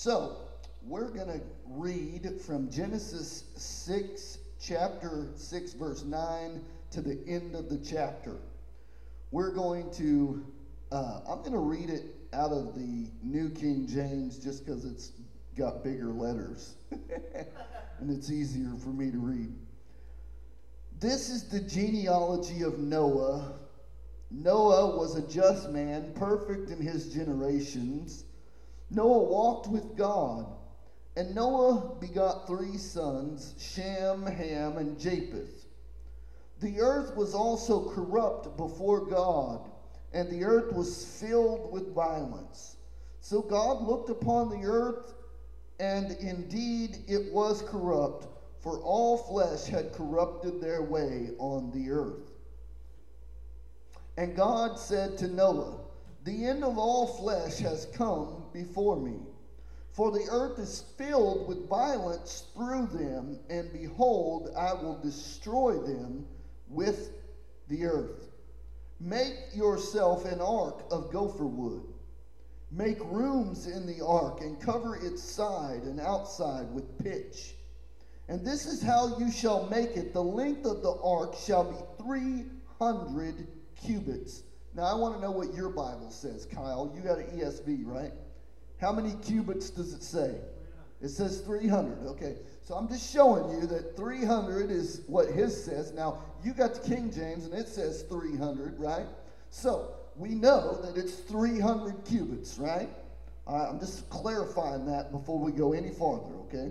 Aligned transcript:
So, 0.00 0.36
we're 0.80 1.10
going 1.10 1.26
to 1.26 1.40
read 1.66 2.40
from 2.46 2.70
Genesis 2.70 3.42
6, 3.56 4.38
chapter 4.60 5.26
6, 5.34 5.72
verse 5.72 6.04
9 6.04 6.62
to 6.92 7.00
the 7.00 7.18
end 7.26 7.56
of 7.56 7.68
the 7.68 7.78
chapter. 7.78 8.36
We're 9.32 9.50
going 9.50 9.90
to, 9.94 10.46
uh, 10.92 11.22
I'm 11.28 11.38
going 11.38 11.50
to 11.50 11.58
read 11.58 11.90
it 11.90 12.14
out 12.32 12.52
of 12.52 12.76
the 12.76 13.08
New 13.24 13.50
King 13.50 13.88
James 13.88 14.38
just 14.38 14.64
because 14.64 14.84
it's 14.84 15.10
got 15.56 15.82
bigger 15.82 16.12
letters 16.12 16.76
and 16.92 18.08
it's 18.08 18.30
easier 18.30 18.76
for 18.80 18.90
me 18.90 19.10
to 19.10 19.18
read. 19.18 19.52
This 21.00 21.28
is 21.28 21.48
the 21.48 21.58
genealogy 21.58 22.62
of 22.62 22.78
Noah. 22.78 23.52
Noah 24.30 24.96
was 24.96 25.16
a 25.16 25.26
just 25.26 25.70
man, 25.70 26.12
perfect 26.14 26.70
in 26.70 26.80
his 26.80 27.12
generations. 27.12 28.22
Noah 28.90 29.24
walked 29.24 29.68
with 29.68 29.96
God, 29.96 30.46
and 31.16 31.34
Noah 31.34 31.96
begot 32.00 32.46
three 32.46 32.78
sons 32.78 33.54
Shem, 33.58 34.24
Ham, 34.24 34.78
and 34.78 34.98
Japheth. 34.98 35.66
The 36.60 36.80
earth 36.80 37.14
was 37.16 37.34
also 37.34 37.90
corrupt 37.90 38.56
before 38.56 39.06
God, 39.06 39.70
and 40.12 40.30
the 40.30 40.44
earth 40.44 40.72
was 40.72 41.04
filled 41.20 41.70
with 41.70 41.94
violence. 41.94 42.76
So 43.20 43.42
God 43.42 43.82
looked 43.82 44.10
upon 44.10 44.48
the 44.48 44.66
earth, 44.66 45.14
and 45.78 46.12
indeed 46.12 46.98
it 47.06 47.32
was 47.32 47.62
corrupt, 47.62 48.26
for 48.60 48.80
all 48.80 49.18
flesh 49.18 49.66
had 49.66 49.92
corrupted 49.92 50.60
their 50.60 50.82
way 50.82 51.30
on 51.38 51.70
the 51.72 51.90
earth. 51.90 52.32
And 54.16 54.34
God 54.34 54.78
said 54.78 55.16
to 55.18 55.28
Noah, 55.28 55.78
The 56.24 56.46
end 56.46 56.64
of 56.64 56.76
all 56.76 57.06
flesh 57.06 57.58
has 57.58 57.86
come 57.92 58.44
before 58.58 58.96
me. 58.96 59.20
For 59.92 60.10
the 60.10 60.26
earth 60.30 60.58
is 60.58 60.84
filled 60.96 61.48
with 61.48 61.68
violence 61.68 62.46
through 62.54 62.86
them, 62.86 63.38
and 63.48 63.72
behold, 63.72 64.50
I 64.56 64.72
will 64.74 64.98
destroy 65.00 65.78
them 65.78 66.26
with 66.68 67.10
the 67.68 67.84
earth. 67.84 68.28
Make 69.00 69.36
yourself 69.54 70.24
an 70.24 70.40
ark 70.40 70.84
of 70.90 71.12
gopher 71.12 71.46
wood. 71.46 71.82
Make 72.70 72.98
rooms 73.04 73.66
in 73.66 73.86
the 73.86 74.04
ark 74.04 74.40
and 74.40 74.60
cover 74.60 74.96
its 74.96 75.22
side 75.22 75.82
and 75.84 76.00
outside 76.00 76.70
with 76.72 76.98
pitch. 76.98 77.54
And 78.28 78.44
this 78.44 78.66
is 78.66 78.82
how 78.82 79.18
you 79.18 79.30
shall 79.30 79.66
make 79.68 79.96
it. 79.96 80.12
The 80.12 80.22
length 80.22 80.66
of 80.66 80.82
the 80.82 80.98
ark 81.02 81.34
shall 81.34 81.64
be 81.64 82.04
300 82.04 83.48
cubits. 83.74 84.42
Now, 84.74 84.84
I 84.84 84.94
want 84.94 85.14
to 85.14 85.20
know 85.20 85.30
what 85.30 85.54
your 85.54 85.70
Bible 85.70 86.10
says, 86.10 86.46
Kyle. 86.46 86.92
You 86.94 87.00
got 87.00 87.18
an 87.18 87.38
ESV, 87.38 87.86
right? 87.86 88.12
How 88.80 88.92
many 88.92 89.14
cubits 89.24 89.70
does 89.70 89.92
it 89.92 90.02
say? 90.02 90.36
It 91.00 91.08
says 91.08 91.40
300. 91.40 92.06
Okay. 92.06 92.36
So 92.64 92.74
I'm 92.74 92.88
just 92.88 93.12
showing 93.12 93.50
you 93.58 93.66
that 93.66 93.96
300 93.96 94.70
is 94.70 95.02
what 95.06 95.28
his 95.28 95.64
says. 95.64 95.92
Now, 95.92 96.18
you 96.44 96.52
got 96.52 96.74
the 96.74 96.80
King 96.88 97.10
James 97.10 97.44
and 97.44 97.54
it 97.54 97.68
says 97.68 98.02
300, 98.02 98.78
right? 98.78 99.06
So 99.50 99.94
we 100.16 100.30
know 100.30 100.78
that 100.82 100.96
it's 100.96 101.14
300 101.14 102.04
cubits, 102.04 102.58
right? 102.58 102.88
I'm 103.46 103.80
just 103.80 104.10
clarifying 104.10 104.84
that 104.86 105.10
before 105.10 105.38
we 105.38 105.52
go 105.52 105.72
any 105.72 105.90
farther, 105.90 106.34
okay? 106.46 106.70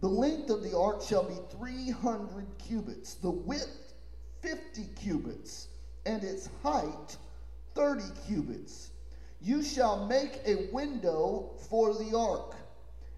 The 0.00 0.06
length 0.06 0.50
of 0.50 0.62
the 0.62 0.78
ark 0.78 1.02
shall 1.02 1.24
be 1.24 1.34
300 1.58 2.46
cubits, 2.58 3.14
the 3.14 3.30
width 3.30 3.94
50 4.42 4.84
cubits, 5.02 5.68
and 6.04 6.22
its 6.22 6.48
height 6.62 7.16
30 7.74 8.02
cubits. 8.28 8.92
You 9.46 9.62
shall 9.62 10.06
make 10.06 10.40
a 10.44 10.68
window 10.72 11.50
for 11.70 11.94
the 11.94 12.18
ark 12.18 12.56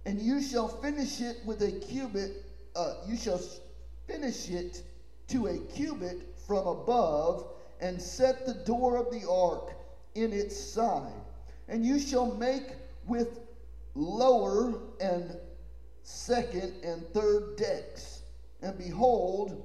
and 0.05 0.21
you 0.21 0.43
shall 0.43 0.69
finish 0.69 1.23
it 1.23 1.39
with 1.47 1.63
a 1.63 1.73
cubit, 1.73 2.45
uh, 2.77 2.97
you 3.07 3.17
shall 3.17 3.41
finish 4.07 4.51
it 4.51 4.83
to 5.29 5.47
a 5.47 5.57
cubit 5.57 6.39
from 6.47 6.67
above, 6.67 7.47
and 7.81 8.01
set 8.01 8.45
the 8.45 8.53
door 8.53 8.99
of 8.99 9.11
the 9.11 9.27
ark 9.27 9.73
in 10.17 10.35
its 10.35 10.55
side. 10.55 11.25
And 11.67 11.83
you 11.83 11.99
shall 11.99 12.35
make 12.37 12.75
with 13.07 13.41
lower 13.95 14.75
and 15.01 15.35
second 16.03 16.85
and 16.85 17.09
third 17.15 17.57
decks. 17.57 18.21
And 18.61 18.77
behold, 18.77 19.63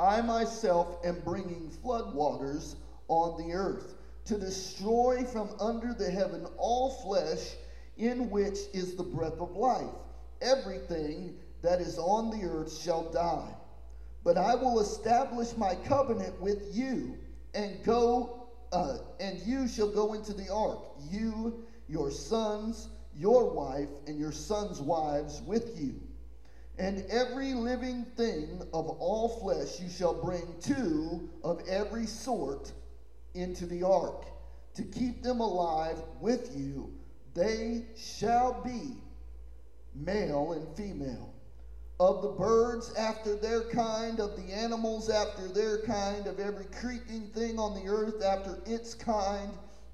I 0.00 0.22
myself 0.22 1.04
am 1.04 1.20
bringing 1.20 1.68
flood 1.82 2.14
waters 2.14 2.76
on 3.08 3.36
the 3.36 3.52
earth 3.52 3.96
to 4.26 4.38
destroy 4.38 5.24
from 5.24 5.50
under 5.60 5.92
the 5.92 6.10
heaven 6.10 6.46
all 6.56 6.90
flesh 6.90 7.56
in 7.96 8.30
which 8.30 8.58
is 8.72 8.96
the 8.96 9.02
breath 9.02 9.40
of 9.40 9.54
life. 9.56 9.94
Everything 10.40 11.36
that 11.62 11.80
is 11.80 11.98
on 11.98 12.30
the 12.30 12.46
earth 12.46 12.76
shall 12.82 13.10
die. 13.10 13.54
But 14.22 14.38
I 14.38 14.54
will 14.54 14.80
establish 14.80 15.56
my 15.56 15.74
covenant 15.74 16.40
with 16.40 16.74
you, 16.74 17.18
and 17.54 17.82
go, 17.84 18.48
uh, 18.72 18.98
and 19.20 19.38
you 19.40 19.68
shall 19.68 19.90
go 19.90 20.14
into 20.14 20.32
the 20.32 20.50
ark, 20.50 20.80
you, 21.10 21.64
your 21.88 22.10
sons, 22.10 22.88
your 23.14 23.50
wife, 23.50 23.88
and 24.06 24.18
your 24.18 24.32
sons' 24.32 24.80
wives 24.80 25.42
with 25.42 25.78
you. 25.78 25.94
And 26.78 27.04
every 27.10 27.54
living 27.54 28.04
thing 28.16 28.60
of 28.72 28.88
all 28.88 29.28
flesh 29.40 29.78
you 29.78 29.88
shall 29.88 30.14
bring 30.14 30.56
two 30.60 31.28
of 31.44 31.60
every 31.68 32.06
sort 32.06 32.72
into 33.34 33.66
the 33.66 33.82
ark, 33.82 34.24
to 34.74 34.82
keep 34.82 35.22
them 35.22 35.40
alive 35.40 35.98
with 36.20 36.56
you 36.56 36.92
they 37.34 37.82
shall 37.96 38.62
be 38.62 38.94
male 39.94 40.52
and 40.52 40.76
female. 40.76 41.32
Of 42.00 42.22
the 42.22 42.28
birds 42.28 42.92
after 42.94 43.36
their 43.36 43.62
kind, 43.70 44.20
of 44.20 44.36
the 44.36 44.52
animals 44.52 45.10
after 45.10 45.48
their 45.48 45.82
kind, 45.82 46.26
of 46.26 46.40
every 46.40 46.66
creeping 46.66 47.28
thing 47.28 47.58
on 47.58 47.74
the 47.74 47.88
earth 47.88 48.22
after 48.24 48.58
its 48.66 48.94
kind, 48.94 49.50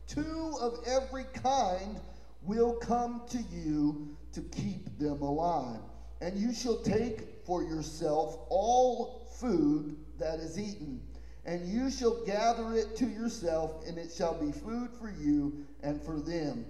two 0.07 0.55
of 0.61 0.79
every 0.87 1.25
kind 1.35 2.01
will 2.43 2.75
come 2.75 3.23
to 3.31 3.39
you 3.53 4.17
to 4.33 4.41
keep 4.41 4.99
them 4.99 5.21
alive. 5.21 5.81
And 6.23 6.39
you 6.39 6.55
shall 6.55 6.81
take 6.81 7.45
for 7.45 7.63
yourself 7.63 8.39
all 8.49 9.29
food 9.39 9.97
that 10.19 10.41
is 10.41 10.59
eaten, 10.59 11.01
and 11.51 11.69
you 11.69 11.91
shall 11.91 12.25
gather 12.25 12.75
it 12.75 12.95
to 12.97 13.07
yourself, 13.07 13.83
and 13.87 13.99
it 13.99 14.13
shall 14.17 14.41
be 14.41 14.53
food 14.53 14.91
for 15.01 15.11
you 15.11 15.67
and 15.83 16.01
for 16.03 16.21
them 16.21 16.65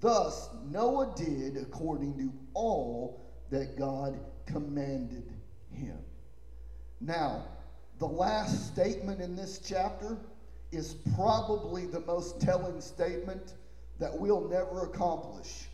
Thus 0.00 0.50
Noah 0.70 1.12
did 1.16 1.56
according 1.56 2.18
to 2.18 2.32
all 2.54 3.24
that 3.50 3.78
God 3.78 4.18
commanded 4.44 5.32
him. 5.70 5.98
Now, 7.00 7.46
the 7.98 8.06
last 8.06 8.66
statement 8.66 9.20
in 9.20 9.36
this 9.36 9.58
chapter 9.58 10.18
is 10.70 10.94
probably 11.14 11.86
the 11.86 12.00
most 12.00 12.40
telling 12.40 12.80
statement 12.80 13.54
that 13.98 14.16
we'll 14.16 14.48
never 14.48 14.84
accomplish. 14.84 15.68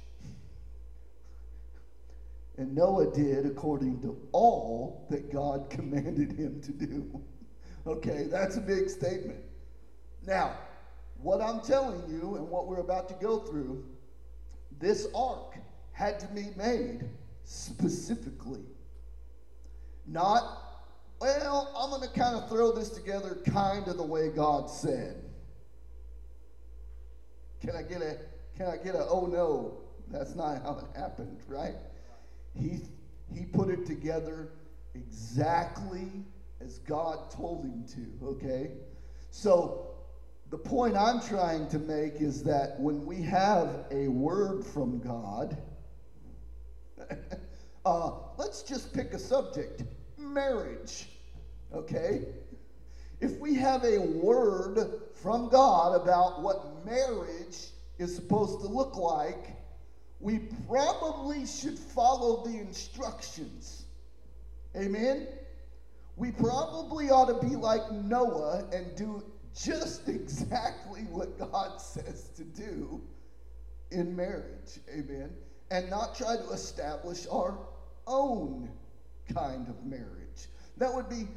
And 2.58 2.74
Noah 2.74 3.12
did 3.12 3.44
according 3.46 4.02
to 4.02 4.16
all 4.30 5.06
that 5.10 5.32
God 5.32 5.66
commanded 5.70 6.32
him 6.32 6.60
to 6.62 6.72
do. 6.72 7.22
Okay, 7.86 8.26
that's 8.30 8.56
a 8.56 8.60
big 8.60 8.88
statement. 8.88 9.40
Now, 10.26 10.56
what 11.20 11.40
I'm 11.40 11.60
telling 11.60 12.02
you 12.08 12.36
and 12.36 12.48
what 12.48 12.66
we're 12.68 12.80
about 12.80 13.08
to 13.08 13.14
go 13.14 13.40
through 13.40 13.84
this 14.80 15.08
ark 15.14 15.56
had 15.92 16.20
to 16.20 16.26
be 16.28 16.50
made 16.56 17.04
specifically. 17.44 18.64
Not, 20.06 20.42
well, 21.20 21.72
I'm 21.76 21.90
going 21.90 22.08
to 22.08 22.18
kind 22.18 22.36
of 22.36 22.48
throw 22.48 22.72
this 22.72 22.90
together 22.90 23.38
kind 23.46 23.86
of 23.88 23.96
the 23.96 24.06
way 24.06 24.28
God 24.28 24.70
said. 24.70 25.16
Can 27.60 27.76
I 27.76 27.82
get 27.82 28.02
a, 28.02 28.16
can 28.56 28.66
I 28.66 28.76
get 28.76 28.94
a, 28.94 29.06
oh 29.08 29.26
no, 29.26 29.78
that's 30.10 30.34
not 30.34 30.62
how 30.62 30.78
it 30.78 30.98
happened, 30.98 31.38
right? 31.46 31.74
He, 32.58 32.80
he 33.32 33.44
put 33.44 33.70
it 33.70 33.86
together 33.86 34.48
exactly 34.94 36.24
as 36.64 36.78
God 36.78 37.30
told 37.30 37.64
him 37.64 37.84
to, 37.94 38.26
okay? 38.26 38.70
So 39.30 39.92
the 40.50 40.58
point 40.58 40.96
I'm 40.96 41.20
trying 41.20 41.68
to 41.70 41.78
make 41.78 42.20
is 42.20 42.42
that 42.44 42.78
when 42.78 43.06
we 43.06 43.22
have 43.22 43.86
a 43.90 44.08
word 44.08 44.64
from 44.64 44.98
God, 44.98 45.56
uh, 47.86 48.10
let's 48.36 48.62
just 48.62 48.92
pick 48.92 49.12
a 49.14 49.18
subject 49.18 49.82
marriage, 50.18 51.08
okay? 51.74 52.26
If 53.20 53.38
we 53.38 53.54
have 53.54 53.84
a 53.84 53.98
word 53.98 55.00
from 55.14 55.48
God 55.48 56.00
about 56.00 56.42
what 56.42 56.84
marriage 56.84 57.68
is 57.98 58.14
supposed 58.14 58.60
to 58.60 58.66
look 58.66 58.96
like, 58.96 59.56
we 60.20 60.38
probably 60.68 61.46
should 61.46 61.78
follow 61.78 62.44
the 62.44 62.58
instructions. 62.58 63.84
Amen? 64.76 65.28
We 66.16 66.30
probably 66.30 67.10
ought 67.10 67.26
to 67.26 67.46
be 67.46 67.56
like 67.56 67.90
Noah 67.90 68.64
and 68.72 68.94
do 68.96 69.24
just 69.54 70.08
exactly 70.08 71.02
what 71.02 71.38
God 71.38 71.80
says 71.80 72.30
to 72.36 72.44
do 72.44 73.00
in 73.90 74.14
marriage. 74.14 74.78
Amen. 74.90 75.30
and 75.70 75.88
not 75.88 76.14
try 76.14 76.36
to 76.36 76.50
establish 76.50 77.26
our 77.30 77.58
own 78.06 78.70
kind 79.32 79.68
of 79.68 79.84
marriage. 79.84 80.48
That 80.76 80.92
would 80.92 81.08
be 81.08 81.28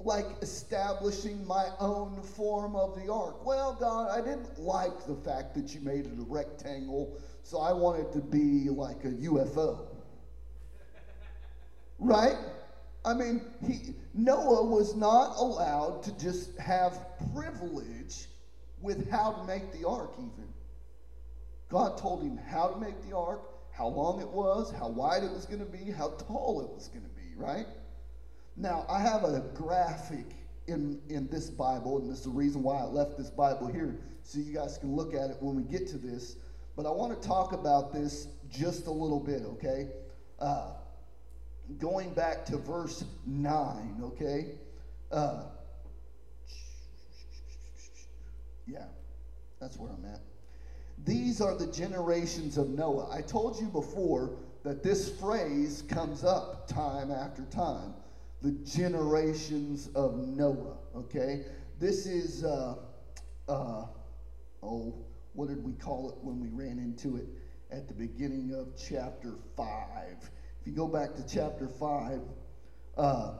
like 0.00 0.26
establishing 0.40 1.46
my 1.46 1.68
own 1.78 2.22
form 2.22 2.74
of 2.74 2.96
the 2.96 3.12
ark. 3.12 3.44
Well, 3.44 3.76
God, 3.78 4.10
I 4.10 4.24
didn't 4.24 4.58
like 4.58 5.06
the 5.06 5.14
fact 5.14 5.54
that 5.54 5.74
you 5.74 5.80
made 5.80 6.06
it 6.06 6.18
a 6.18 6.22
rectangle, 6.22 7.16
so 7.42 7.60
I 7.60 7.72
wanted 7.72 8.12
to 8.12 8.20
be 8.20 8.68
like 8.70 9.04
a 9.04 9.10
UFO. 9.10 9.86
right? 11.98 12.36
I 13.04 13.14
mean, 13.14 13.42
he, 13.66 13.94
Noah 14.14 14.64
was 14.64 14.94
not 14.94 15.36
allowed 15.36 16.02
to 16.04 16.18
just 16.18 16.56
have 16.58 16.98
privilege 17.34 18.26
with 18.80 19.10
how 19.10 19.32
to 19.32 19.44
make 19.44 19.72
the 19.72 19.86
ark, 19.86 20.14
even. 20.18 20.48
God 21.68 21.96
told 21.98 22.22
him 22.22 22.36
how 22.36 22.68
to 22.68 22.78
make 22.78 23.02
the 23.08 23.16
ark, 23.16 23.40
how 23.72 23.88
long 23.88 24.20
it 24.20 24.28
was, 24.28 24.72
how 24.72 24.88
wide 24.88 25.24
it 25.24 25.32
was 25.32 25.46
going 25.46 25.60
to 25.60 25.64
be, 25.64 25.90
how 25.90 26.10
tall 26.10 26.60
it 26.60 26.74
was 26.74 26.88
going 26.88 27.04
to 27.04 27.10
be, 27.10 27.34
right? 27.36 27.66
Now, 28.56 28.84
I 28.88 29.00
have 29.00 29.24
a 29.24 29.40
graphic 29.54 30.26
in, 30.66 31.00
in 31.08 31.28
this 31.28 31.48
Bible, 31.50 31.98
and 31.98 32.10
this 32.10 32.18
is 32.18 32.24
the 32.24 32.30
reason 32.30 32.62
why 32.62 32.78
I 32.78 32.84
left 32.84 33.16
this 33.16 33.30
Bible 33.30 33.66
here, 33.66 33.98
so 34.22 34.38
you 34.38 34.54
guys 34.54 34.78
can 34.78 34.94
look 34.94 35.14
at 35.14 35.30
it 35.30 35.36
when 35.40 35.56
we 35.56 35.62
get 35.62 35.88
to 35.88 35.98
this. 35.98 36.36
But 36.76 36.86
I 36.86 36.90
want 36.90 37.20
to 37.20 37.28
talk 37.28 37.52
about 37.52 37.92
this 37.92 38.28
just 38.50 38.86
a 38.86 38.90
little 38.90 39.20
bit, 39.20 39.42
okay? 39.42 39.88
Uh, 40.38 40.72
going 41.78 42.14
back 42.14 42.44
to 42.46 42.56
verse 42.56 43.04
9, 43.26 44.00
okay? 44.02 44.52
Uh, 45.10 45.44
yeah, 48.66 48.86
that's 49.60 49.76
where 49.76 49.90
I'm 49.90 50.04
at. 50.04 50.20
These 51.04 51.40
are 51.40 51.56
the 51.56 51.66
generations 51.66 52.56
of 52.56 52.70
Noah. 52.70 53.10
I 53.12 53.22
told 53.22 53.60
you 53.60 53.66
before 53.66 54.36
that 54.62 54.82
this 54.82 55.18
phrase 55.18 55.82
comes 55.88 56.24
up 56.24 56.68
time 56.68 57.10
after 57.10 57.42
time. 57.44 57.94
The 58.40 58.52
generations 58.64 59.88
of 59.94 60.16
Noah, 60.16 60.76
okay? 60.96 61.44
This 61.78 62.06
is, 62.06 62.44
uh, 62.44 62.76
uh, 63.48 63.86
oh, 64.62 64.94
what 65.32 65.48
did 65.48 65.64
we 65.64 65.72
call 65.72 66.10
it 66.10 66.16
when 66.22 66.40
we 66.40 66.48
ran 66.48 66.78
into 66.78 67.16
it 67.16 67.26
at 67.70 67.88
the 67.88 67.94
beginning 67.94 68.54
of 68.54 68.68
chapter 68.76 69.34
5? 69.56 69.66
If 70.62 70.68
you 70.68 70.74
go 70.74 70.86
back 70.86 71.16
to 71.16 71.26
chapter 71.26 71.66
5, 71.66 72.20
uh, 72.96 73.32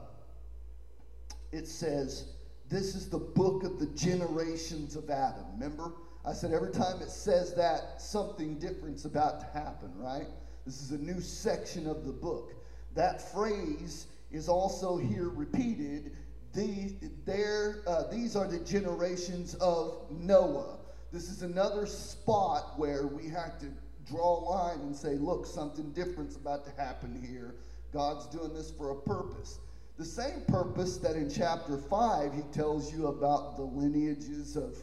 it 1.53 1.65
says, 1.69 2.25
This 2.67 2.95
is 2.95 3.07
the 3.07 3.17
book 3.17 3.63
of 3.63 3.79
the 3.79 3.85
generations 3.95 4.97
of 4.97 5.09
Adam. 5.09 5.45
Remember? 5.53 5.93
I 6.25 6.33
said 6.33 6.51
every 6.51 6.73
time 6.73 7.01
it 7.01 7.09
says 7.09 7.53
that, 7.53 8.01
something 8.01 8.59
different's 8.59 9.05
about 9.05 9.39
to 9.39 9.45
happen, 9.57 9.93
right? 9.95 10.27
This 10.65 10.81
is 10.81 10.91
a 10.91 10.97
new 10.97 11.21
section 11.21 11.87
of 11.87 12.05
the 12.05 12.11
book. 12.11 12.51
That 12.93 13.31
phrase 13.31 14.07
is 14.29 14.49
also 14.49 14.97
here 14.97 15.29
repeated. 15.29 16.11
Uh, 16.57 18.03
these 18.11 18.35
are 18.35 18.47
the 18.49 18.59
generations 18.65 19.55
of 19.55 20.07
Noah. 20.11 20.77
This 21.13 21.29
is 21.29 21.41
another 21.41 21.85
spot 21.85 22.77
where 22.77 23.07
we 23.07 23.29
have 23.29 23.57
to 23.59 23.67
draw 24.07 24.39
a 24.39 24.41
line 24.49 24.79
and 24.81 24.95
say, 24.95 25.15
look, 25.15 25.45
something 25.45 25.91
different's 25.91 26.35
about 26.35 26.65
to 26.65 26.81
happen 26.81 27.21
here. 27.27 27.55
God's 27.91 28.25
doing 28.27 28.53
this 28.53 28.71
for 28.71 28.91
a 28.91 28.95
purpose. 28.95 29.59
The 29.97 30.05
same 30.05 30.41
purpose 30.47 30.97
that 30.97 31.15
in 31.15 31.29
chapter 31.29 31.77
5 31.77 32.33
he 32.33 32.41
tells 32.51 32.91
you 32.91 33.07
about 33.07 33.55
the 33.57 33.63
lineages 33.63 34.55
of 34.55 34.77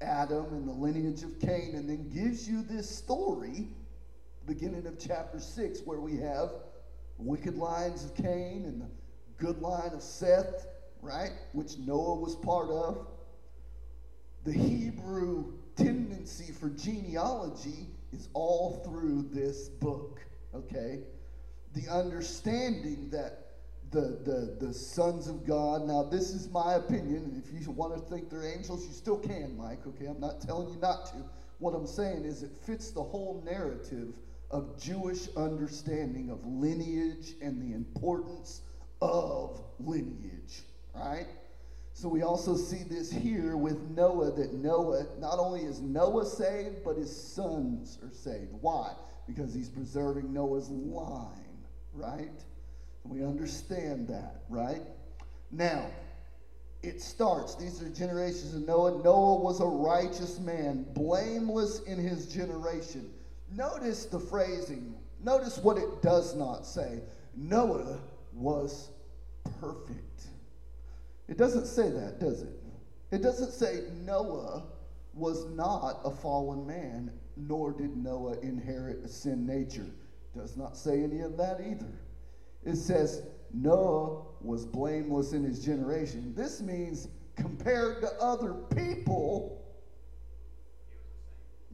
Adam 0.00 0.46
and 0.52 0.66
the 0.66 0.72
lineage 0.72 1.22
of 1.22 1.38
Cain, 1.40 1.74
and 1.74 1.88
then 1.88 2.08
gives 2.08 2.48
you 2.48 2.62
this 2.62 2.88
story, 2.88 3.68
beginning 4.46 4.86
of 4.86 4.98
chapter 4.98 5.38
6, 5.38 5.80
where 5.84 6.00
we 6.00 6.16
have 6.16 6.52
wicked 7.18 7.58
lines 7.58 8.04
of 8.04 8.14
Cain 8.14 8.64
and 8.64 8.80
the 8.80 8.88
good 9.36 9.60
line 9.60 9.90
of 9.92 10.02
Seth, 10.02 10.66
right? 11.02 11.32
Which 11.52 11.76
Noah 11.78 12.14
was 12.14 12.34
part 12.36 12.70
of. 12.70 13.06
The 14.44 14.52
Hebrew 14.52 15.52
tendency 15.76 16.50
for 16.50 16.70
genealogy 16.70 17.88
is 18.12 18.28
all 18.32 18.82
through 18.84 19.28
this 19.30 19.68
book, 19.68 20.20
okay? 20.54 21.00
The 21.74 21.88
understanding 21.88 23.10
that 23.10 23.46
the, 23.90 24.20
the, 24.24 24.66
the 24.66 24.72
sons 24.72 25.28
of 25.28 25.46
God, 25.46 25.86
now 25.86 26.02
this 26.04 26.30
is 26.30 26.48
my 26.48 26.74
opinion, 26.74 27.42
if 27.44 27.52
you 27.52 27.70
want 27.70 27.94
to 27.94 28.00
think 28.00 28.30
they're 28.30 28.46
angels, 28.46 28.86
you 28.86 28.92
still 28.92 29.18
can, 29.18 29.56
Mike, 29.56 29.86
okay? 29.86 30.06
I'm 30.06 30.20
not 30.20 30.40
telling 30.40 30.68
you 30.68 30.80
not 30.80 31.06
to. 31.06 31.16
What 31.58 31.74
I'm 31.74 31.86
saying 31.86 32.24
is 32.24 32.42
it 32.42 32.52
fits 32.66 32.90
the 32.90 33.02
whole 33.02 33.42
narrative 33.44 34.14
of 34.50 34.80
Jewish 34.80 35.28
understanding 35.36 36.30
of 36.30 36.44
lineage 36.44 37.34
and 37.40 37.60
the 37.60 37.74
importance 37.74 38.62
of 39.00 39.62
lineage, 39.78 40.62
right? 40.94 41.26
So 41.92 42.08
we 42.08 42.22
also 42.22 42.56
see 42.56 42.82
this 42.88 43.10
here 43.12 43.56
with 43.56 43.78
Noah 43.90 44.30
that 44.32 44.54
Noah, 44.54 45.04
not 45.18 45.38
only 45.38 45.62
is 45.62 45.80
Noah 45.80 46.24
saved, 46.24 46.84
but 46.84 46.96
his 46.96 47.14
sons 47.14 47.98
are 48.02 48.12
saved. 48.12 48.52
Why? 48.60 48.92
Because 49.26 49.52
he's 49.52 49.68
preserving 49.68 50.32
Noah's 50.32 50.70
line, 50.70 51.58
right? 51.92 52.42
We 53.04 53.24
understand 53.24 54.08
that, 54.08 54.42
right? 54.48 54.82
Now, 55.50 55.86
it 56.82 57.02
starts. 57.02 57.54
These 57.56 57.82
are 57.82 57.88
generations 57.90 58.54
of 58.54 58.66
Noah. 58.66 59.02
Noah 59.02 59.36
was 59.36 59.60
a 59.60 59.66
righteous 59.66 60.38
man, 60.38 60.86
blameless 60.94 61.80
in 61.80 61.98
his 61.98 62.26
generation. 62.26 63.10
Notice 63.54 64.06
the 64.06 64.20
phrasing. 64.20 64.94
Notice 65.22 65.58
what 65.58 65.76
it 65.76 66.02
does 66.02 66.34
not 66.34 66.64
say. 66.64 67.00
Noah 67.36 67.98
was 68.32 68.90
perfect. 69.60 70.09
It 71.30 71.38
doesn't 71.38 71.66
say 71.66 71.88
that, 71.90 72.18
does 72.18 72.42
it? 72.42 72.60
It 73.12 73.22
doesn't 73.22 73.52
say 73.52 73.84
Noah 74.04 74.64
was 75.14 75.46
not 75.50 76.00
a 76.04 76.10
fallen 76.10 76.66
man, 76.66 77.12
nor 77.36 77.72
did 77.72 77.96
Noah 77.96 78.38
inherit 78.40 79.04
a 79.04 79.08
sin 79.08 79.46
nature. 79.46 79.86
It 80.34 80.38
does 80.38 80.56
not 80.56 80.76
say 80.76 81.04
any 81.04 81.20
of 81.20 81.36
that 81.36 81.60
either. 81.60 82.00
It 82.64 82.76
says 82.76 83.22
Noah 83.54 84.22
was 84.40 84.66
blameless 84.66 85.32
in 85.32 85.44
his 85.44 85.64
generation. 85.64 86.34
This 86.36 86.60
means 86.60 87.06
compared 87.36 88.00
to 88.02 88.12
other 88.20 88.54
people, 88.74 89.64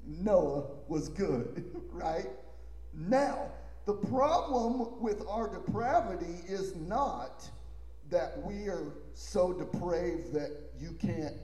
Noah 0.07 0.65
was 0.87 1.09
good, 1.09 1.65
right? 1.91 2.29
Now, 2.93 3.51
the 3.87 3.95
problem 3.95 5.01
with 5.01 5.23
our 5.27 5.49
depravity 5.49 6.43
is 6.47 6.77
not 6.77 7.51
that 8.11 8.41
we 8.43 8.69
are 8.69 8.95
so 9.15 9.53
depraved 9.53 10.33
that 10.33 10.51
you 10.79 10.93
can't 10.93 11.35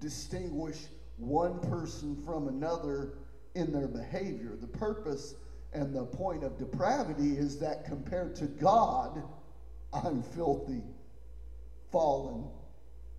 distinguish 0.00 0.76
one 1.16 1.58
person 1.60 2.16
from 2.24 2.48
another 2.48 3.14
in 3.54 3.72
their 3.72 3.88
behavior. 3.88 4.56
The 4.60 4.66
purpose 4.66 5.34
and 5.72 5.94
the 5.94 6.04
point 6.04 6.44
of 6.44 6.58
depravity 6.58 7.36
is 7.36 7.58
that 7.58 7.84
compared 7.84 8.34
to 8.36 8.46
God, 8.46 9.22
I'm 9.92 10.22
filthy, 10.22 10.82
fallen, 11.90 12.44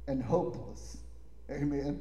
and 0.08 0.22
hopeless. 0.22 0.98
Amen. 1.50 2.00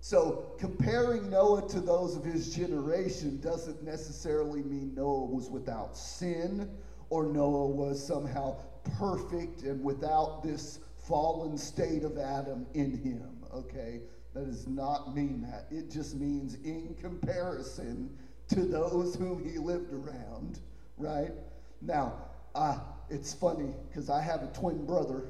So, 0.00 0.52
comparing 0.58 1.30
Noah 1.30 1.68
to 1.68 1.80
those 1.80 2.16
of 2.16 2.24
his 2.24 2.54
generation 2.54 3.40
doesn't 3.40 3.82
necessarily 3.82 4.62
mean 4.62 4.94
Noah 4.94 5.24
was 5.24 5.50
without 5.50 5.96
sin 5.96 6.70
or 7.10 7.26
Noah 7.26 7.66
was 7.66 8.04
somehow 8.04 8.56
perfect 8.98 9.62
and 9.62 9.82
without 9.82 10.42
this 10.42 10.80
fallen 11.06 11.56
state 11.56 12.04
of 12.04 12.18
Adam 12.18 12.66
in 12.74 12.96
him, 12.98 13.44
okay? 13.54 14.00
That 14.34 14.46
does 14.46 14.66
not 14.66 15.14
mean 15.14 15.40
that. 15.42 15.66
It 15.70 15.90
just 15.90 16.16
means 16.16 16.56
in 16.64 16.94
comparison 17.00 18.10
to 18.48 18.60
those 18.60 19.14
whom 19.14 19.42
he 19.42 19.58
lived 19.58 19.92
around, 19.92 20.60
right? 20.98 21.32
Now, 21.80 22.14
uh, 22.54 22.78
it's 23.08 23.32
funny 23.32 23.72
because 23.88 24.10
I 24.10 24.20
have 24.20 24.42
a 24.42 24.48
twin 24.48 24.84
brother, 24.84 25.28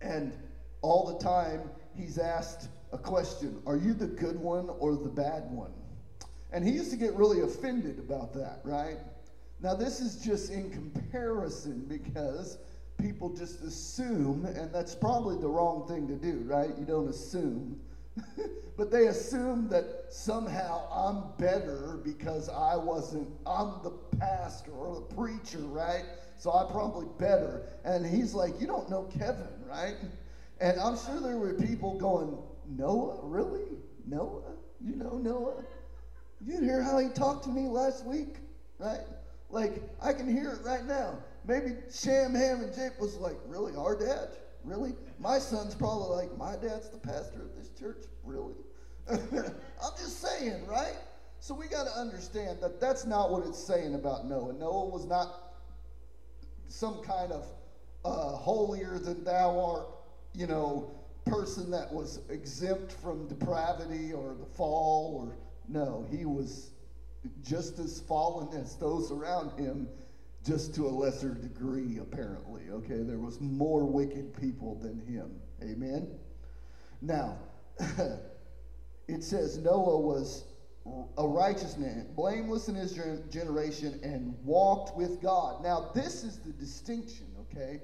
and 0.00 0.32
all 0.82 1.16
the 1.16 1.24
time 1.24 1.70
he's 1.94 2.18
asked 2.18 2.68
a 2.92 2.98
question 2.98 3.60
Are 3.66 3.76
you 3.76 3.94
the 3.94 4.06
good 4.06 4.38
one 4.38 4.70
or 4.78 4.96
the 4.96 5.08
bad 5.08 5.50
one? 5.50 5.72
And 6.52 6.66
he 6.66 6.72
used 6.72 6.90
to 6.90 6.96
get 6.96 7.14
really 7.14 7.42
offended 7.42 7.98
about 7.98 8.32
that, 8.34 8.60
right? 8.64 8.98
Now, 9.60 9.74
this 9.74 10.00
is 10.00 10.16
just 10.16 10.52
in 10.52 10.70
comparison 10.70 11.84
because 11.88 12.58
people 12.96 13.30
just 13.30 13.60
assume, 13.62 14.44
and 14.44 14.72
that's 14.72 14.94
probably 14.94 15.36
the 15.36 15.48
wrong 15.48 15.86
thing 15.88 16.06
to 16.08 16.14
do, 16.14 16.44
right? 16.46 16.70
You 16.78 16.84
don't 16.84 17.08
assume. 17.08 17.80
but 18.76 18.90
they 18.90 19.06
assume 19.06 19.68
that 19.68 20.06
somehow 20.10 20.88
I'm 20.90 21.36
better 21.38 22.00
because 22.04 22.48
I 22.48 22.76
wasn't, 22.76 23.28
I'm 23.46 23.82
the 23.82 23.90
pastor 24.18 24.72
or 24.72 24.94
the 24.94 25.14
preacher, 25.14 25.58
right? 25.58 26.04
So 26.36 26.52
I'm 26.52 26.68
probably 26.68 27.06
better. 27.18 27.62
And 27.84 28.06
he's 28.06 28.34
like, 28.34 28.60
You 28.60 28.68
don't 28.68 28.88
know 28.88 29.04
Kevin, 29.18 29.48
right? 29.68 29.96
And 30.60 30.78
I'm 30.80 30.96
sure 30.96 31.20
there 31.20 31.36
were 31.36 31.54
people 31.54 31.98
going, 31.98 32.36
Noah? 32.76 33.18
Really? 33.22 33.66
Noah? 34.06 34.42
You 34.80 34.94
know 34.94 35.18
Noah? 35.18 35.64
You 36.44 36.60
hear 36.60 36.80
how 36.82 36.98
he 36.98 37.08
talked 37.08 37.44
to 37.44 37.50
me 37.50 37.62
last 37.62 38.04
week? 38.06 38.36
right? 38.78 39.00
Like, 39.50 39.82
I 40.02 40.12
can 40.12 40.28
hear 40.30 40.50
it 40.50 40.64
right 40.64 40.84
now. 40.84 41.18
Maybe 41.46 41.76
Shem, 41.92 42.34
Ham, 42.34 42.60
and 42.60 42.74
Jape 42.74 42.98
was 43.00 43.16
like, 43.16 43.36
really, 43.46 43.74
our 43.76 43.98
dad? 43.98 44.28
Really? 44.64 44.94
My 45.18 45.38
son's 45.38 45.74
probably 45.74 46.14
like, 46.14 46.36
my 46.36 46.52
dad's 46.56 46.90
the 46.90 46.98
pastor 46.98 47.42
of 47.42 47.56
this 47.56 47.70
church? 47.78 48.04
Really? 48.22 48.54
I'm 49.10 49.96
just 49.96 50.20
saying, 50.20 50.66
right? 50.66 50.96
So 51.40 51.54
we 51.54 51.66
got 51.68 51.84
to 51.84 51.98
understand 51.98 52.58
that 52.60 52.80
that's 52.80 53.06
not 53.06 53.30
what 53.30 53.46
it's 53.46 53.62
saying 53.62 53.94
about 53.94 54.26
Noah. 54.26 54.52
Noah 54.52 54.88
was 54.88 55.06
not 55.06 55.54
some 56.68 57.00
kind 57.02 57.32
of 57.32 57.46
uh, 58.04 58.36
holier 58.36 58.98
than 58.98 59.24
thou 59.24 59.58
art, 59.58 59.86
you 60.34 60.46
know, 60.46 60.90
person 61.24 61.70
that 61.70 61.92
was 61.92 62.20
exempt 62.30 62.92
from 62.92 63.28
depravity 63.28 64.12
or 64.12 64.34
the 64.38 64.46
fall 64.46 65.16
or 65.22 65.36
no, 65.68 66.06
he 66.10 66.24
was 66.24 66.70
just 67.42 67.78
as 67.78 68.00
fallen 68.00 68.48
as 68.60 68.76
those 68.76 69.10
around 69.10 69.58
him, 69.58 69.88
just 70.44 70.74
to 70.74 70.86
a 70.86 70.88
lesser 70.88 71.34
degree, 71.34 71.98
apparently. 71.98 72.62
Okay, 72.70 73.02
there 73.02 73.18
was 73.18 73.40
more 73.40 73.84
wicked 73.84 74.34
people 74.40 74.76
than 74.76 74.98
him. 75.00 75.30
Amen. 75.62 76.08
Now, 77.02 77.38
it 79.08 79.22
says 79.22 79.58
Noah 79.58 80.00
was 80.00 80.44
a 81.16 81.26
righteous 81.26 81.76
man, 81.76 82.06
blameless 82.16 82.68
in 82.68 82.74
his 82.74 82.92
generation, 83.30 84.00
and 84.02 84.34
walked 84.44 84.96
with 84.96 85.20
God. 85.20 85.62
Now, 85.62 85.90
this 85.94 86.24
is 86.24 86.38
the 86.38 86.52
distinction, 86.52 87.26
okay? 87.40 87.80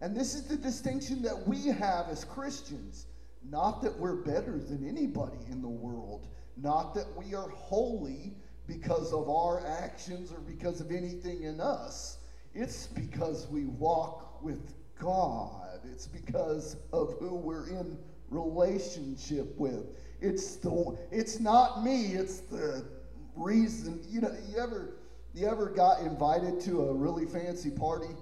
And 0.00 0.16
this 0.16 0.34
is 0.34 0.44
the 0.44 0.56
distinction 0.56 1.22
that 1.22 1.46
we 1.46 1.68
have 1.68 2.08
as 2.08 2.24
Christians. 2.24 3.06
Not 3.48 3.82
that 3.82 3.96
we're 3.96 4.16
better 4.16 4.58
than 4.58 4.88
anybody 4.88 5.38
in 5.50 5.62
the 5.62 5.68
world, 5.68 6.28
not 6.56 6.94
that 6.94 7.06
we 7.16 7.34
are 7.34 7.48
holy 7.50 8.34
because 8.66 9.12
of 9.12 9.28
our 9.28 9.66
actions 9.66 10.32
or 10.32 10.40
because 10.40 10.80
of 10.80 10.90
anything 10.90 11.42
in 11.42 11.60
us. 11.60 12.18
It's 12.54 12.86
because 12.86 13.48
we 13.48 13.64
walk 13.64 14.42
with 14.42 14.74
God. 14.98 15.80
It's 15.90 16.06
because 16.06 16.76
of 16.92 17.14
who 17.18 17.34
we're 17.34 17.68
in 17.68 17.98
relationship 18.28 19.56
with. 19.58 19.86
It's 20.20 20.56
the 20.56 20.96
it's 21.10 21.40
not 21.40 21.82
me, 21.82 22.14
it's 22.14 22.40
the 22.40 22.84
reason. 23.34 24.00
You 24.08 24.22
know, 24.22 24.36
you 24.48 24.58
ever 24.58 24.94
you 25.34 25.48
ever 25.48 25.70
got 25.70 26.00
invited 26.00 26.60
to 26.62 26.82
a 26.82 26.94
really 26.94 27.26
fancy 27.26 27.70
party 27.70 28.14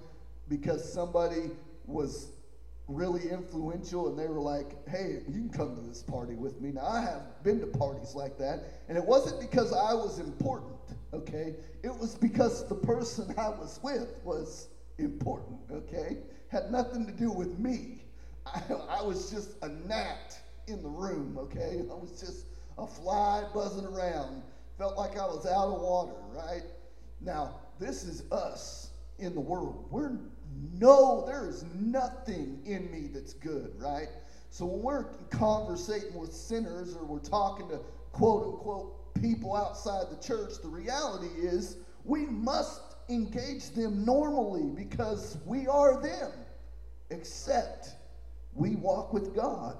because 0.47 0.91
somebody 0.91 1.51
was 1.85 2.31
really 2.95 3.29
influential 3.29 4.07
and 4.07 4.17
they 4.17 4.27
were 4.27 4.39
like, 4.39 4.87
hey, 4.87 5.19
you 5.27 5.33
can 5.33 5.49
come 5.49 5.75
to 5.75 5.81
this 5.81 6.03
party 6.03 6.35
with 6.35 6.61
me. 6.61 6.71
Now, 6.71 6.85
I 6.85 7.01
have 7.01 7.43
been 7.43 7.59
to 7.59 7.67
parties 7.67 8.13
like 8.15 8.37
that, 8.37 8.81
and 8.87 8.97
it 8.97 9.03
wasn't 9.03 9.39
because 9.39 9.73
I 9.73 9.93
was 9.93 10.19
important, 10.19 10.77
okay? 11.13 11.55
It 11.83 11.95
was 11.95 12.15
because 12.15 12.67
the 12.67 12.75
person 12.75 13.33
I 13.37 13.49
was 13.49 13.79
with 13.83 14.19
was 14.23 14.69
important, 14.97 15.59
okay? 15.71 16.17
Had 16.49 16.71
nothing 16.71 17.05
to 17.05 17.11
do 17.11 17.31
with 17.31 17.57
me. 17.59 18.03
I, 18.45 18.61
I 18.89 19.03
was 19.03 19.31
just 19.31 19.55
a 19.61 19.69
gnat 19.69 20.39
in 20.67 20.81
the 20.81 20.89
room, 20.89 21.37
okay? 21.39 21.81
I 21.89 21.93
was 21.93 22.19
just 22.19 22.45
a 22.77 22.87
fly 22.87 23.43
buzzing 23.53 23.85
around. 23.85 24.43
Felt 24.77 24.97
like 24.97 25.17
I 25.17 25.25
was 25.25 25.45
out 25.45 25.75
of 25.75 25.81
water, 25.81 26.13
right? 26.33 26.63
Now, 27.19 27.59
this 27.79 28.03
is 28.03 28.23
us 28.31 28.89
in 29.19 29.33
the 29.33 29.39
world. 29.39 29.87
We're 29.91 30.17
no, 30.73 31.23
there 31.25 31.47
is 31.47 31.65
nothing 31.79 32.61
in 32.65 32.91
me 32.91 33.09
that's 33.13 33.33
good, 33.33 33.73
right? 33.77 34.07
So 34.49 34.65
when 34.65 34.81
we're 34.81 35.03
conversating 35.29 36.13
with 36.13 36.33
sinners 36.33 36.95
or 36.95 37.05
we're 37.05 37.19
talking 37.19 37.69
to 37.69 37.79
quote 38.11 38.43
unquote 38.45 39.13
people 39.21 39.55
outside 39.55 40.05
the 40.09 40.21
church, 40.21 40.53
the 40.61 40.67
reality 40.67 41.29
is 41.37 41.77
we 42.03 42.25
must 42.25 42.81
engage 43.09 43.69
them 43.71 44.03
normally 44.05 44.69
because 44.75 45.37
we 45.45 45.67
are 45.67 46.01
them, 46.01 46.31
except 47.09 47.95
we 48.53 48.75
walk 48.75 49.13
with 49.13 49.35
God. 49.35 49.77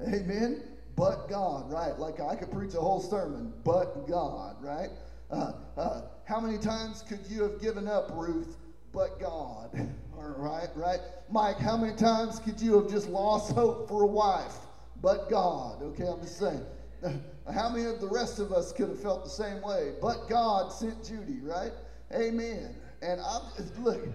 Amen? 0.00 0.62
But 0.96 1.28
God, 1.28 1.70
right? 1.70 1.98
Like 1.98 2.20
I 2.20 2.36
could 2.36 2.52
preach 2.52 2.74
a 2.74 2.80
whole 2.80 3.00
sermon, 3.00 3.52
but 3.64 4.06
God, 4.08 4.56
right? 4.62 4.90
Uh, 5.30 5.52
uh, 5.76 6.02
how 6.24 6.40
many 6.40 6.58
times 6.58 7.02
could 7.02 7.20
you 7.28 7.42
have 7.42 7.60
given 7.60 7.88
up, 7.88 8.10
Ruth, 8.14 8.56
but 8.94 9.20
God. 9.20 9.70
All 10.16 10.34
right, 10.38 10.68
right? 10.76 11.00
Mike, 11.30 11.58
how 11.58 11.76
many 11.76 11.94
times 11.96 12.38
could 12.38 12.60
you 12.60 12.80
have 12.80 12.90
just 12.90 13.08
lost 13.08 13.52
hope 13.52 13.88
for 13.88 14.04
a 14.04 14.06
wife? 14.06 14.54
But 15.02 15.28
God. 15.28 15.82
Okay, 15.82 16.04
I'm 16.06 16.20
just 16.20 16.38
saying. 16.38 16.64
How 17.52 17.68
many 17.68 17.84
of 17.84 18.00
the 18.00 18.08
rest 18.08 18.38
of 18.38 18.52
us 18.52 18.72
could 18.72 18.88
have 18.88 19.02
felt 19.02 19.24
the 19.24 19.30
same 19.30 19.60
way? 19.60 19.92
But 20.00 20.30
God 20.30 20.72
sent 20.72 21.04
Judy, 21.04 21.40
right? 21.42 21.72
Amen. 22.14 22.74
And 23.02 23.20
I'm 23.20 23.42
look, 23.82 24.08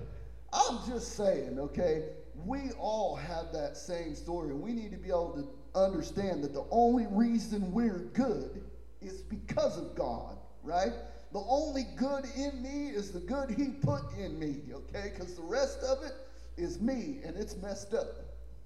I'm 0.51 0.79
just 0.87 1.15
saying, 1.15 1.59
okay, 1.59 2.05
we 2.45 2.71
all 2.79 3.15
have 3.15 3.51
that 3.53 3.77
same 3.77 4.15
story, 4.15 4.49
and 4.49 4.61
we 4.61 4.73
need 4.73 4.91
to 4.91 4.97
be 4.97 5.09
able 5.09 5.33
to 5.33 5.79
understand 5.79 6.43
that 6.43 6.53
the 6.53 6.65
only 6.71 7.05
reason 7.11 7.71
we're 7.71 8.09
good 8.13 8.63
is 9.01 9.21
because 9.21 9.77
of 9.77 9.95
God, 9.95 10.37
right? 10.63 10.93
The 11.31 11.43
only 11.47 11.85
good 11.95 12.25
in 12.35 12.61
me 12.63 12.87
is 12.87 13.11
the 13.11 13.19
good 13.19 13.51
he 13.51 13.69
put 13.69 14.01
in 14.17 14.39
me, 14.39 14.61
okay? 14.73 15.11
Because 15.13 15.35
the 15.35 15.43
rest 15.43 15.79
of 15.83 16.03
it 16.03 16.13
is 16.57 16.81
me 16.81 17.19
and 17.23 17.37
it's 17.37 17.55
messed 17.57 17.93
up. 17.93 18.07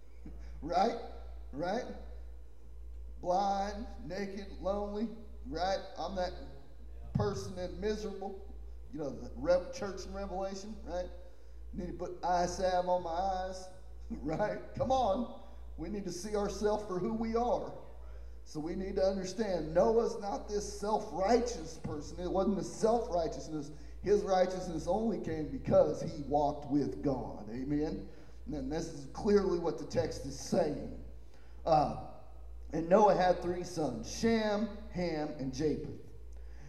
right? 0.61 0.95
Right? 1.51 1.83
Blind, 3.21 3.85
naked, 4.05 4.47
lonely, 4.61 5.07
right? 5.49 5.79
I'm 5.99 6.15
that 6.15 6.31
person 7.13 7.53
and 7.57 7.79
miserable. 7.81 8.39
You 8.93 8.99
know, 8.99 9.09
the 9.09 9.65
church 9.73 10.05
in 10.07 10.13
Revelation, 10.13 10.75
right? 10.85 11.09
Need 11.73 11.87
to 11.87 11.93
put 11.93 12.17
eye 12.23 12.45
salve 12.45 12.87
on 12.87 13.03
my 13.03 13.09
eyes, 13.09 13.67
right? 14.21 14.59
Come 14.77 14.91
on. 14.91 15.33
We 15.77 15.89
need 15.89 16.05
to 16.05 16.11
see 16.11 16.35
ourselves 16.35 16.85
for 16.87 16.99
who 16.99 17.13
we 17.13 17.35
are. 17.35 17.73
So 18.45 18.59
we 18.59 18.75
need 18.75 18.95
to 18.97 19.03
understand 19.03 19.73
Noah's 19.73 20.19
not 20.19 20.47
this 20.47 20.79
self 20.79 21.07
righteous 21.11 21.79
person. 21.83 22.19
It 22.19 22.31
wasn't 22.31 22.59
a 22.59 22.63
self 22.63 23.09
righteousness. 23.09 23.71
His 24.03 24.21
righteousness 24.21 24.85
only 24.87 25.19
came 25.19 25.47
because 25.47 26.01
he 26.01 26.23
walked 26.27 26.69
with 26.69 27.01
God. 27.01 27.45
Amen? 27.49 28.05
And 28.51 28.71
this 28.71 28.87
is 28.87 29.07
clearly 29.13 29.59
what 29.59 29.79
the 29.79 29.85
text 29.85 30.25
is 30.25 30.37
saying. 30.37 30.91
Uh, 31.65 31.95
and 32.73 32.89
Noah 32.89 33.15
had 33.15 33.41
three 33.41 33.63
sons 33.63 34.19
Shem, 34.19 34.67
Ham, 34.91 35.29
and 35.39 35.53
Japheth. 35.53 36.01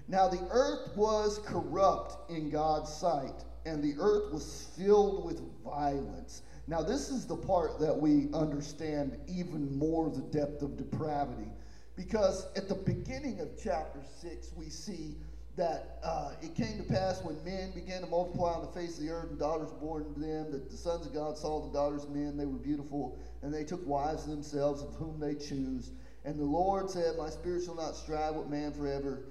Now 0.06 0.28
the 0.28 0.46
earth 0.50 0.96
was 0.96 1.40
corrupt 1.44 2.30
in 2.30 2.50
God's 2.50 2.92
sight, 2.92 3.44
and 3.66 3.82
the 3.82 3.94
earth 3.98 4.32
was 4.32 4.68
filled 4.76 5.24
with 5.24 5.40
violence. 5.64 6.42
Now, 6.66 6.80
this 6.82 7.10
is 7.10 7.26
the 7.26 7.36
part 7.36 7.78
that 7.80 7.94
we 7.94 8.28
understand 8.32 9.18
even 9.28 9.76
more 9.76 10.08
the 10.08 10.22
depth 10.22 10.62
of 10.62 10.76
depravity. 10.78 11.50
Because 11.96 12.46
at 12.56 12.68
the 12.68 12.74
beginning 12.74 13.40
of 13.40 13.50
chapter 13.62 14.00
6, 14.20 14.52
we 14.56 14.68
see 14.68 15.16
that 15.56 15.98
uh, 16.02 16.32
it 16.42 16.54
came 16.56 16.76
to 16.78 16.82
pass 16.82 17.22
when 17.22 17.42
men 17.44 17.70
began 17.72 18.00
to 18.00 18.08
multiply 18.08 18.54
on 18.54 18.62
the 18.62 18.72
face 18.72 18.98
of 18.98 19.04
the 19.04 19.10
earth 19.10 19.30
and 19.30 19.38
daughters 19.38 19.70
born 19.80 20.12
to 20.12 20.20
them, 20.20 20.50
that 20.50 20.68
the 20.68 20.76
sons 20.76 21.06
of 21.06 21.14
God 21.14 21.38
saw 21.38 21.64
the 21.64 21.72
daughters 21.72 22.04
of 22.04 22.10
men, 22.10 22.36
they 22.36 22.46
were 22.46 22.58
beautiful, 22.58 23.16
and 23.42 23.54
they 23.54 23.62
took 23.62 23.86
wives 23.86 24.26
themselves 24.26 24.82
of 24.82 24.94
whom 24.94 25.20
they 25.20 25.34
choose. 25.34 25.92
And 26.24 26.38
the 26.38 26.44
Lord 26.44 26.90
said, 26.90 27.16
My 27.16 27.30
spirit 27.30 27.64
shall 27.64 27.76
not 27.76 27.94
strive 27.94 28.34
with 28.34 28.48
man 28.48 28.72
forever, 28.72 29.26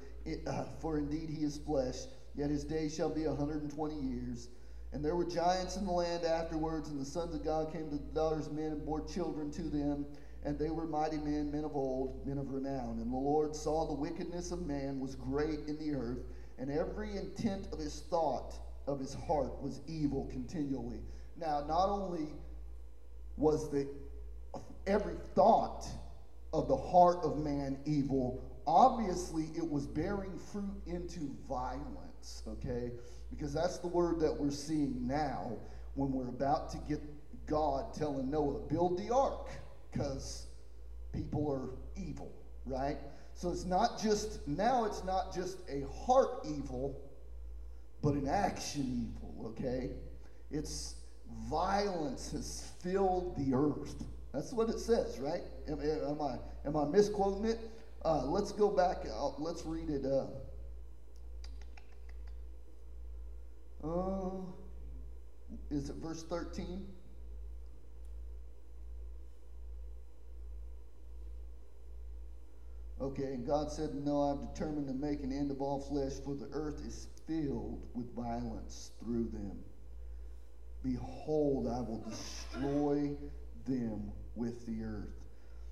uh, 0.48 0.64
for 0.80 0.98
indeed 0.98 1.30
he 1.30 1.44
is 1.44 1.58
flesh, 1.58 1.96
yet 2.36 2.50
his 2.50 2.64
days 2.64 2.96
shall 2.96 3.14
be 3.14 3.26
a 3.26 3.30
120 3.30 3.96
years. 3.96 4.48
And 4.94 5.04
there 5.04 5.16
were 5.16 5.26
giants 5.26 5.76
in 5.76 5.86
the 5.86 5.92
land 5.92 6.24
afterwards, 6.24 6.90
and 6.90 7.02
the 7.02 7.06
sons 7.06 7.34
of 7.34 7.44
God 7.44 7.74
came 7.74 7.90
to 7.90 7.98
the 7.98 8.14
daughters 8.14 8.48
of 8.48 8.54
men 8.54 8.72
and 8.72 8.86
bore 8.86 9.02
children 9.02 9.52
to 9.52 9.64
them. 9.64 10.06
And 10.46 10.60
they 10.60 10.70
were 10.70 10.86
mighty 10.86 11.18
men, 11.18 11.52
men 11.52 11.64
of 11.64 11.76
old, 11.76 12.26
men 12.28 12.38
of 12.38 12.52
renown. 12.52 13.00
And 13.00 13.12
the 13.12 13.18
Lord 13.18 13.56
saw 13.56 13.88
the 13.88 13.94
wickedness 13.94 14.52
of 14.52 14.66
man 14.66 15.00
was 15.00 15.16
great 15.16 15.60
in 15.68 15.78
the 15.78 15.96
earth, 15.96 16.20
and 16.60 16.70
every 16.70 17.16
intent 17.16 17.68
of 17.72 17.80
his 17.80 18.04
thought 18.10 18.56
of 18.86 19.00
his 19.00 19.14
heart 19.14 19.62
was 19.62 19.80
evil 19.88 20.28
continually. 20.30 21.00
Now, 21.40 21.64
not 21.68 21.88
only 21.88 22.28
was 23.38 23.72
the 23.72 23.88
every 24.86 25.16
thought 25.34 25.88
of 26.52 26.68
the 26.68 26.76
heart 26.76 27.20
of 27.24 27.38
man 27.40 27.80
evil, 27.86 28.44
obviously 28.68 29.46
it 29.56 29.68
was 29.68 29.88
bearing 29.88 30.38
fruit 30.52 30.82
into 30.86 31.36
violence, 31.48 32.44
okay? 32.48 32.92
Because 33.30 33.54
that's 33.54 33.78
the 33.78 33.88
word 33.88 34.20
that 34.20 34.38
we're 34.38 34.52
seeing 34.52 35.08
now 35.08 35.54
when 35.96 36.12
we're 36.12 36.28
about 36.28 36.70
to 36.72 36.78
get 36.88 37.02
God 37.48 37.94
telling 37.94 38.30
Noah, 38.30 38.60
build 38.70 38.98
the 38.98 39.14
ark 39.14 39.50
because 39.94 40.48
people 41.14 41.50
are 41.50 41.70
evil, 42.02 42.32
right? 42.66 42.98
So 43.36 43.50
it's 43.50 43.66
not 43.66 44.02
just, 44.02 44.48
now 44.48 44.86
it's 44.86 45.04
not 45.04 45.34
just 45.34 45.60
a 45.70 45.86
heart 46.06 46.46
evil, 46.46 47.00
but 48.02 48.14
an 48.16 48.28
action 48.28 49.12
evil, 49.16 49.48
okay? 49.48 49.92
It's 50.52 50.96
violence 51.50 52.32
has 52.32 52.72
filled 52.82 53.36
the 53.38 53.56
earth. 53.56 54.04
That's 54.34 54.52
what 54.52 54.70
it 54.70 54.80
says, 54.80 55.20
right? 55.20 55.44
Am, 55.68 55.80
am 55.80 56.22
I 56.22 56.38
am 56.66 56.76
I 56.76 56.86
misquoting 56.86 57.46
it? 57.46 57.60
Uh, 58.04 58.26
let's 58.26 58.52
go 58.52 58.70
back. 58.70 59.06
let's 59.38 59.64
read 59.66 59.90
it. 59.90 60.06
Uh, 60.06 60.26
Uh, 63.84 64.32
is 65.70 65.90
it 65.90 65.96
verse 65.98 66.24
13? 66.24 66.86
Okay, 73.02 73.24
and 73.24 73.46
God 73.46 73.72
said, 73.72 73.94
No, 73.94 74.22
I've 74.22 74.54
determined 74.54 74.88
to 74.88 74.94
make 74.94 75.24
an 75.24 75.32
end 75.32 75.52
of 75.52 75.62
all 75.62 75.80
flesh, 75.80 76.14
for 76.24 76.36
the 76.36 76.48
earth 76.52 76.82
is 76.86 77.08
filled 77.28 77.82
with 77.94 78.14
violence 78.16 78.92
through 79.00 79.30
them. 79.30 79.58
Behold, 80.84 81.68
I 81.68 81.80
will 81.80 82.06
destroy 82.08 83.16
them 83.66 84.12
with 84.36 84.66
the 84.66 84.84
earth. 84.84 85.28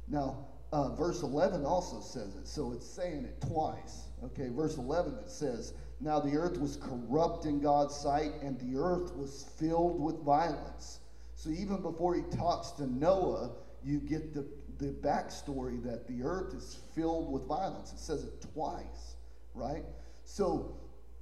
Now, 0.07 0.47
uh, 0.71 0.95
verse 0.95 1.21
11 1.21 1.65
also 1.65 1.99
says 1.99 2.35
it, 2.35 2.47
so 2.47 2.71
it's 2.71 2.87
saying 2.87 3.25
it 3.25 3.41
twice. 3.41 4.07
Okay, 4.23 4.47
verse 4.49 4.77
11 4.77 5.15
it 5.15 5.29
says, 5.29 5.73
Now 5.99 6.19
the 6.19 6.37
earth 6.37 6.57
was 6.57 6.77
corrupt 6.77 7.45
in 7.45 7.59
God's 7.59 7.95
sight, 7.95 8.31
and 8.41 8.57
the 8.59 8.79
earth 8.79 9.13
was 9.15 9.49
filled 9.59 10.01
with 10.01 10.23
violence. 10.23 10.99
So 11.35 11.49
even 11.49 11.81
before 11.81 12.15
he 12.15 12.21
talks 12.35 12.71
to 12.71 12.87
Noah, 12.87 13.51
you 13.83 13.99
get 13.99 14.33
the, 14.33 14.45
the 14.81 14.87
backstory 14.87 15.81
that 15.83 16.07
the 16.07 16.23
earth 16.23 16.55
is 16.55 16.79
filled 16.95 17.31
with 17.31 17.43
violence. 17.47 17.93
It 17.93 17.99
says 17.99 18.23
it 18.23 18.45
twice, 18.53 19.15
right? 19.53 19.83
So 20.23 20.75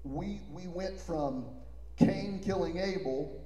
we, 0.04 0.39
we 0.50 0.68
went 0.68 1.00
from 1.00 1.46
Cain 1.98 2.42
killing 2.44 2.78
Abel 2.78 3.46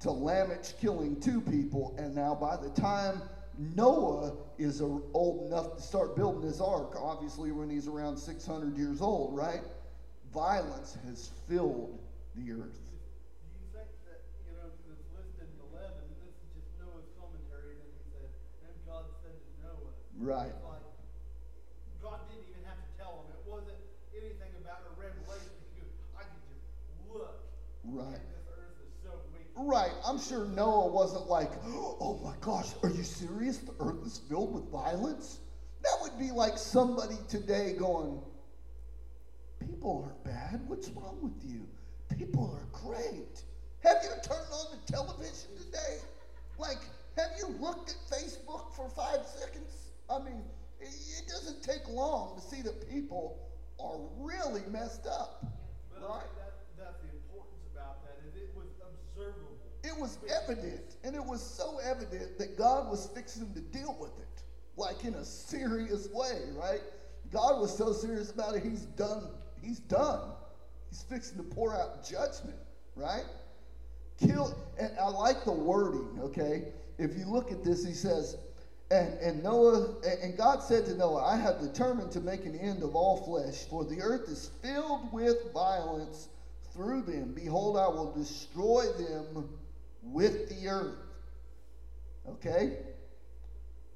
to 0.00 0.10
Lamech 0.10 0.74
killing 0.78 1.18
two 1.20 1.40
people, 1.40 1.96
and 1.98 2.14
now 2.14 2.34
by 2.34 2.56
the 2.56 2.68
time 2.70 3.22
Noah 3.58 4.36
is 4.58 4.82
old 4.82 5.46
enough 5.46 5.76
to 5.76 5.82
start 5.82 6.16
building 6.16 6.42
his 6.42 6.60
ark, 6.60 6.94
obviously 7.00 7.50
when 7.50 7.70
he's 7.70 7.88
around 7.88 8.18
600 8.18 8.76
years 8.76 9.00
old, 9.00 9.34
right? 9.34 9.62
Violence 10.34 10.98
has 11.06 11.30
filled 11.48 11.98
the 12.34 12.52
earth. 12.52 12.76
Do 12.76 13.56
you 13.56 13.64
think 13.72 13.88
that, 14.04 14.20
you 14.44 14.52
know, 14.52 14.68
this 14.84 15.00
listed 15.16 15.48
in 15.48 15.60
11, 15.72 15.88
this 16.20 16.36
is 16.36 16.60
just 16.60 16.68
Noah's 16.76 17.08
commentary, 17.16 17.80
and 17.80 17.88
he 17.96 18.04
said, 18.12 18.28
and 18.68 18.76
God 18.84 19.08
said 19.24 19.32
to 19.32 19.50
Right. 20.18 20.48
Like, 20.48 20.84
God 22.02 22.20
didn't 22.28 22.44
even 22.48 22.64
have 22.64 22.76
to 22.76 22.90
tell 22.96 23.20
him. 23.20 23.32
It 23.36 23.50
wasn't 23.50 23.76
anything 24.16 24.52
about 24.62 24.80
a 24.88 25.00
revelation. 25.00 25.52
He 25.74 25.80
goes, 25.80 25.92
I 26.16 26.22
can 26.22 26.40
just 26.48 26.64
look. 27.12 27.40
Right. 27.84 28.20
Right. 29.58 29.92
I'm 30.06 30.20
sure 30.20 30.44
Noah 30.44 30.88
wasn't 30.88 31.28
like, 31.28 31.50
oh 31.64 32.20
my 32.22 32.34
gosh, 32.40 32.68
are 32.82 32.90
you 32.90 33.02
serious? 33.02 33.58
The 33.58 33.72
earth 33.80 34.04
is 34.04 34.20
filled 34.28 34.54
with 34.54 34.70
violence? 34.70 35.38
That 35.82 35.96
would 36.02 36.18
be 36.18 36.30
like 36.30 36.58
somebody 36.58 37.16
today 37.28 37.74
going, 37.78 38.20
people 39.60 40.04
aren't 40.04 40.24
bad. 40.24 40.60
What's 40.68 40.88
wrong 40.90 41.18
with 41.22 41.32
you? 41.44 41.66
People 42.16 42.50
are 42.54 42.66
great. 42.80 43.42
Have 43.80 43.98
you 44.02 44.10
turned 44.22 44.52
on 44.52 44.66
the 44.72 44.92
television 44.92 45.56
today? 45.56 45.98
Like, 46.58 46.78
have 47.16 47.30
you 47.38 47.48
looked 47.60 47.90
at 47.90 48.18
Facebook 48.18 48.74
for 48.74 48.88
five 48.90 49.20
seconds? 49.26 49.85
I 50.08 50.18
mean, 50.18 50.42
it 50.80 51.28
doesn't 51.28 51.62
take 51.62 51.88
long 51.88 52.36
to 52.36 52.42
see 52.42 52.62
that 52.62 52.88
people 52.90 53.38
are 53.80 53.98
really 54.18 54.62
messed 54.70 55.06
up. 55.06 55.44
But 55.92 56.08
right? 56.08 56.22
That, 56.36 56.54
that's 56.78 57.00
the 57.02 57.10
importance 57.10 57.62
about 57.72 58.02
that 58.04 58.16
is 58.28 58.36
it 58.36 58.50
was 58.54 58.68
observable. 58.80 59.56
It 59.82 59.98
was 59.98 60.18
evident, 60.42 60.96
and 61.04 61.14
it 61.14 61.24
was 61.24 61.42
so 61.42 61.78
evident 61.78 62.38
that 62.38 62.56
God 62.56 62.90
was 62.90 63.08
fixing 63.14 63.52
to 63.54 63.60
deal 63.60 63.96
with 64.00 64.12
it, 64.18 64.42
like 64.76 65.04
in 65.04 65.14
a 65.14 65.24
serious 65.24 66.08
way, 66.12 66.40
right? 66.54 66.80
God 67.32 67.60
was 67.60 67.76
so 67.76 67.92
serious 67.92 68.30
about 68.30 68.54
it, 68.54 68.62
he's 68.62 68.82
done. 68.82 69.28
He's 69.62 69.80
done. 69.80 70.32
He's 70.90 71.02
fixing 71.02 71.38
to 71.38 71.42
pour 71.42 71.74
out 71.74 72.08
judgment, 72.08 72.56
right? 72.94 73.24
Kill, 74.18 74.56
and 74.78 74.90
I 74.98 75.08
like 75.08 75.44
the 75.44 75.52
wording, 75.52 76.18
okay? 76.20 76.68
If 76.98 77.16
you 77.16 77.26
look 77.26 77.50
at 77.50 77.64
this, 77.64 77.84
he 77.84 77.92
says, 77.92 78.36
and, 78.90 79.18
and 79.18 79.42
Noah, 79.42 79.96
and 80.22 80.36
God 80.36 80.62
said 80.62 80.84
to 80.86 80.94
Noah, 80.94 81.24
I 81.24 81.36
have 81.36 81.60
determined 81.60 82.12
to 82.12 82.20
make 82.20 82.44
an 82.46 82.56
end 82.56 82.82
of 82.82 82.94
all 82.94 83.24
flesh, 83.24 83.64
for 83.68 83.84
the 83.84 84.00
earth 84.00 84.28
is 84.28 84.50
filled 84.62 85.12
with 85.12 85.52
violence 85.52 86.28
through 86.72 87.02
them. 87.02 87.32
Behold, 87.34 87.76
I 87.76 87.88
will 87.88 88.12
destroy 88.14 88.84
them 88.92 89.48
with 90.02 90.48
the 90.48 90.68
earth. 90.68 90.98
Okay? 92.28 92.78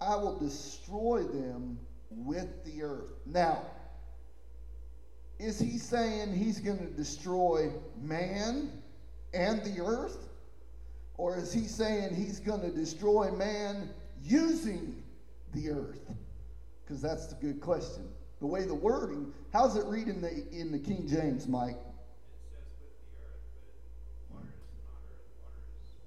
I 0.01 0.17
will 0.17 0.39
destroy 0.39 1.23
them 1.23 1.79
with 2.11 2.65
the 2.65 2.83
earth. 2.83 3.13
Now, 3.27 3.67
is 5.39 5.59
he 5.59 5.79
saying 5.79 6.35
he's 6.35 6.59
going 6.59 6.79
to 6.79 6.93
destroy 6.93 7.71
man 8.01 8.73
and 9.33 9.63
the 9.63 9.83
earth? 9.83 10.19
Or 11.17 11.37
is 11.37 11.53
he 11.53 11.65
saying 11.65 12.15
he's 12.15 12.41
going 12.41 12.63
to 12.63 12.71
destroy 12.71 13.31
man 13.31 13.91
using 14.23 15.03
the 15.55 15.71
earth? 15.71 16.15
Because 16.85 17.01
that's 17.03 17.27
the 17.27 17.35
good 17.37 17.61
question. 17.61 18.09
The 18.41 18.47
way 18.47 18.65
the 18.65 18.75
wording, 18.75 19.33
how's 19.53 19.77
it 19.77 19.85
read 19.87 20.09
in 20.09 20.21
the 20.21 20.47
in 20.51 20.73
the 20.73 20.79
King 20.79 21.07
James, 21.07 21.47
Mike? 21.47 21.77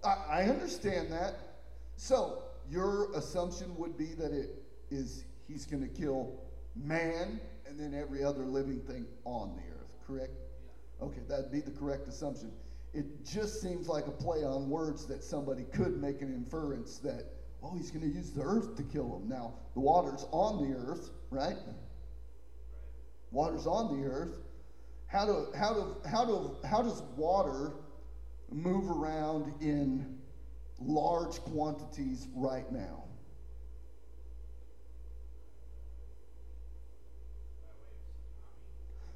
I, 0.04 0.18
I 0.30 0.44
understand 0.44 1.12
that. 1.12 1.36
So 1.96 2.44
your 2.70 3.14
assumption 3.14 3.76
would 3.78 3.98
be 3.98 4.14
that 4.16 4.32
it 4.32 4.62
is 4.90 5.26
he's 5.48 5.66
going 5.66 5.84
to 5.84 5.90
kill 5.90 6.40
man 6.76 7.40
and 7.68 7.80
then 7.80 8.00
every 8.00 8.24
other 8.24 8.46
living 8.46 8.80
thing 8.82 9.06
on 9.26 9.56
the 9.56 9.62
earth, 9.74 9.96
correct? 10.06 10.32
Yeah. 11.00 11.06
Okay, 11.08 11.22
that'd 11.28 11.52
be 11.52 11.62
the 11.62 11.72
correct 11.72 12.08
assumption. 12.08 12.52
It 12.94 13.26
just 13.26 13.62
seems 13.62 13.88
like 13.88 14.08
a 14.08 14.12
play 14.12 14.44
on 14.44 14.70
words 14.70 15.06
that 15.08 15.24
somebody 15.24 15.64
could 15.74 16.00
make 16.00 16.22
an 16.22 16.34
inference 16.34 17.00
that, 17.00 17.26
oh, 17.64 17.76
he's 17.76 17.92
going 17.92 18.10
to 18.10 18.16
use 18.16 18.32
the 18.32 18.42
earth 18.42 18.76
to 18.78 18.84
kill 18.84 19.18
him. 19.18 19.30
Now, 19.30 19.54
the 19.74 19.80
water's 19.80 20.26
on 20.32 20.70
the 20.70 20.78
earth, 20.78 21.10
right? 21.30 21.58
Water's 23.32 23.66
on 23.66 24.00
the 24.00 24.08
earth. 24.08 24.38
How 25.08 25.26
do 25.26 25.48
how 25.56 25.74
do 25.74 25.98
how 26.10 26.26
do 26.26 26.56
how 26.68 26.82
does 26.82 27.02
water 27.16 27.74
move 28.52 28.90
around 28.90 29.54
in 29.62 30.20
large 30.80 31.40
quantities 31.42 32.28
right 32.36 32.70
now. 32.72 33.04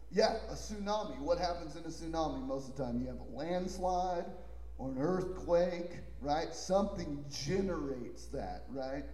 Yeah, 0.10 0.38
a 0.50 0.54
tsunami. 0.54 1.20
What 1.20 1.38
happens 1.38 1.76
in 1.76 1.84
a 1.84 1.90
tsunami 1.90 2.46
most 2.48 2.70
of 2.70 2.76
the 2.76 2.84
time? 2.84 3.02
You 3.02 3.08
have 3.08 3.20
a 3.20 3.38
landslide 3.38 4.26
or 4.78 4.92
an 4.92 4.98
earthquake, 5.00 5.92
right? 6.22 6.54
Something 6.54 7.24
generates 7.46 8.26
that, 8.28 8.66
right? 8.70 9.06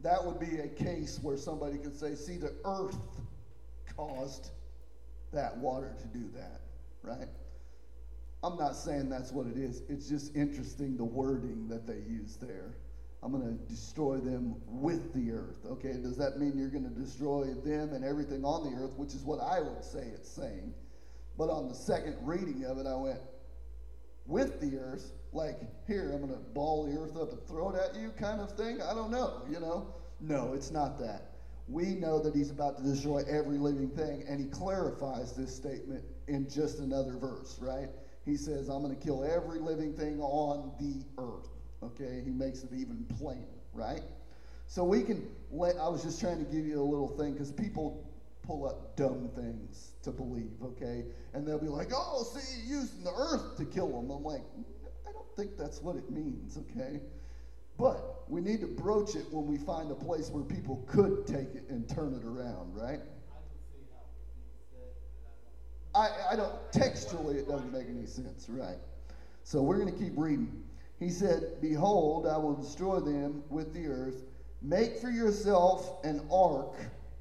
That 0.00 0.24
would 0.24 0.38
be 0.38 0.58
a 0.58 0.68
case 0.68 1.18
where 1.22 1.36
somebody 1.36 1.78
could 1.78 1.96
say, 1.96 2.14
see, 2.14 2.36
the 2.36 2.54
earth 2.64 2.98
caused 3.96 4.50
that 5.32 5.56
water 5.58 5.94
to 6.00 6.06
do 6.18 6.30
that, 6.36 6.60
right? 7.02 7.28
I'm 8.42 8.56
not 8.56 8.76
saying 8.76 9.08
that's 9.08 9.32
what 9.32 9.46
it 9.46 9.56
is. 9.56 9.82
It's 9.88 10.08
just 10.08 10.36
interesting 10.36 10.96
the 10.96 11.04
wording 11.04 11.66
that 11.68 11.86
they 11.86 11.98
use 12.08 12.36
there. 12.36 12.76
I'm 13.20 13.32
going 13.32 13.58
to 13.58 13.64
destroy 13.68 14.18
them 14.18 14.54
with 14.66 15.12
the 15.12 15.32
earth. 15.32 15.66
Okay, 15.66 15.94
does 16.00 16.16
that 16.18 16.38
mean 16.38 16.56
you're 16.56 16.68
going 16.68 16.88
to 16.88 17.00
destroy 17.00 17.46
them 17.64 17.92
and 17.92 18.04
everything 18.04 18.44
on 18.44 18.70
the 18.70 18.80
earth, 18.80 18.92
which 18.96 19.12
is 19.14 19.24
what 19.24 19.40
I 19.40 19.60
would 19.60 19.82
say 19.82 20.06
it's 20.14 20.30
saying? 20.30 20.72
But 21.36 21.50
on 21.50 21.68
the 21.68 21.74
second 21.74 22.16
reading 22.22 22.64
of 22.64 22.78
it, 22.78 22.86
I 22.86 22.94
went, 22.94 23.18
with 24.28 24.60
the 24.60 24.78
earth, 24.78 25.12
like, 25.32 25.58
here, 25.86 26.12
I'm 26.14 26.20
going 26.20 26.32
to 26.32 26.50
ball 26.54 26.84
the 26.86 26.98
earth 26.98 27.16
up 27.16 27.32
and 27.32 27.42
throw 27.48 27.70
it 27.70 27.80
at 27.80 28.00
you 28.00 28.10
kind 28.10 28.40
of 28.40 28.52
thing? 28.52 28.80
I 28.80 28.94
don't 28.94 29.10
know, 29.10 29.42
you 29.50 29.58
know? 29.58 29.94
No, 30.20 30.52
it's 30.54 30.70
not 30.70 30.98
that. 31.00 31.32
We 31.66 31.86
know 31.94 32.20
that 32.20 32.34
he's 32.34 32.50
about 32.50 32.78
to 32.78 32.82
destroy 32.82 33.24
every 33.28 33.58
living 33.58 33.88
thing, 33.90 34.24
and 34.28 34.40
he 34.40 34.46
clarifies 34.46 35.34
this 35.34 35.54
statement 35.54 36.04
in 36.28 36.48
just 36.48 36.78
another 36.78 37.16
verse, 37.16 37.58
right? 37.60 37.88
he 38.28 38.36
says, 38.36 38.68
I'm 38.68 38.82
going 38.82 38.94
to 38.94 39.02
kill 39.02 39.24
every 39.24 39.58
living 39.58 39.94
thing 39.94 40.20
on 40.20 40.72
the 40.78 41.02
earth. 41.20 41.48
Okay, 41.82 42.22
he 42.24 42.30
makes 42.30 42.62
it 42.62 42.70
even 42.74 43.06
plainer, 43.18 43.46
right? 43.72 44.02
So 44.66 44.84
we 44.84 45.02
can 45.02 45.26
let, 45.50 45.76
I 45.76 45.88
was 45.88 46.02
just 46.02 46.20
trying 46.20 46.44
to 46.44 46.52
give 46.52 46.66
you 46.66 46.80
a 46.80 46.84
little 46.84 47.08
thing 47.08 47.32
because 47.32 47.50
people 47.50 48.07
pull 48.48 48.66
up 48.66 48.96
dumb 48.96 49.28
things 49.36 49.92
to 50.02 50.10
believe, 50.10 50.56
okay? 50.64 51.04
And 51.34 51.46
they'll 51.46 51.60
be 51.60 51.68
like, 51.68 51.90
oh, 51.94 52.24
see, 52.24 52.66
using 52.66 53.04
the 53.04 53.12
earth 53.12 53.58
to 53.58 53.66
kill 53.66 53.88
them. 53.88 54.10
I'm 54.10 54.24
like, 54.24 54.40
I 55.06 55.12
don't 55.12 55.36
think 55.36 55.58
that's 55.58 55.82
what 55.82 55.96
it 55.96 56.10
means, 56.10 56.56
okay? 56.56 56.98
But 57.76 58.24
we 58.26 58.40
need 58.40 58.60
to 58.62 58.66
broach 58.66 59.16
it 59.16 59.26
when 59.30 59.46
we 59.46 59.58
find 59.58 59.90
a 59.90 59.94
place 59.94 60.30
where 60.30 60.42
people 60.42 60.82
could 60.88 61.26
take 61.26 61.54
it 61.54 61.64
and 61.68 61.86
turn 61.86 62.14
it 62.14 62.26
around, 62.26 62.74
right? 62.74 63.00
I, 65.94 66.08
I 66.32 66.36
don't, 66.36 66.54
textually, 66.72 67.36
it 67.36 67.48
doesn't 67.48 67.70
make 67.70 67.86
any 67.86 68.06
sense, 68.06 68.46
right? 68.48 68.78
So 69.42 69.60
we're 69.60 69.78
going 69.78 69.92
to 69.92 69.98
keep 69.98 70.14
reading. 70.16 70.62
He 70.98 71.10
said, 71.10 71.60
Behold, 71.60 72.26
I 72.26 72.38
will 72.38 72.54
destroy 72.54 72.98
them 73.00 73.42
with 73.50 73.74
the 73.74 73.86
earth. 73.86 74.24
Make 74.62 75.00
for 75.00 75.10
yourself 75.10 76.02
an 76.02 76.26
ark 76.32 76.76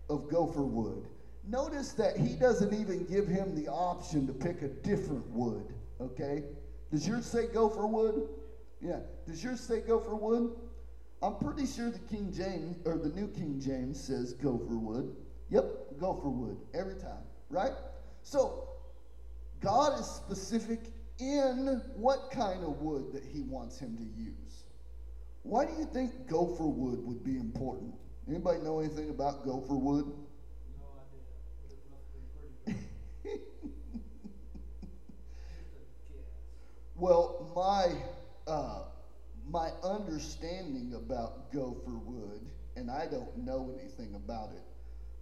of 0.10 0.30
gopher 0.30 0.64
wood. 0.64 1.06
Notice 1.48 1.94
that 1.94 2.18
he 2.18 2.36
doesn't 2.36 2.74
even 2.74 3.06
give 3.06 3.28
him 3.28 3.56
the 3.56 3.70
option 3.70 4.28
to 4.28 4.34
pick 4.34 4.62
a 4.62 4.68
different 4.68 5.26
wood, 5.30 5.74
okay? 6.02 6.44
Does 6.92 7.08
yours 7.08 7.26
say 7.26 7.48
gopher 7.48 7.88
wood? 7.88 8.28
Yeah. 8.82 9.00
Does 9.26 9.44
yours 9.44 9.60
say 9.60 9.82
gopher 9.82 10.16
wood? 10.16 10.52
I'm 11.22 11.36
pretty 11.38 11.66
sure 11.66 11.90
the 11.90 12.00
King 12.00 12.32
James 12.32 12.78
or 12.86 12.98
the 12.98 13.10
New 13.10 13.28
King 13.30 13.60
James 13.60 14.00
says 14.00 14.34
gopher 14.34 14.78
wood. 14.78 15.16
Yep, 15.50 16.00
gopher 16.00 16.30
wood 16.30 16.58
every 16.74 16.96
time, 16.96 17.24
right? 17.50 17.72
So 18.22 18.68
God 19.62 20.00
is 20.00 20.06
specific 20.06 20.80
in 21.20 21.82
what 21.96 22.30
kind 22.32 22.64
of 22.64 22.82
wood 22.82 23.12
that 23.14 23.24
he 23.24 23.42
wants 23.42 23.80
him 23.80 23.98
to 23.98 24.04
use. 24.22 24.66
Why 25.44 25.66
do 25.66 25.74
you 25.80 25.86
think 25.86 26.28
gopher 26.28 26.68
wood 26.68 27.00
would 27.04 27.24
be 27.24 27.38
important? 27.38 27.94
Anybody 28.30 28.60
know 28.60 28.80
anything 28.80 29.10
about 29.10 29.46
gopher 29.46 29.76
wood? 29.76 30.06
No 30.78 30.86
idea, 31.00 31.24
but 31.64 31.72
it 31.72 31.80
must 31.90 32.14
be 32.14 32.20
pretty 32.36 32.54
good. 32.66 32.82
Just 33.24 33.40
a 35.64 36.14
guess. 36.14 36.26
Well, 36.96 37.52
my 37.56 37.96
uh, 38.52 38.84
my 39.50 39.72
understanding 40.18 40.94
about 40.96 41.52
gopher 41.54 42.00
wood, 42.04 42.42
and 42.76 42.90
I 42.90 43.06
don't 43.06 43.38
know 43.38 43.72
anything 43.80 44.16
about 44.16 44.50
it, 44.50 44.64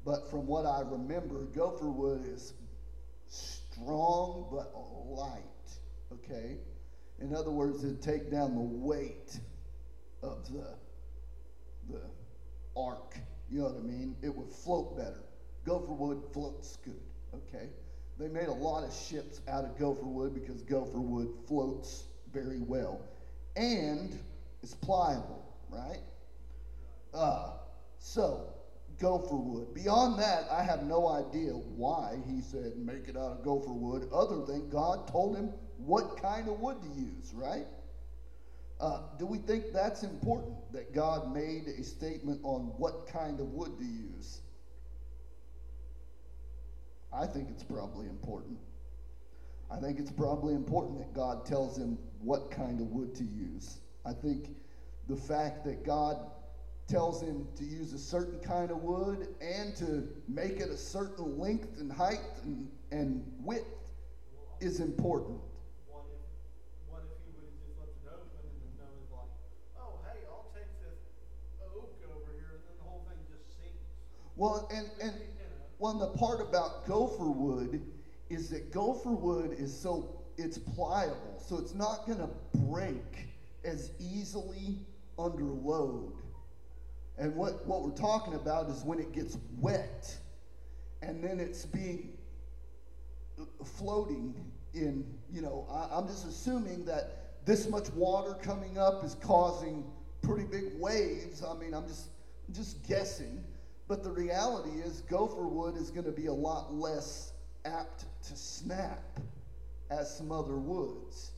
but 0.05 0.31
from 0.31 0.47
what 0.47 0.65
I 0.65 0.83
remember, 0.89 1.41
gopher 1.53 1.89
wood 1.89 2.21
is 2.25 2.53
strong 3.27 4.47
but 4.49 4.71
light. 4.73 5.41
Okay, 6.13 6.55
in 7.19 7.35
other 7.35 7.51
words, 7.51 7.83
it 7.83 8.01
take 8.01 8.31
down 8.31 8.55
the 8.55 8.61
weight 8.61 9.37
of 10.23 10.47
the 10.53 10.65
the 11.89 11.99
ark. 12.77 13.17
You 13.49 13.59
know 13.59 13.65
what 13.65 13.75
I 13.75 13.81
mean? 13.81 14.15
It 14.21 14.33
would 14.33 14.49
float 14.49 14.95
better. 14.95 15.23
Gopher 15.65 15.91
wood 15.91 16.21
floats 16.31 16.77
good. 16.85 17.03
Okay, 17.33 17.67
they 18.17 18.29
made 18.29 18.47
a 18.47 18.53
lot 18.53 18.85
of 18.85 18.93
ships 18.93 19.41
out 19.49 19.65
of 19.65 19.77
gopher 19.77 20.05
wood 20.05 20.33
because 20.33 20.61
gopher 20.61 21.01
wood 21.01 21.33
floats 21.49 22.05
very 22.31 22.61
well, 22.61 23.01
and 23.57 24.17
it's 24.65 24.73
pliable, 24.73 25.45
right? 25.69 25.99
Uh, 27.13 27.51
so 27.99 28.47
gopher 28.99 29.35
wood. 29.35 29.75
Beyond 29.75 30.17
that, 30.17 30.47
I 30.49 30.63
have 30.63 30.81
no 30.85 31.07
idea 31.07 31.51
why 31.51 32.17
he 32.27 32.41
said 32.41 32.75
make 32.75 33.07
it 33.07 33.15
out 33.15 33.31
of 33.31 33.43
gopher 33.43 33.71
wood, 33.71 34.09
other 34.11 34.43
than 34.43 34.67
God 34.69 35.07
told 35.07 35.35
him 35.35 35.51
what 35.77 36.19
kind 36.19 36.47
of 36.47 36.59
wood 36.59 36.77
to 36.81 36.87
use, 36.99 37.31
right? 37.35 37.67
Uh, 38.79 39.01
do 39.19 39.27
we 39.27 39.37
think 39.37 39.65
that's 39.71 40.01
important 40.01 40.55
that 40.73 40.95
God 40.95 41.31
made 41.31 41.67
a 41.67 41.83
statement 41.83 42.39
on 42.41 42.73
what 42.79 43.05
kind 43.05 43.39
of 43.39 43.45
wood 43.49 43.77
to 43.77 43.85
use? 43.85 44.41
I 47.13 47.27
think 47.27 47.49
it's 47.51 47.63
probably 47.63 48.07
important. 48.07 48.57
I 49.69 49.77
think 49.77 49.99
it's 49.99 50.11
probably 50.11 50.55
important 50.55 50.97
that 50.97 51.13
God 51.13 51.45
tells 51.45 51.77
him 51.77 51.99
what 52.19 52.49
kind 52.49 52.81
of 52.81 52.87
wood 52.87 53.13
to 53.13 53.23
use. 53.23 53.77
I 54.05 54.13
think 54.13 54.49
the 55.07 55.15
fact 55.15 55.65
that 55.65 55.83
God 55.83 56.17
tells 56.87 57.21
him 57.21 57.47
to 57.55 57.63
use 57.63 57.93
a 57.93 57.97
certain 57.97 58.39
kind 58.39 58.69
of 58.69 58.83
wood 58.83 59.27
and 59.41 59.75
to 59.77 60.07
make 60.27 60.59
it 60.59 60.69
a 60.69 60.77
certain 60.77 61.39
length 61.39 61.79
and 61.79 61.91
height 61.91 62.21
and, 62.43 62.69
and 62.91 63.23
width 63.39 63.65
is 64.59 64.79
important. 64.79 65.39
What 65.87 67.01
if, 67.01 67.17
he 67.25 67.33
would 67.33 67.49
have 67.49 67.57
just 67.65 67.79
left 67.79 67.97
it 67.97 68.09
open 68.13 68.45
and 68.45 68.61
then 68.61 68.85
Noah's 68.85 69.09
like, 69.11 69.81
oh, 69.81 69.97
hey, 70.05 70.19
I'll 70.29 70.51
take 70.53 70.69
this 70.79 71.01
oak 71.75 71.89
over 72.05 72.31
here, 72.37 72.61
and 72.61 72.63
then 72.69 72.77
the 72.77 72.87
whole 72.87 73.05
thing 73.09 73.17
just 73.27 73.57
sinks. 73.57 73.81
Well, 74.35 74.69
and, 74.71 74.87
and 75.01 75.13
know, 75.13 75.65
Well, 75.79 75.97
the 75.97 76.17
part 76.19 76.39
about 76.39 76.85
gopher 76.85 77.31
wood 77.31 77.81
is 78.29 78.49
that 78.49 78.71
gopher 78.71 79.11
wood 79.11 79.55
is 79.57 79.75
so 79.75 80.21
it's 80.37 80.59
pliable, 80.59 81.41
so 81.43 81.57
it's 81.57 81.73
not 81.73 82.05
going 82.05 82.19
to 82.19 82.29
break 82.59 83.34
as 83.65 83.91
easily 83.99 84.79
under 85.17 85.45
load. 85.45 86.13
And 87.17 87.35
what, 87.35 87.65
what 87.65 87.83
we're 87.83 87.91
talking 87.91 88.33
about 88.33 88.69
is 88.69 88.83
when 88.83 88.99
it 88.99 89.11
gets 89.11 89.37
wet 89.57 90.15
and 91.01 91.23
then 91.23 91.39
it's 91.39 91.65
being 91.65 92.13
floating 93.63 94.35
in, 94.73 95.05
you 95.31 95.41
know, 95.41 95.67
I, 95.71 95.97
I'm 95.97 96.07
just 96.07 96.27
assuming 96.27 96.85
that 96.85 97.45
this 97.45 97.69
much 97.69 97.89
water 97.91 98.33
coming 98.41 98.77
up 98.77 99.03
is 99.03 99.15
causing 99.15 99.85
pretty 100.21 100.45
big 100.45 100.79
waves. 100.79 101.43
I 101.43 101.53
mean, 101.53 101.73
I'm 101.73 101.87
just, 101.87 102.09
I'm 102.47 102.53
just 102.53 102.85
guessing. 102.87 103.43
But 103.87 104.03
the 104.03 104.11
reality 104.11 104.79
is, 104.79 105.01
gopher 105.01 105.47
wood 105.47 105.75
is 105.77 105.91
going 105.91 106.05
to 106.05 106.11
be 106.11 106.25
a 106.25 106.33
lot 106.33 106.73
less 106.73 107.33
apt 107.65 108.05
to 108.23 108.35
snap 108.35 109.19
as 109.91 110.15
some 110.17 110.31
other 110.31 110.57
woods, 110.57 111.31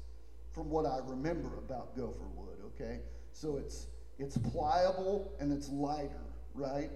from 0.58 0.72
what 0.72 0.88
I 0.88 0.98
remember 1.06 1.60
about 1.60 1.96
gopher 1.96 2.28
wood. 2.36 2.58
Okay, 2.74 3.02
so 3.32 3.58
it's 3.58 3.86
it's 4.18 4.38
pliable 4.40 5.32
and 5.40 5.54
it's 5.54 5.70
lighter, 5.70 6.26
right? 6.56 6.90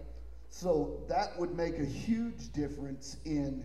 So 0.50 1.00
that 1.08 1.38
would 1.38 1.56
make 1.56 1.78
a 1.78 1.86
huge 1.86 2.52
difference 2.54 3.18
in 3.24 3.64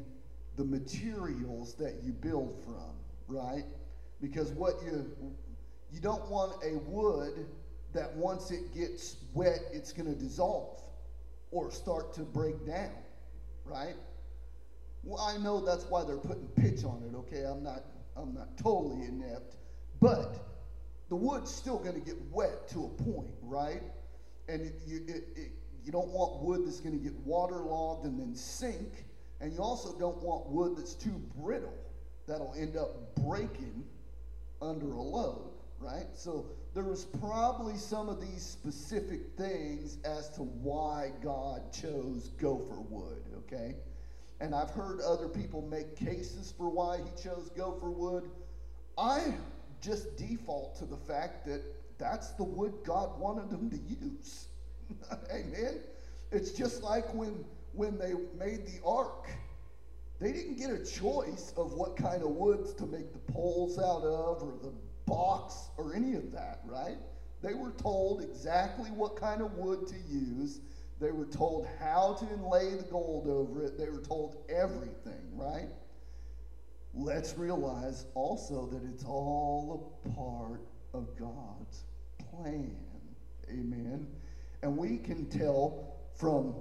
the 0.56 0.64
materials 0.64 1.74
that 1.76 1.94
you 2.04 2.12
build 2.12 2.62
from, 2.62 2.92
right? 3.26 3.64
Because 4.20 4.52
what 4.52 4.74
you 4.84 5.10
you 5.90 6.00
don't 6.00 6.28
want 6.28 6.62
a 6.62 6.76
wood 6.90 7.46
that 7.94 8.14
once 8.16 8.50
it 8.50 8.74
gets 8.74 9.16
wet, 9.32 9.60
it's 9.72 9.92
going 9.92 10.12
to 10.12 10.20
dissolve 10.20 10.82
or 11.50 11.70
start 11.70 12.12
to 12.12 12.20
break 12.20 12.66
down, 12.66 12.92
right? 13.64 13.94
Well, 15.04 15.22
I 15.22 15.38
know 15.38 15.64
that's 15.64 15.84
why 15.84 16.04
they're 16.04 16.18
putting 16.18 16.48
pitch 16.48 16.84
on 16.84 17.02
it. 17.08 17.16
Okay, 17.16 17.44
I'm 17.44 17.62
not 17.62 17.84
I'm 18.14 18.34
not 18.34 18.56
totally 18.58 19.06
inept, 19.06 19.56
but 20.00 20.36
the 21.08 21.16
wood's 21.16 21.52
still 21.52 21.78
going 21.78 21.94
to 21.94 22.00
get 22.00 22.16
wet 22.30 22.68
to 22.70 22.84
a 22.84 22.88
point, 23.02 23.34
right? 23.42 23.82
And 24.48 24.62
it, 24.62 24.74
you 24.86 25.02
it, 25.06 25.24
it, 25.36 25.50
you 25.84 25.92
don't 25.92 26.08
want 26.08 26.42
wood 26.42 26.66
that's 26.66 26.80
going 26.80 26.98
to 26.98 27.02
get 27.02 27.14
waterlogged 27.20 28.04
and 28.04 28.18
then 28.18 28.34
sink, 28.34 29.04
and 29.40 29.52
you 29.52 29.60
also 29.60 29.96
don't 29.98 30.20
want 30.22 30.48
wood 30.48 30.76
that's 30.76 30.94
too 30.94 31.22
brittle 31.38 31.74
that'll 32.26 32.54
end 32.58 32.76
up 32.76 33.14
breaking 33.14 33.84
under 34.60 34.92
a 34.92 35.02
load, 35.02 35.52
right? 35.78 36.06
So 36.14 36.46
there 36.74 36.84
was 36.84 37.04
probably 37.04 37.76
some 37.76 38.08
of 38.08 38.20
these 38.20 38.42
specific 38.42 39.20
things 39.36 39.98
as 40.04 40.28
to 40.30 40.42
why 40.42 41.12
God 41.22 41.72
chose 41.72 42.30
gopher 42.40 42.80
wood, 42.80 43.22
okay? 43.38 43.76
And 44.40 44.54
I've 44.54 44.70
heard 44.70 45.00
other 45.00 45.28
people 45.28 45.62
make 45.62 45.96
cases 45.96 46.52
for 46.56 46.68
why 46.68 46.98
he 46.98 47.22
chose 47.22 47.50
gopher 47.56 47.90
wood. 47.90 48.24
I 48.98 49.34
just 49.80 50.16
default 50.16 50.76
to 50.78 50.84
the 50.84 50.96
fact 50.96 51.46
that 51.46 51.62
that's 51.98 52.30
the 52.32 52.44
wood 52.44 52.74
God 52.84 53.18
wanted 53.18 53.50
them 53.50 53.70
to 53.70 53.76
use. 53.76 54.48
Amen. 55.30 55.80
It's 56.32 56.50
just 56.50 56.82
like 56.82 57.12
when 57.14 57.44
when 57.72 57.98
they 57.98 58.14
made 58.38 58.66
the 58.66 58.80
ark. 58.84 59.28
They 60.18 60.32
didn't 60.32 60.56
get 60.56 60.70
a 60.70 60.82
choice 60.82 61.52
of 61.58 61.74
what 61.74 61.94
kind 61.96 62.22
of 62.22 62.30
woods 62.30 62.72
to 62.74 62.86
make 62.86 63.12
the 63.12 63.32
poles 63.32 63.78
out 63.78 64.02
of 64.02 64.42
or 64.42 64.54
the 64.62 64.72
box 65.04 65.68
or 65.76 65.94
any 65.94 66.14
of 66.14 66.32
that, 66.32 66.60
right? 66.64 66.96
They 67.42 67.52
were 67.52 67.72
told 67.72 68.22
exactly 68.22 68.90
what 68.90 69.16
kind 69.16 69.42
of 69.42 69.52
wood 69.58 69.86
to 69.88 69.94
use. 70.08 70.60
They 70.98 71.10
were 71.10 71.26
told 71.26 71.68
how 71.78 72.16
to 72.18 72.34
inlay 72.34 72.70
the 72.76 72.84
gold 72.84 73.28
over 73.28 73.62
it. 73.62 73.76
They 73.76 73.90
were 73.90 74.00
told 74.00 74.38
everything, 74.48 75.20
right? 75.34 75.68
Let's 76.96 77.36
realize 77.36 78.06
also 78.14 78.66
that 78.72 78.82
it's 78.90 79.04
all 79.04 80.00
a 80.04 80.08
part 80.08 80.62
of 80.94 81.14
God's 81.18 81.84
plan. 82.30 82.74
Amen. 83.50 84.06
And 84.62 84.76
we 84.78 84.96
can 84.96 85.26
tell 85.26 85.98
from 86.18 86.54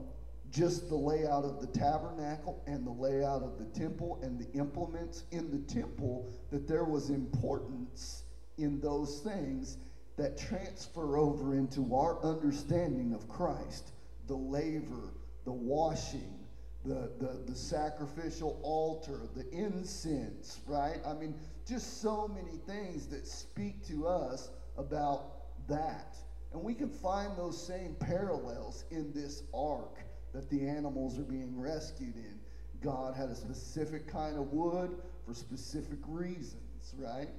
just 0.52 0.90
the 0.90 0.96
layout 0.96 1.46
of 1.46 1.62
the 1.62 1.68
tabernacle 1.68 2.62
and 2.68 2.86
the 2.86 2.92
layout 2.92 3.44
of 3.44 3.58
the 3.58 3.80
temple 3.80 4.20
and 4.22 4.38
the 4.38 4.52
implements 4.60 5.24
in 5.32 5.50
the 5.52 5.74
temple 5.74 6.30
that 6.52 6.68
there 6.68 6.84
was 6.84 7.10
importance 7.10 8.24
in 8.58 8.82
those 8.82 9.22
things 9.22 9.78
that 10.18 10.38
transfer 10.38 11.18
over 11.18 11.56
into 11.56 11.96
our 11.96 12.22
understanding 12.24 13.14
of 13.14 13.28
Christ 13.30 13.92
the 14.28 14.36
laver, 14.36 15.14
the 15.46 15.52
washing, 15.52 16.45
the, 16.86 17.10
the, 17.20 17.40
the 17.46 17.56
sacrificial 17.56 18.60
altar, 18.62 19.22
the 19.36 19.50
incense, 19.52 20.60
right? 20.68 21.00
I 21.06 21.14
mean, 21.14 21.36
just 21.68 22.02
so 22.02 22.28
many 22.28 22.58
things 22.68 23.08
that 23.08 23.28
speak 23.28 23.86
to 23.88 24.08
us 24.08 24.50
about 24.78 25.68
that. 25.68 26.16
And 26.54 26.64
we 26.64 26.74
can 26.74 26.90
find 26.90 27.36
those 27.36 27.62
same 27.62 27.96
parallels 28.00 28.86
in 28.92 29.12
this 29.14 29.44
ark 29.54 30.00
that 30.34 30.50
the 30.50 30.68
animals 30.68 31.18
are 31.18 31.24
being 31.24 31.60
rescued 31.60 32.16
in. 32.16 32.40
God 32.82 33.16
had 33.16 33.30
a 33.30 33.36
specific 33.36 34.08
kind 34.08 34.38
of 34.38 34.54
wood 34.54 34.96
for 35.26 35.34
specific 35.34 36.00
reasons, 36.08 36.94
right? 36.98 37.30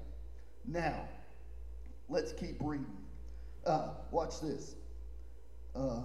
Now, 0.66 1.08
let's 2.08 2.32
keep 2.32 2.56
reading. 2.60 2.96
Uh, 3.64 3.90
watch 4.10 4.40
this. 4.40 4.74
Uh, 5.74 6.02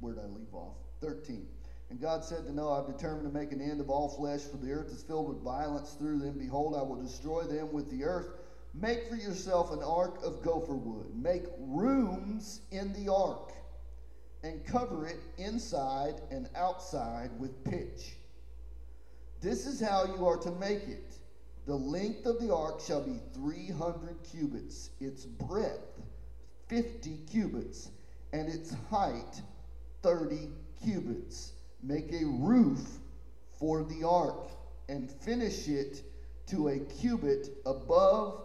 where 0.00 0.14
did 0.14 0.24
I 0.24 0.26
leave 0.26 0.52
off? 0.52 0.74
13. 1.00 1.46
And 1.90 2.00
God 2.00 2.24
said 2.24 2.44
to 2.46 2.52
Noah, 2.52 2.82
I've 2.82 2.96
determined 2.96 3.32
to 3.32 3.38
make 3.38 3.52
an 3.52 3.60
end 3.60 3.80
of 3.80 3.90
all 3.90 4.08
flesh, 4.08 4.40
for 4.42 4.56
the 4.56 4.72
earth 4.72 4.88
is 4.88 5.02
filled 5.02 5.28
with 5.28 5.42
violence 5.42 5.92
through 5.98 6.18
them. 6.18 6.38
Behold, 6.38 6.74
I 6.76 6.82
will 6.82 7.00
destroy 7.00 7.42
them 7.44 7.72
with 7.72 7.90
the 7.90 8.04
earth. 8.04 8.28
Make 8.74 9.08
for 9.08 9.16
yourself 9.16 9.72
an 9.72 9.82
ark 9.82 10.18
of 10.24 10.42
gopher 10.42 10.74
wood. 10.74 11.14
Make 11.14 11.44
rooms 11.58 12.60
in 12.72 12.92
the 12.92 13.12
ark, 13.12 13.52
and 14.42 14.64
cover 14.66 15.06
it 15.06 15.20
inside 15.38 16.20
and 16.30 16.48
outside 16.56 17.30
with 17.38 17.64
pitch. 17.64 18.16
This 19.40 19.66
is 19.66 19.80
how 19.80 20.06
you 20.06 20.26
are 20.26 20.38
to 20.38 20.50
make 20.52 20.82
it. 20.88 21.14
The 21.66 21.74
length 21.74 22.26
of 22.26 22.40
the 22.40 22.54
ark 22.54 22.80
shall 22.80 23.02
be 23.02 23.20
300 23.34 24.22
cubits, 24.22 24.90
its 25.00 25.24
breadth 25.24 25.96
50 26.68 27.18
cubits, 27.30 27.90
and 28.32 28.48
its 28.48 28.74
height 28.90 29.40
30 30.02 30.48
cubits. 30.84 31.52
Make 31.82 32.12
a 32.12 32.24
roof 32.24 32.80
for 33.58 33.84
the 33.84 34.06
ark, 34.06 34.50
and 34.88 35.10
finish 35.10 35.68
it 35.68 36.02
to 36.48 36.68
a 36.68 36.78
cubit 36.78 37.48
above, 37.64 38.42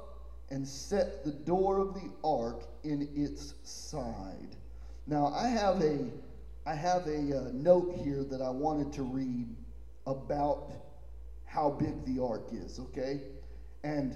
and 0.50 0.67
set 0.67 1.24
the 1.24 1.32
door 1.32 1.80
of 1.80 1.94
the 1.94 2.10
ark 2.24 2.63
in 2.84 3.08
its 3.15 3.54
side. 3.63 4.56
Now 5.08 5.28
I 5.28 5.48
have 5.48 5.82
a 5.82 6.00
I 6.65 6.76
have 6.76 7.08
a 7.08 7.17
uh, 7.17 7.50
note 7.54 8.00
here 8.04 8.24
that 8.24 8.41
I 8.41 8.50
wanted 8.50 8.94
to 8.94 9.04
read 9.04 9.48
about 10.06 10.72
how 11.46 11.72
big 11.72 12.06
the 12.06 12.24
ark 12.24 12.50
is, 12.52 12.80
okay? 12.80 13.22
And 13.84 14.15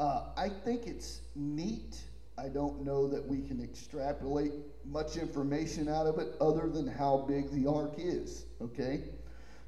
uh, 0.00 0.30
I 0.36 0.48
think 0.48 0.86
it's 0.86 1.20
neat. 1.36 2.00
I 2.42 2.48
don't 2.48 2.84
know 2.84 3.06
that 3.06 3.24
we 3.24 3.40
can 3.40 3.62
extrapolate 3.62 4.52
much 4.84 5.16
information 5.16 5.88
out 5.88 6.06
of 6.06 6.18
it 6.18 6.34
other 6.40 6.68
than 6.68 6.88
how 6.88 7.24
big 7.28 7.52
the 7.52 7.70
ark 7.70 7.94
is, 7.98 8.46
okay? 8.60 9.04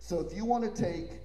So 0.00 0.18
if 0.18 0.36
you 0.36 0.44
want 0.44 0.64
to 0.64 0.82
take 0.82 1.20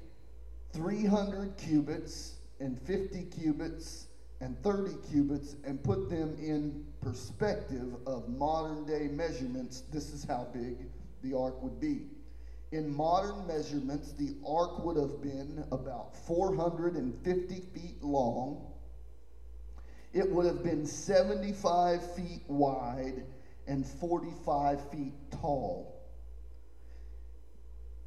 300 0.74 1.58
cubits 1.58 2.36
and 2.60 2.80
50 2.80 3.24
cubits 3.42 4.06
and 4.42 4.62
30 4.62 4.92
cubits 5.12 5.56
and 5.66 5.84
put 5.84 6.08
them 6.08 6.38
in 6.40 6.86
perspective 7.02 7.96
of 8.06 8.30
modern 8.30 8.86
day 8.86 9.08
measurements, 9.08 9.82
this 9.92 10.14
is 10.14 10.24
how 10.24 10.48
big 10.54 10.78
the 11.24 11.36
ark 11.36 11.60
would 11.64 11.80
be. 11.80 12.02
In 12.72 12.96
modern 12.96 13.48
measurements, 13.48 14.12
the 14.12 14.36
ark 14.48 14.86
would 14.86 14.98
have 14.98 15.20
been 15.24 15.64
about 15.72 16.16
450 16.16 17.56
feet 17.74 18.04
long. 18.04 18.69
It 20.12 20.32
would 20.32 20.46
have 20.46 20.64
been 20.64 20.86
75 20.86 22.04
feet 22.14 22.42
wide 22.48 23.26
and 23.68 23.86
45 23.86 24.82
feet 24.90 25.14
tall, 25.32 26.02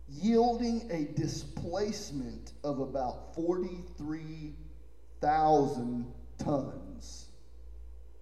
yielding 0.08 0.84
a 0.90 1.04
displacement 1.14 2.52
of 2.64 2.80
about 2.80 3.32
43,000 3.34 6.06
tons. 6.38 7.28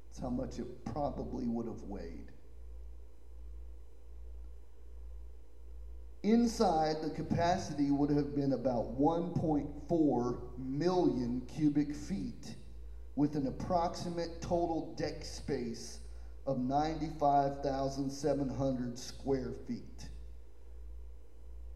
That's 0.09 0.21
how 0.21 0.31
much 0.31 0.59
it 0.59 0.85
probably 0.85 1.47
would 1.47 1.66
have 1.66 1.83
weighed. 1.85 2.33
Inside, 6.23 7.01
the 7.01 7.09
capacity 7.09 7.90
would 7.90 8.11
have 8.11 8.35
been 8.35 8.53
about 8.53 8.99
1.4 8.99 10.37
million 10.59 11.43
cubic 11.49 11.95
feet, 11.95 12.57
with 13.16 13.35
an 13.35 13.46
approximate 13.46 14.40
total 14.40 14.94
deck 14.96 15.25
space 15.25 15.99
of 16.46 16.59
95,700 16.59 18.99
square 18.99 19.53
feet. 19.66 20.09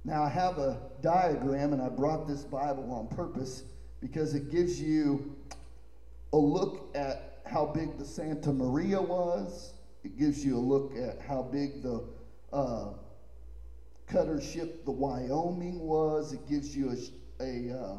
Now, 0.04 0.22
I 0.22 0.28
have 0.28 0.58
a 0.58 0.78
diagram, 1.00 1.72
and 1.72 1.80
I 1.80 1.88
brought 1.88 2.28
this 2.28 2.44
Bible 2.44 2.92
on 2.92 3.08
purpose 3.14 3.62
because 4.00 4.34
it 4.34 4.50
gives 4.50 4.80
you 4.80 5.36
a 6.32 6.36
look 6.36 6.90
at 6.94 7.40
how 7.46 7.66
big 7.66 7.98
the 7.98 8.04
Santa 8.04 8.52
Maria 8.52 9.00
was. 9.00 9.72
It 10.02 10.18
gives 10.18 10.44
you 10.44 10.58
a 10.58 10.60
look 10.60 10.92
at 10.96 11.20
how 11.20 11.42
big 11.42 11.82
the 11.82 12.04
uh, 12.52 12.88
cutter 14.06 14.40
ship 14.40 14.84
the 14.84 14.90
Wyoming 14.90 15.80
was. 15.80 16.32
It 16.32 16.48
gives 16.48 16.76
you 16.76 16.90
a, 16.90 17.42
a 17.42 17.78
uh, 17.78 17.98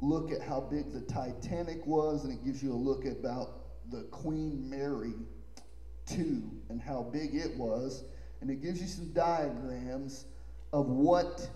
look 0.00 0.32
at 0.32 0.40
how 0.40 0.60
big 0.60 0.92
the 0.92 1.00
Titanic 1.00 1.86
was, 1.86 2.24
and 2.24 2.32
it 2.32 2.44
gives 2.44 2.62
you 2.62 2.72
a 2.72 2.76
look 2.76 3.04
about 3.04 3.90
the 3.90 4.02
Queen 4.04 4.68
Mary 4.68 5.14
2 6.06 6.42
and 6.68 6.80
how 6.80 7.02
big 7.02 7.34
it 7.34 7.56
was. 7.56 8.04
And 8.40 8.50
it 8.50 8.62
gives 8.62 8.80
you 8.80 8.86
some 8.86 9.12
diagrams 9.12 10.24
of 10.72 10.86
what 10.86 11.48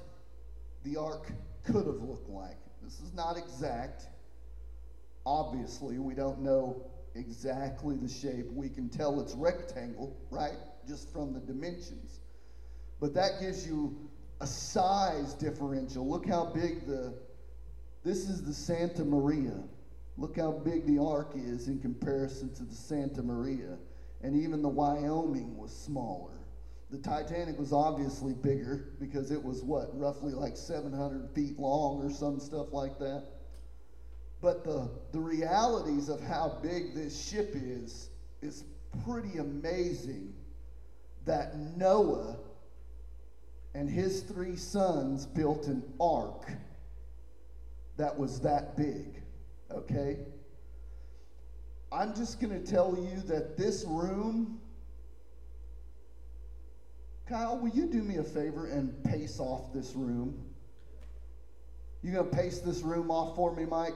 the 0.84 0.96
ark 0.96 1.32
could 1.64 1.86
have 1.86 2.02
looked 2.02 2.28
like. 2.28 2.58
This 2.82 3.00
is 3.00 3.14
not 3.14 3.38
exact. 3.38 4.06
Obviously, 5.24 5.98
we 5.98 6.14
don't 6.14 6.40
know 6.40 6.84
exactly 7.14 7.96
the 7.96 8.08
shape. 8.08 8.46
We 8.52 8.68
can 8.68 8.90
tell 8.90 9.20
it's 9.20 9.34
rectangle, 9.34 10.14
right? 10.30 10.58
Just 10.86 11.10
from 11.12 11.32
the 11.32 11.40
dimensions. 11.40 12.20
But 13.00 13.14
that 13.14 13.40
gives 13.40 13.66
you 13.66 13.96
a 14.40 14.46
size 14.46 15.32
differential. 15.34 16.08
Look 16.08 16.28
how 16.28 16.46
big 16.46 16.86
the, 16.86 17.14
this 18.04 18.28
is 18.28 18.42
the 18.42 18.52
Santa 18.52 19.04
Maria. 19.04 19.62
Look 20.16 20.36
how 20.36 20.52
big 20.52 20.86
the 20.86 21.02
ark 21.02 21.32
is 21.34 21.68
in 21.68 21.80
comparison 21.80 22.54
to 22.54 22.62
the 22.62 22.74
Santa 22.74 23.22
Maria. 23.22 23.78
And 24.22 24.36
even 24.36 24.62
the 24.62 24.68
Wyoming 24.68 25.56
was 25.56 25.74
smaller. 25.74 26.30
The 26.90 26.98
Titanic 26.98 27.58
was 27.58 27.72
obviously 27.72 28.34
bigger 28.34 28.90
because 29.00 29.30
it 29.30 29.42
was 29.42 29.62
what, 29.62 29.98
roughly 29.98 30.32
like 30.32 30.56
700 30.56 31.30
feet 31.34 31.58
long 31.58 32.02
or 32.02 32.10
some 32.10 32.38
stuff 32.38 32.72
like 32.72 32.98
that. 32.98 33.24
But 34.40 34.64
the, 34.64 34.90
the 35.12 35.20
realities 35.20 36.08
of 36.08 36.20
how 36.20 36.58
big 36.62 36.94
this 36.94 37.28
ship 37.28 37.52
is 37.54 38.10
is 38.42 38.64
pretty 39.04 39.38
amazing 39.38 40.34
that 41.24 41.56
Noah 41.76 42.36
and 43.74 43.88
his 43.88 44.20
three 44.20 44.56
sons 44.56 45.26
built 45.26 45.66
an 45.66 45.82
ark 45.98 46.50
that 47.96 48.18
was 48.18 48.40
that 48.40 48.76
big. 48.76 49.22
Okay? 49.70 50.18
I'm 51.92 52.14
just 52.14 52.40
going 52.40 52.60
to 52.60 52.70
tell 52.70 52.96
you 52.98 53.20
that 53.28 53.56
this 53.56 53.84
room, 53.86 54.58
Kyle, 57.28 57.58
will 57.58 57.70
you 57.70 57.86
do 57.86 58.02
me 58.02 58.16
a 58.16 58.24
favor 58.24 58.66
and 58.66 59.02
pace 59.04 59.38
off 59.38 59.72
this 59.72 59.94
room? 59.94 60.44
You 62.02 62.12
going 62.12 62.28
to 62.28 62.36
pace 62.36 62.58
this 62.58 62.82
room 62.82 63.10
off 63.10 63.36
for 63.36 63.54
me, 63.54 63.64
Mike? 63.64 63.94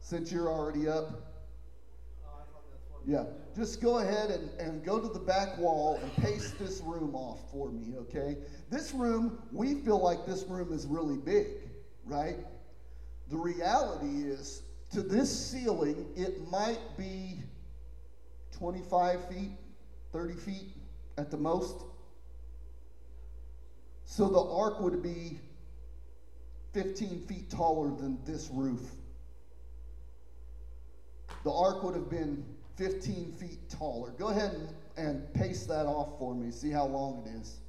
Since 0.00 0.32
you're 0.32 0.48
already 0.48 0.88
up? 0.88 1.10
Oh, 2.24 2.40
I 2.40 2.44
thought 2.50 2.64
that's 2.72 2.90
what. 2.90 3.02
Yeah, 3.06 3.24
just 3.54 3.80
go 3.80 3.98
ahead 3.98 4.30
and, 4.30 4.50
and 4.58 4.84
go 4.84 4.98
to 4.98 5.08
the 5.08 5.18
back 5.18 5.58
wall 5.58 5.98
and 6.02 6.12
pace 6.16 6.52
this 6.58 6.80
room 6.80 7.14
off 7.14 7.40
for 7.50 7.70
me, 7.70 7.94
okay? 7.98 8.36
This 8.70 8.92
room, 8.92 9.38
we 9.52 9.74
feel 9.74 10.02
like 10.02 10.26
this 10.26 10.44
room 10.44 10.72
is 10.72 10.86
really 10.86 11.16
big, 11.16 11.48
right? 12.04 12.36
The 13.28 13.36
reality 13.36 14.28
is, 14.28 14.62
to 14.92 15.02
this 15.02 15.30
ceiling, 15.30 16.06
it 16.16 16.50
might 16.50 16.80
be 16.96 17.40
25 18.52 19.28
feet, 19.28 19.52
30 20.12 20.34
feet 20.34 20.76
at 21.18 21.30
the 21.30 21.36
most. 21.36 21.84
So 24.04 24.28
the 24.28 24.40
ark 24.40 24.80
would 24.80 25.02
be 25.02 25.40
15 26.74 27.26
feet 27.26 27.50
taller 27.50 27.94
than 27.96 28.18
this 28.24 28.50
roof. 28.52 28.82
The 31.44 31.52
ark 31.52 31.82
would 31.82 31.94
have 31.94 32.10
been 32.10 32.44
15 32.76 33.32
feet 33.32 33.70
taller. 33.70 34.10
Go 34.18 34.28
ahead 34.28 34.52
and, 34.52 34.68
and 34.96 35.34
pace 35.34 35.66
that 35.66 35.86
off 35.86 36.18
for 36.18 36.34
me. 36.34 36.50
See 36.50 36.70
how 36.70 36.86
long 36.86 37.26
it 37.26 37.40
is. 37.40 37.60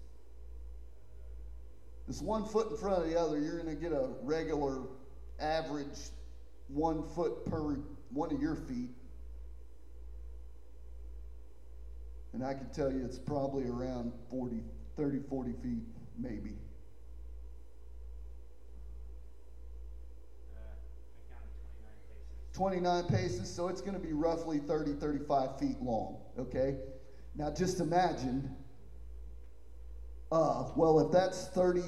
It's 2.07 2.21
one 2.21 2.45
foot 2.45 2.71
in 2.71 2.77
front 2.77 3.03
of 3.03 3.09
the 3.09 3.19
other. 3.19 3.39
You're 3.39 3.61
going 3.61 3.75
to 3.75 3.81
get 3.81 3.91
a 3.91 4.09
regular, 4.21 4.81
average 5.39 6.11
one 6.67 7.07
foot 7.09 7.45
per 7.45 7.77
one 8.11 8.33
of 8.33 8.41
your 8.41 8.55
feet. 8.55 8.89
And 12.33 12.43
I 12.43 12.53
can 12.53 12.69
tell 12.71 12.91
you 12.91 13.05
it's 13.05 13.19
probably 13.19 13.65
around 13.67 14.11
40, 14.29 14.61
30, 14.97 15.19
40 15.29 15.51
feet, 15.61 15.83
maybe. 16.17 16.55
Uh, 20.55 20.59
I 20.59 21.33
counted 21.33 21.53
29 22.53 23.03
paces. 23.05 23.53
so 23.53 23.67
it's 23.67 23.81
going 23.81 23.93
to 23.93 23.99
be 23.99 24.13
roughly 24.13 24.59
30, 24.59 24.93
35 24.93 25.59
feet 25.59 25.81
long, 25.81 26.17
okay? 26.37 26.77
Now 27.35 27.51
just 27.51 27.79
imagine, 27.79 28.55
uh, 30.31 30.69
well, 30.75 30.99
if 30.99 31.11
that's 31.11 31.47
30, 31.47 31.81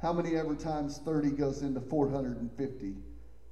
how 0.00 0.14
many 0.14 0.36
ever 0.36 0.56
times 0.56 0.98
30 1.04 1.32
goes 1.32 1.60
into 1.60 1.80
450? 1.80 2.94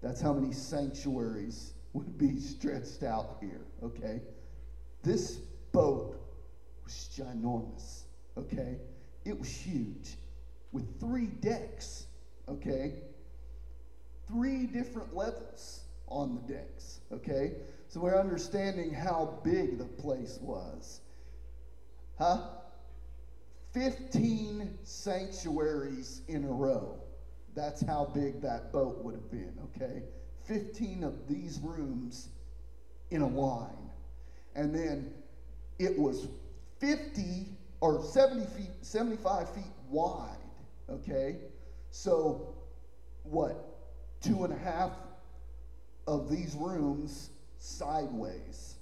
That's 0.03 0.21
how 0.21 0.33
many 0.33 0.55
sanctuaries 0.55 1.75
would 1.93 2.17
be 2.17 2.41
stretched 2.41 3.03
out 3.03 3.37
here, 3.41 3.67
okay? 3.83 4.23
This 5.03 5.37
boat 5.73 6.19
was 6.83 7.11
ginormous, 7.15 8.05
okay? 8.39 8.79
It 9.27 9.39
was 9.39 9.51
huge 9.51 10.17
with 10.73 10.99
three 10.99 11.27
decks, 11.27 12.07
okay? 12.49 12.95
Three 14.29 14.67
different 14.67 15.15
levels 15.15 15.81
on 16.07 16.35
the 16.35 16.55
decks, 16.55 17.01
okay? 17.13 17.53
So 17.89 18.01
we're 18.01 18.19
understanding 18.19 18.93
how 18.93 19.41
big 19.43 19.79
the 19.79 19.85
place 19.85 20.39
was. 20.43 21.01
Huh? 22.19 22.43
15 23.73 24.79
sanctuaries 24.85 26.23
in 26.29 26.45
a 26.45 26.51
row. 26.51 26.99
That's 27.55 27.85
how 27.85 28.11
big 28.15 28.41
that 28.43 28.73
boat 28.73 29.03
would 29.03 29.15
have 29.15 29.31
been, 29.31 29.55
okay? 29.75 30.03
15 30.47 31.05
of 31.05 31.29
these 31.29 31.61
rooms 31.63 32.29
in 33.11 33.23
a 33.23 33.27
line. 33.27 33.91
And 34.55 34.75
then 34.75 35.13
it 35.79 35.99
was 35.99 36.29
50 36.81 37.47
or 37.81 38.03
70 38.03 38.47
feet, 38.47 38.71
75 38.83 39.55
feet 39.55 39.65
wide, 39.89 40.37
okay? 40.91 41.37
So, 41.91 42.55
what? 43.23 43.68
Two 44.21 44.45
and 44.45 44.53
a 44.53 44.59
half 44.59 44.93
of 46.07 46.31
these 46.31 46.55
rooms 46.59 47.31
sideways. 47.59 48.75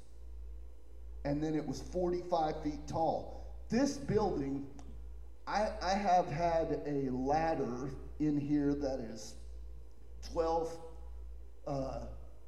And 1.25 1.43
then 1.43 1.55
it 1.55 1.67
was 1.67 1.83
45 1.93 2.63
feet 2.63 2.87
tall. 2.87 3.45
This 3.69 3.97
building, 3.97 4.65
I, 5.47 5.71
I 5.83 5.91
have 5.91 6.27
had 6.29 6.83
a 6.87 7.11
ladder 7.11 7.91
in 8.21 8.39
here 8.39 8.75
that 8.75 9.01
is 9.01 9.35
12, 10.33 10.71
uh, 11.67 12.01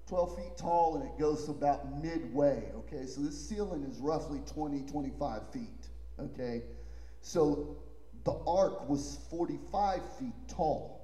12 0.06 0.36
feet 0.36 0.56
tall 0.56 0.96
and 0.96 1.04
it 1.04 1.18
goes 1.18 1.48
about 1.48 2.02
midway. 2.02 2.62
Okay, 2.76 3.04
so 3.06 3.20
this 3.20 3.48
ceiling 3.48 3.84
is 3.84 3.98
roughly 3.98 4.40
20, 4.46 4.82
25 4.82 5.50
feet. 5.52 5.88
Okay, 6.20 6.62
so 7.20 7.76
the 8.24 8.38
ark 8.46 8.88
was 8.88 9.18
45 9.30 10.00
feet 10.18 10.32
tall. 10.48 10.97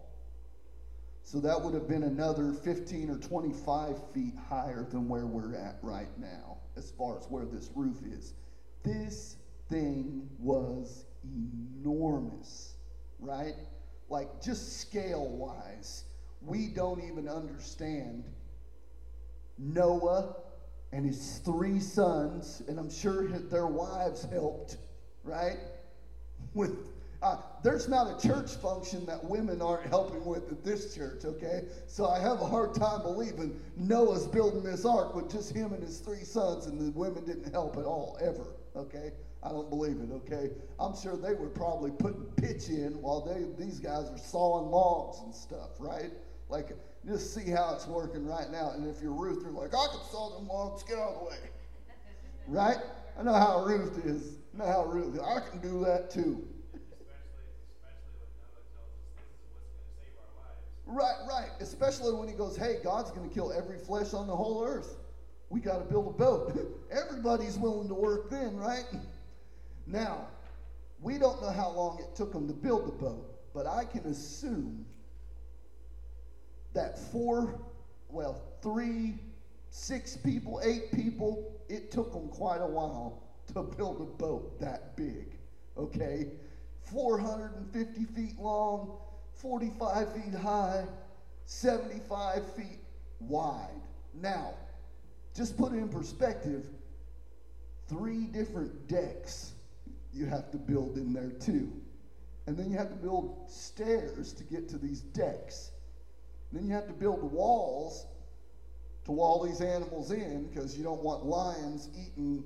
So 1.24 1.40
that 1.40 1.60
would 1.60 1.72
have 1.72 1.88
been 1.88 2.02
another 2.02 2.52
15 2.52 3.08
or 3.10 3.16
25 3.16 4.12
feet 4.12 4.34
higher 4.48 4.86
than 4.90 5.08
where 5.08 5.26
we're 5.26 5.56
at 5.56 5.78
right 5.80 6.16
now, 6.18 6.58
as 6.76 6.92
far 6.92 7.18
as 7.18 7.24
where 7.30 7.46
this 7.46 7.70
roof 7.74 7.96
is. 8.04 8.34
This 8.82 9.36
thing 9.70 10.28
was 10.38 11.06
enormous, 11.24 12.74
right? 13.18 13.54
Like, 14.10 14.42
just 14.42 14.80
scale 14.82 15.26
wise, 15.26 16.04
we 16.42 16.68
don't 16.68 17.02
even 17.02 17.26
understand 17.26 18.24
Noah 19.56 20.36
and 20.92 21.06
his 21.06 21.38
three 21.38 21.80
sons, 21.80 22.62
and 22.68 22.78
I'm 22.78 22.90
sure 22.90 23.26
their 23.26 23.66
wives 23.66 24.24
helped, 24.30 24.76
right? 25.24 25.56
With 26.54 26.93
uh, 27.24 27.38
there's 27.62 27.88
not 27.88 28.06
a 28.06 28.28
church 28.28 28.50
function 28.56 29.06
that 29.06 29.24
women 29.24 29.62
aren't 29.62 29.88
helping 29.88 30.22
with 30.26 30.52
at 30.52 30.62
this 30.62 30.94
church, 30.94 31.24
okay? 31.24 31.62
So 31.86 32.06
I 32.06 32.20
have 32.20 32.42
a 32.42 32.46
hard 32.46 32.74
time 32.74 33.00
believing 33.00 33.58
Noah's 33.78 34.26
building 34.26 34.62
this 34.62 34.84
ark 34.84 35.14
with 35.14 35.32
just 35.32 35.54
him 35.54 35.72
and 35.72 35.82
his 35.82 36.00
three 36.00 36.22
sons, 36.22 36.66
and 36.66 36.78
the 36.78 36.90
women 36.90 37.24
didn't 37.24 37.50
help 37.50 37.78
at 37.78 37.84
all, 37.86 38.18
ever, 38.20 38.56
okay? 38.76 39.12
I 39.42 39.48
don't 39.48 39.70
believe 39.70 40.00
it, 40.00 40.12
okay? 40.12 40.50
I'm 40.78 40.94
sure 40.94 41.16
they 41.16 41.32
were 41.32 41.48
probably 41.48 41.92
putting 41.92 42.24
pitch 42.36 42.68
in 42.68 43.00
while 43.00 43.22
they 43.22 43.46
these 43.62 43.80
guys 43.80 44.10
are 44.10 44.18
sawing 44.18 44.70
logs 44.70 45.20
and 45.24 45.34
stuff, 45.34 45.70
right? 45.78 46.10
Like, 46.50 46.72
just 47.06 47.34
see 47.34 47.50
how 47.50 47.74
it's 47.74 47.86
working 47.86 48.26
right 48.26 48.50
now. 48.50 48.72
And 48.72 48.86
if 48.86 49.00
you're 49.00 49.12
Ruth, 49.12 49.42
you're 49.42 49.50
like, 49.50 49.74
I 49.74 49.86
can 49.90 50.00
saw 50.10 50.38
them 50.38 50.46
logs, 50.46 50.82
get 50.82 50.98
out 50.98 51.14
of 51.14 51.18
the 51.20 51.24
way. 51.24 51.36
right? 52.48 52.78
I 53.18 53.22
know 53.22 53.32
how 53.32 53.64
Ruth 53.64 54.04
is. 54.04 54.36
I 54.54 54.58
know 54.58 54.66
how 54.66 54.84
Ruth 54.84 55.14
is. 55.14 55.20
I 55.20 55.40
can 55.40 55.60
do 55.60 55.82
that 55.86 56.10
too. 56.10 56.46
Right, 60.86 61.16
right. 61.28 61.50
Especially 61.60 62.12
when 62.14 62.28
he 62.28 62.34
goes, 62.34 62.56
hey, 62.56 62.78
God's 62.82 63.10
going 63.10 63.28
to 63.28 63.34
kill 63.34 63.52
every 63.52 63.78
flesh 63.78 64.12
on 64.12 64.26
the 64.26 64.36
whole 64.36 64.64
earth. 64.64 64.96
We 65.50 65.60
got 65.60 65.78
to 65.78 65.84
build 65.84 66.08
a 66.08 66.18
boat. 66.18 66.58
Everybody's 66.90 67.58
willing 67.58 67.88
to 67.88 67.94
work 67.94 68.30
then, 68.30 68.56
right? 68.56 68.84
Now, 69.86 70.26
we 71.00 71.18
don't 71.18 71.40
know 71.40 71.50
how 71.50 71.70
long 71.70 71.98
it 72.00 72.14
took 72.16 72.32
them 72.32 72.48
to 72.48 72.54
build 72.54 72.86
the 72.86 72.92
boat, 72.92 73.52
but 73.52 73.66
I 73.66 73.84
can 73.84 74.04
assume 74.06 74.86
that 76.72 76.98
four, 77.12 77.60
well, 78.08 78.42
three, 78.62 79.14
six 79.70 80.16
people, 80.16 80.60
eight 80.64 80.92
people, 80.92 81.60
it 81.68 81.90
took 81.90 82.12
them 82.12 82.28
quite 82.28 82.60
a 82.60 82.66
while 82.66 83.22
to 83.52 83.62
build 83.62 84.00
a 84.00 84.22
boat 84.22 84.58
that 84.60 84.96
big, 84.96 85.36
okay? 85.76 86.28
450 86.82 88.04
feet 88.04 88.38
long, 88.38 88.98
45 89.40 90.12
feet 90.14 90.34
high, 90.34 90.84
75 91.46 92.54
feet 92.54 92.80
wide. 93.20 93.80
Now, 94.14 94.54
just 95.34 95.56
put 95.56 95.72
it 95.72 95.76
in 95.76 95.88
perspective 95.88 96.66
three 97.88 98.24
different 98.24 98.88
decks 98.88 99.52
you 100.12 100.26
have 100.26 100.50
to 100.52 100.56
build 100.56 100.96
in 100.96 101.12
there 101.12 101.32
too. 101.40 101.72
And 102.46 102.56
then 102.56 102.70
you 102.70 102.76
have 102.78 102.90
to 102.90 102.96
build 102.96 103.50
stairs 103.50 104.32
to 104.34 104.44
get 104.44 104.68
to 104.70 104.78
these 104.78 105.00
decks. 105.00 105.70
And 106.50 106.60
then 106.60 106.68
you 106.68 106.74
have 106.74 106.86
to 106.86 106.92
build 106.92 107.22
walls 107.32 108.06
to 109.04 109.12
wall 109.12 109.42
these 109.42 109.60
animals 109.60 110.10
in 110.10 110.46
because 110.46 110.76
you 110.76 110.84
don't 110.84 111.02
want 111.02 111.24
lions 111.24 111.88
eating 111.94 112.44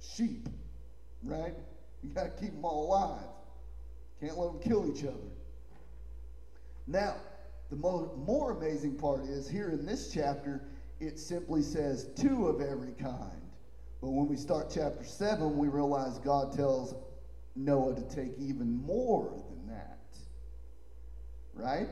sheep, 0.00 0.48
right? 1.22 1.54
You 2.02 2.10
got 2.10 2.36
to 2.36 2.42
keep 2.42 2.52
them 2.52 2.64
all 2.64 2.86
alive. 2.86 3.26
Can't 4.20 4.36
let 4.36 4.52
them 4.52 4.60
kill 4.60 4.90
each 4.90 5.04
other. 5.04 5.14
Now, 6.88 7.16
the 7.68 7.76
mo- 7.76 8.10
more 8.26 8.52
amazing 8.52 8.94
part 8.94 9.24
is 9.24 9.48
here 9.48 9.70
in 9.70 9.84
this 9.84 10.10
chapter, 10.12 10.62
it 11.00 11.18
simply 11.18 11.60
says 11.62 12.08
two 12.16 12.48
of 12.48 12.62
every 12.62 12.92
kind. 12.92 13.42
But 14.00 14.08
when 14.10 14.26
we 14.26 14.36
start 14.36 14.70
chapter 14.74 15.04
7, 15.04 15.56
we 15.58 15.68
realize 15.68 16.18
God 16.18 16.52
tells 16.52 16.94
Noah 17.54 17.94
to 17.94 18.02
take 18.14 18.32
even 18.38 18.82
more 18.86 19.30
than 19.50 19.74
that. 19.74 19.98
Right? 21.52 21.88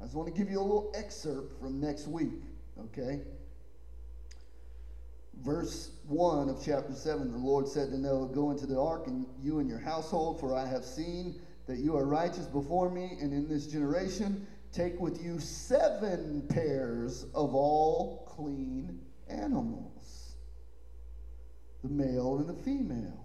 I 0.00 0.04
just 0.04 0.14
want 0.14 0.32
to 0.32 0.38
give 0.38 0.48
you 0.48 0.60
a 0.60 0.62
little 0.62 0.92
excerpt 0.94 1.60
from 1.60 1.80
next 1.80 2.06
week, 2.06 2.42
okay? 2.78 3.20
Verse 5.42 5.90
1 6.06 6.48
of 6.48 6.62
chapter 6.64 6.92
7 6.92 7.32
The 7.32 7.38
Lord 7.38 7.66
said 7.66 7.90
to 7.90 7.98
Noah, 7.98 8.28
Go 8.28 8.52
into 8.52 8.66
the 8.66 8.78
ark, 8.78 9.08
and 9.08 9.26
you 9.42 9.58
and 9.58 9.68
your 9.68 9.78
household, 9.80 10.38
for 10.38 10.54
I 10.54 10.66
have 10.66 10.84
seen 10.84 11.40
that 11.66 11.78
you 11.78 11.96
are 11.96 12.04
righteous 12.04 12.46
before 12.46 12.90
me, 12.90 13.16
and 13.20 13.32
in 13.32 13.48
this 13.48 13.66
generation 13.66 14.46
take 14.72 14.98
with 15.00 15.22
you 15.22 15.38
seven 15.38 16.44
pairs 16.48 17.24
of 17.34 17.54
all 17.54 18.28
clean 18.36 19.00
animals, 19.28 20.34
the 21.82 21.88
male 21.88 22.38
and 22.38 22.48
the 22.48 22.62
female, 22.62 23.24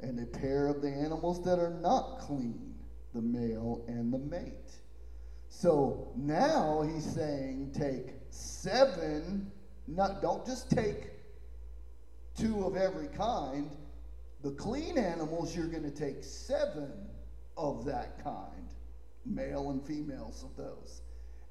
and 0.00 0.18
a 0.18 0.26
pair 0.26 0.66
of 0.66 0.82
the 0.82 0.88
animals 0.88 1.44
that 1.44 1.58
are 1.58 1.78
not 1.80 2.18
clean, 2.18 2.74
the 3.14 3.20
male 3.20 3.84
and 3.86 4.12
the 4.12 4.18
mate. 4.18 4.72
So 5.48 6.12
now 6.16 6.82
he's 6.82 7.04
saying 7.04 7.72
take 7.78 8.14
seven, 8.30 9.52
not 9.86 10.22
don't 10.22 10.44
just 10.46 10.70
take 10.70 11.10
two 12.36 12.64
of 12.64 12.76
every 12.76 13.08
kind. 13.08 13.70
The 14.42 14.52
clean 14.52 14.98
animals, 14.98 15.54
you're 15.54 15.66
going 15.66 15.84
to 15.84 15.90
take 15.90 16.24
seven 16.24 16.90
of 17.62 17.84
that 17.84 18.22
kind, 18.22 18.68
male 19.24 19.70
and 19.70 19.86
females 19.86 20.44
of 20.44 20.56
those. 20.56 21.02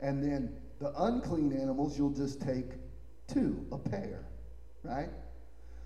And 0.01 0.21
then 0.21 0.53
the 0.79 0.93
unclean 1.03 1.53
animals, 1.53 1.97
you'll 1.97 2.09
just 2.09 2.41
take 2.41 2.65
two, 3.27 3.65
a 3.71 3.77
pair, 3.77 4.25
right? 4.83 5.09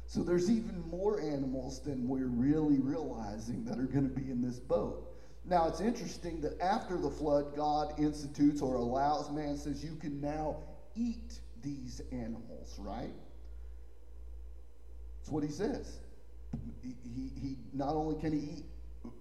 So 0.08 0.24
there's 0.24 0.50
even 0.50 0.84
more 0.90 1.22
animals 1.22 1.82
than 1.84 2.08
we're 2.08 2.28
really 2.28 2.80
realizing 2.80 3.63
that 3.65 3.78
are 3.78 3.86
going 3.86 4.10
to 4.10 4.19
be 4.19 4.32
in 4.32 4.42
this 4.42 4.60
boat. 4.60 5.12
Now 5.46 5.67
it's 5.67 5.80
interesting 5.80 6.42
that 6.42 6.60
after 6.60 6.98
the 6.98 7.10
flood, 7.10 7.56
God 7.56 8.00
institutes 8.00 8.63
or 8.63 8.76
allows 8.76 9.30
man, 9.32 9.58
says, 9.58 9.84
you 9.84 9.96
can 9.96 10.19
now 10.19 10.58
eat 10.96 11.40
these 11.62 12.02
animals, 12.12 12.76
right? 12.80 13.13
That's 15.19 15.30
what 15.30 15.44
he 15.44 15.52
says. 15.52 16.00
He, 16.82 16.96
he, 17.04 17.32
he 17.40 17.58
not 17.73 17.94
only 17.94 18.19
can 18.19 18.32
he 18.32 18.40
eat 18.40 18.63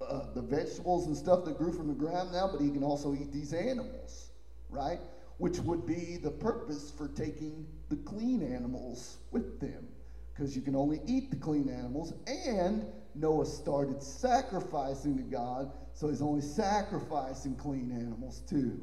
uh, 0.00 0.32
the 0.34 0.42
vegetables 0.42 1.06
and 1.06 1.16
stuff 1.16 1.44
that 1.44 1.58
grew 1.58 1.72
from 1.72 1.88
the 1.88 1.94
ground 1.94 2.32
now, 2.32 2.48
but 2.50 2.60
he 2.60 2.70
can 2.70 2.82
also 2.82 3.14
eat 3.14 3.32
these 3.32 3.52
animals, 3.52 4.30
right? 4.68 4.98
Which 5.38 5.58
would 5.58 5.86
be 5.86 6.18
the 6.22 6.30
purpose 6.30 6.92
for 6.96 7.08
taking 7.08 7.66
the 7.88 7.96
clean 7.96 8.42
animals 8.42 9.18
with 9.30 9.60
them, 9.60 9.86
because 10.32 10.54
you 10.54 10.62
can 10.62 10.76
only 10.76 11.00
eat 11.06 11.30
the 11.30 11.36
clean 11.36 11.68
animals. 11.68 12.12
And 12.26 12.86
Noah 13.14 13.46
started 13.46 14.02
sacrificing 14.02 15.16
to 15.16 15.22
God, 15.22 15.72
so 15.92 16.08
he's 16.08 16.22
only 16.22 16.42
sacrificing 16.42 17.56
clean 17.56 17.92
animals 17.92 18.42
too. 18.48 18.80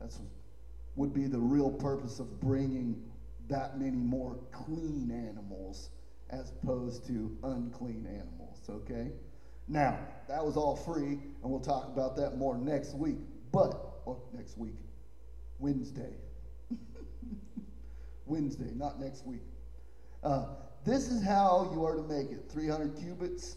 That's 0.00 0.20
would 0.96 1.12
be 1.12 1.26
the 1.26 1.38
real 1.38 1.70
purpose 1.70 2.20
of 2.20 2.40
bringing 2.40 3.02
that 3.48 3.78
many 3.78 3.98
more 3.98 4.38
clean 4.50 5.10
animals 5.10 5.90
as 6.30 6.50
opposed 6.50 7.06
to 7.06 7.36
unclean 7.44 8.06
animals, 8.08 8.58
okay? 8.68 9.12
Now, 9.68 9.98
that 10.28 10.44
was 10.44 10.56
all 10.56 10.76
free, 10.76 11.18
and 11.42 11.50
we'll 11.50 11.60
talk 11.60 11.86
about 11.86 12.16
that 12.16 12.36
more 12.36 12.56
next 12.56 12.94
week. 12.94 13.18
But, 13.52 14.06
well, 14.06 14.22
next 14.32 14.58
week, 14.58 14.76
Wednesday. 15.58 16.14
Wednesday, 18.26 18.70
not 18.74 19.00
next 19.00 19.26
week. 19.26 19.42
Uh, 20.22 20.46
this 20.84 21.08
is 21.08 21.22
how 21.22 21.70
you 21.72 21.84
are 21.84 21.96
to 21.96 22.02
make 22.02 22.30
it 22.30 22.44
300 22.48 22.96
cubits 22.96 23.56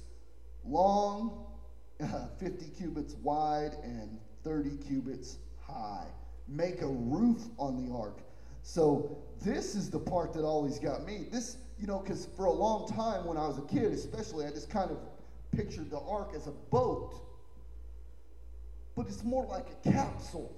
long, 0.66 1.45
uh, 2.01 2.28
50 2.39 2.66
cubits 2.78 3.16
wide, 3.16 3.74
and 3.84 4.20
30 4.43 4.78
cubits 4.78 5.38
high. 5.62 6.07
Make 6.47 6.82
a 6.82 6.88
roof 6.88 7.43
on 7.60 7.86
the 7.86 7.93
ark. 7.93 8.22
So, 8.64 9.18
this 9.41 9.76
is 9.76 9.89
the 9.89 9.99
part 9.99 10.34
that 10.34 10.43
always 10.43 10.80
got 10.80 11.05
me. 11.05 11.28
This, 11.32 11.57
you 11.80 11.88
know, 11.88 11.99
because 11.99 12.28
for 12.36 12.45
a 12.45 12.51
long 12.51 12.88
time 12.88 13.26
when 13.26 13.38
I 13.38 13.47
was 13.47 13.57
a 13.57 13.62
kid, 13.62 13.93
especially, 13.93 14.45
I 14.45 14.49
just 14.49 14.70
kind 14.70 14.91
of 14.91 14.97
pictured 15.52 15.89
the 15.89 16.00
ark 16.00 16.34
as 16.36 16.47
a 16.47 16.52
boat. 16.52 17.14
But 18.95 19.08
it's 19.08 19.24
more 19.24 19.45
like 19.45 19.68
a 19.70 19.89
capsule. 19.91 20.56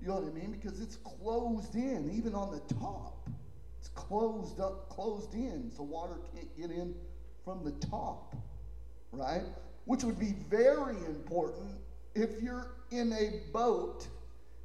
You 0.00 0.08
know 0.08 0.14
what 0.14 0.32
I 0.32 0.34
mean? 0.34 0.52
Because 0.52 0.80
it's 0.80 0.96
closed 0.96 1.74
in, 1.74 2.10
even 2.16 2.34
on 2.34 2.52
the 2.52 2.74
top. 2.74 3.28
It's 3.78 3.88
closed 3.88 4.60
up, 4.60 4.88
closed 4.88 5.34
in, 5.34 5.70
so 5.74 5.82
water 5.82 6.18
can't 6.34 6.56
get 6.56 6.70
in 6.70 6.94
from 7.44 7.64
the 7.64 7.72
top, 7.86 8.36
right? 9.10 9.42
Which 9.86 10.04
would 10.04 10.18
be 10.18 10.34
very 10.48 10.96
important 11.06 11.78
if 12.14 12.42
you're 12.42 12.72
in 12.90 13.12
a 13.12 13.52
boat 13.52 14.06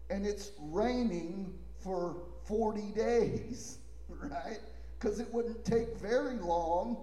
and 0.10 0.26
it's 0.26 0.52
raining 0.60 1.54
for 1.80 2.18
40 2.46 2.82
days, 2.92 3.80
right? 4.10 4.60
Because 5.00 5.20
it 5.20 5.34
wouldn't 5.34 5.64
take 5.66 5.98
very 5.98 6.36
long, 6.36 6.98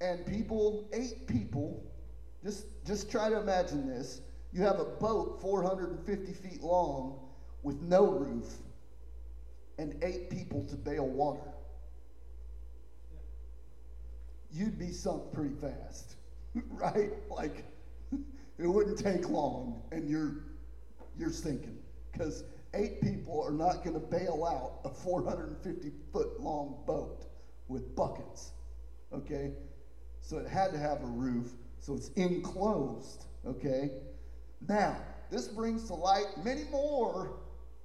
and 0.00 0.24
people, 0.26 0.88
eight 0.92 1.26
people, 1.26 1.82
just, 2.42 2.66
just 2.86 3.10
try 3.10 3.28
to 3.28 3.38
imagine 3.40 3.86
this. 3.86 4.20
You 4.52 4.62
have 4.62 4.80
a 4.80 4.84
boat 4.84 5.40
450 5.40 6.32
feet 6.32 6.62
long 6.62 7.18
with 7.62 7.80
no 7.82 8.06
roof 8.06 8.46
and 9.78 9.94
eight 10.02 10.30
people 10.30 10.64
to 10.64 10.76
bail 10.76 11.06
water. 11.06 11.52
You'd 14.50 14.78
be 14.78 14.90
sunk 14.90 15.32
pretty 15.32 15.54
fast, 15.54 16.16
right? 16.70 17.10
Like, 17.30 17.64
it 18.58 18.66
wouldn't 18.66 18.98
take 18.98 19.28
long, 19.28 19.82
and 19.92 20.08
you're, 20.08 20.44
you're 21.18 21.30
sinking. 21.30 21.78
Because 22.10 22.44
eight 22.74 23.00
people 23.00 23.42
are 23.42 23.52
not 23.52 23.84
going 23.84 23.94
to 23.94 24.06
bail 24.06 24.44
out 24.44 24.90
a 24.90 24.94
450 24.94 25.92
foot 26.12 26.40
long 26.40 26.82
boat 26.86 27.26
with 27.68 27.94
buckets, 27.94 28.52
okay? 29.12 29.52
So 30.22 30.38
it 30.38 30.48
had 30.48 30.72
to 30.72 30.78
have 30.78 31.02
a 31.02 31.06
roof, 31.06 31.52
so 31.80 31.94
it's 31.94 32.10
enclosed, 32.10 33.26
okay? 33.46 33.90
Now, 34.68 34.96
this 35.30 35.48
brings 35.48 35.84
to 35.84 35.94
light 35.94 36.26
many 36.42 36.64
more 36.70 37.32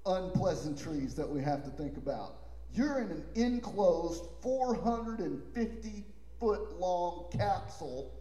unpleasantries 0.06 1.16
that 1.16 1.30
we 1.30 1.42
have 1.42 1.64
to 1.64 1.70
think 1.72 1.98
about. 1.98 2.36
You're 2.74 3.00
in 3.02 3.12
an 3.12 3.24
enclosed 3.36 4.26
450 4.42 6.04
foot 6.40 6.80
long 6.80 7.26
capsule 7.32 8.12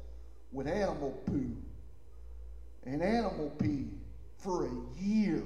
with 0.53 0.67
animal 0.67 1.13
poo 1.27 1.57
and 2.85 3.03
animal 3.03 3.51
pee 3.59 3.87
for 4.37 4.67
a 4.67 4.71
year. 5.01 5.43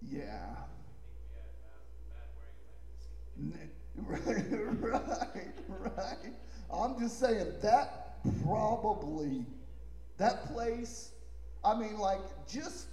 Yeah. 0.00 0.64
Right, 4.06 4.44
right. 5.68 6.32
I'm 6.72 6.98
just 6.98 7.20
saying 7.20 7.46
that 7.62 8.16
probably, 8.42 9.46
that 10.18 10.52
place 10.52 11.12
I 11.64 11.74
mean, 11.74 11.98
like, 11.98 12.20
just 12.46 12.88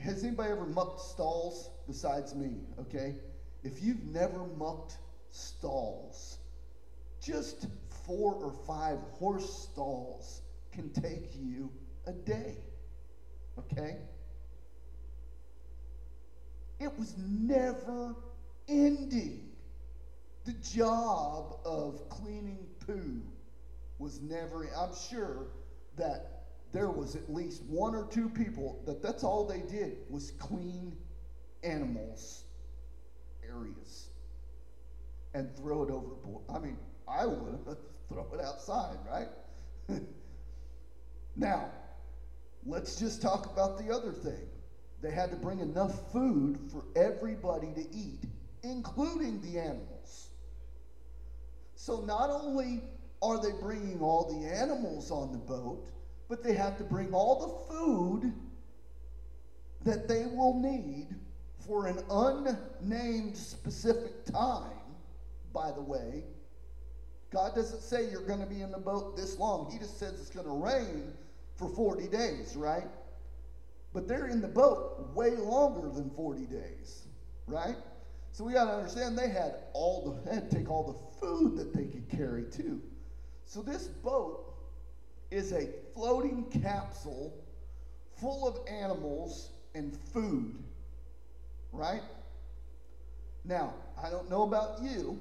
has 0.00 0.24
anybody 0.24 0.50
ever 0.50 0.64
mucked 0.64 1.00
stalls 1.00 1.70
besides 1.86 2.34
me? 2.34 2.52
Okay, 2.80 3.16
if 3.62 3.82
you've 3.82 4.04
never 4.06 4.46
mucked 4.58 4.96
stalls, 5.30 6.38
just 7.20 7.66
four 8.06 8.34
or 8.34 8.52
five 8.66 8.98
horse 9.18 9.68
stalls 9.70 10.40
can 10.72 10.88
take 10.90 11.34
you 11.34 11.70
a 12.06 12.12
day. 12.12 12.56
Okay? 13.58 13.96
It 16.78 16.96
was 16.98 17.14
never 17.18 18.14
ending. 18.68 19.42
The 20.44 20.52
job 20.52 21.58
of 21.64 22.08
cleaning 22.08 22.66
poo 22.86 23.20
was 23.98 24.20
never, 24.20 24.68
I'm 24.78 24.94
sure 24.94 25.48
that 25.96 26.44
there 26.72 26.90
was 26.90 27.16
at 27.16 27.32
least 27.32 27.62
one 27.64 27.94
or 27.94 28.06
two 28.06 28.28
people 28.28 28.82
that 28.86 29.02
that's 29.02 29.24
all 29.24 29.46
they 29.46 29.60
did 29.60 29.96
was 30.10 30.32
clean 30.32 30.96
animals 31.64 32.44
areas 33.48 34.08
and 35.34 35.54
throw 35.56 35.82
it 35.82 35.90
overboard. 35.90 36.44
I 36.48 36.58
mean, 36.58 36.78
I 37.08 37.26
would 37.26 37.76
throw 38.08 38.26
it 38.34 38.40
outside, 38.40 38.96
right? 39.08 39.28
now, 41.36 41.70
let's 42.64 42.96
just 42.96 43.22
talk 43.22 43.46
about 43.46 43.78
the 43.78 43.92
other 43.94 44.12
thing. 44.12 44.48
They 45.02 45.10
had 45.10 45.30
to 45.30 45.36
bring 45.36 45.60
enough 45.60 46.12
food 46.12 46.58
for 46.72 46.84
everybody 46.96 47.72
to 47.74 47.82
eat, 47.94 48.24
including 48.70 49.40
the 49.40 49.58
animals. 49.58 50.28
So 51.74 52.00
not 52.00 52.30
only 52.30 52.82
are 53.22 53.40
they 53.40 53.52
bringing 53.60 54.00
all 54.00 54.24
the 54.32 54.46
animals 54.46 55.10
on 55.10 55.32
the 55.32 55.38
boat, 55.38 55.86
but 56.28 56.42
they 56.42 56.54
have 56.54 56.76
to 56.78 56.84
bring 56.84 57.12
all 57.14 57.68
the 57.68 57.74
food 57.74 58.32
that 59.84 60.08
they 60.08 60.26
will 60.26 60.58
need 60.60 61.08
for 61.66 61.86
an 61.86 61.98
unnamed 62.10 63.36
specific 63.36 64.24
time, 64.24 64.70
by 65.52 65.70
the 65.70 65.80
way. 65.80 66.24
God 67.30 67.54
doesn't 67.54 67.82
say 67.82 68.08
you're 68.10 68.26
going 68.26 68.40
to 68.40 68.46
be 68.46 68.62
in 68.62 68.70
the 68.70 68.78
boat 68.78 69.16
this 69.16 69.38
long. 69.38 69.70
He 69.70 69.78
just 69.78 69.98
says 69.98 70.14
it's 70.14 70.30
going 70.30 70.46
to 70.46 70.52
rain 70.52 71.12
for 71.56 71.68
40 71.68 72.08
days, 72.08 72.54
right? 72.56 72.86
But 73.92 74.06
they're 74.06 74.26
in 74.26 74.40
the 74.40 74.48
boat 74.48 75.10
way 75.14 75.30
longer 75.30 75.88
than 75.88 76.10
40 76.10 76.46
days, 76.46 77.06
right? 77.46 77.76
So 78.36 78.44
we 78.44 78.52
got 78.52 78.66
to 78.66 78.72
understand 78.72 79.16
they 79.16 79.30
had 79.30 79.54
all 79.72 80.20
the, 80.22 80.30
had 80.30 80.50
to 80.50 80.56
take 80.58 80.68
all 80.68 80.82
the 80.82 81.26
food 81.26 81.56
that 81.56 81.72
they 81.72 81.86
could 81.86 82.06
carry 82.10 82.42
too. 82.42 82.82
So 83.46 83.62
this 83.62 83.86
boat 83.86 84.52
is 85.30 85.54
a 85.54 85.70
floating 85.94 86.44
capsule 86.62 87.34
full 88.20 88.46
of 88.46 88.58
animals 88.68 89.52
and 89.74 89.96
food, 90.12 90.54
right? 91.72 92.02
Now, 93.46 93.72
I 94.04 94.10
don't 94.10 94.28
know 94.28 94.42
about 94.42 94.82
you, 94.82 95.18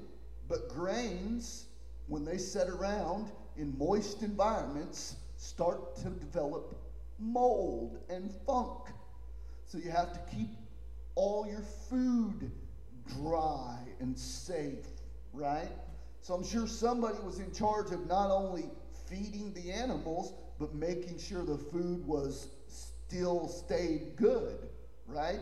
but 0.50 0.68
grains, 0.68 1.68
when 2.08 2.26
they 2.26 2.38
set 2.38 2.68
around 2.68 3.32
in 3.56 3.78
moist 3.78 4.24
environments, 4.24 5.16
start 5.38 5.96
to 6.00 6.10
develop 6.10 6.76
mold 7.18 7.98
and 8.10 8.30
funk. 8.46 8.90
So 9.68 9.78
you 9.78 9.90
have 9.90 10.12
to 10.12 10.36
keep 10.36 10.50
all 11.16 11.48
your 11.48 11.64
food 11.90 12.52
dry 13.08 13.78
and 14.00 14.18
safe, 14.18 14.88
right? 15.34 15.72
So 16.22 16.34
I'm 16.34 16.44
sure 16.44 16.68
somebody 16.68 17.18
was 17.24 17.40
in 17.40 17.52
charge 17.52 17.92
of 17.92 18.08
not 18.08 18.32
only 18.32 18.66
feeding 19.08 19.54
the 19.54 19.72
animals, 19.72 20.34
but 20.60 20.74
making 20.74 21.20
sure 21.20 21.44
the 21.44 21.58
food 21.58 22.06
was 22.08 22.48
still 22.68 23.48
stayed 23.48 24.16
good, 24.16 24.70
right? 25.08 25.40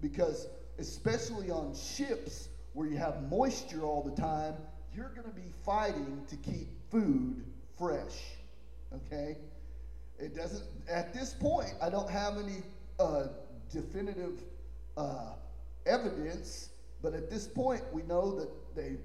Because 0.00 0.48
especially 0.78 1.50
on 1.50 1.74
ships 1.74 2.48
where 2.72 2.86
you 2.86 2.96
have 2.96 3.28
moisture 3.30 3.82
all 3.82 4.02
the 4.02 4.20
time, 4.20 4.54
you're 4.94 5.10
going 5.10 5.28
to 5.28 5.34
be 5.34 5.48
fighting 5.64 6.22
to 6.28 6.36
keep 6.36 6.68
food 6.90 7.44
fresh, 7.78 8.36
okay? 8.94 9.36
It 10.18 10.34
doesn't, 10.34 10.64
at 10.88 11.12
this 11.12 11.34
point, 11.34 11.74
I 11.82 11.90
don't 11.90 12.08
have 12.10 12.38
any 12.38 12.62
uh, 13.00 13.24
definitive 13.72 14.42
uh, 14.96 15.32
evidence, 15.86 16.70
but 17.04 17.12
at 17.12 17.28
this 17.28 17.46
point, 17.46 17.82
we 17.92 18.02
know 18.04 18.34
that 18.34 18.48
they 18.74 18.96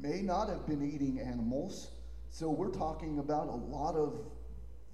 may 0.00 0.22
not 0.22 0.48
have 0.48 0.66
been 0.66 0.82
eating 0.82 1.20
animals. 1.20 1.90
So 2.30 2.48
we're 2.48 2.72
talking 2.72 3.18
about 3.18 3.48
a 3.48 3.54
lot 3.54 3.94
of 3.94 4.20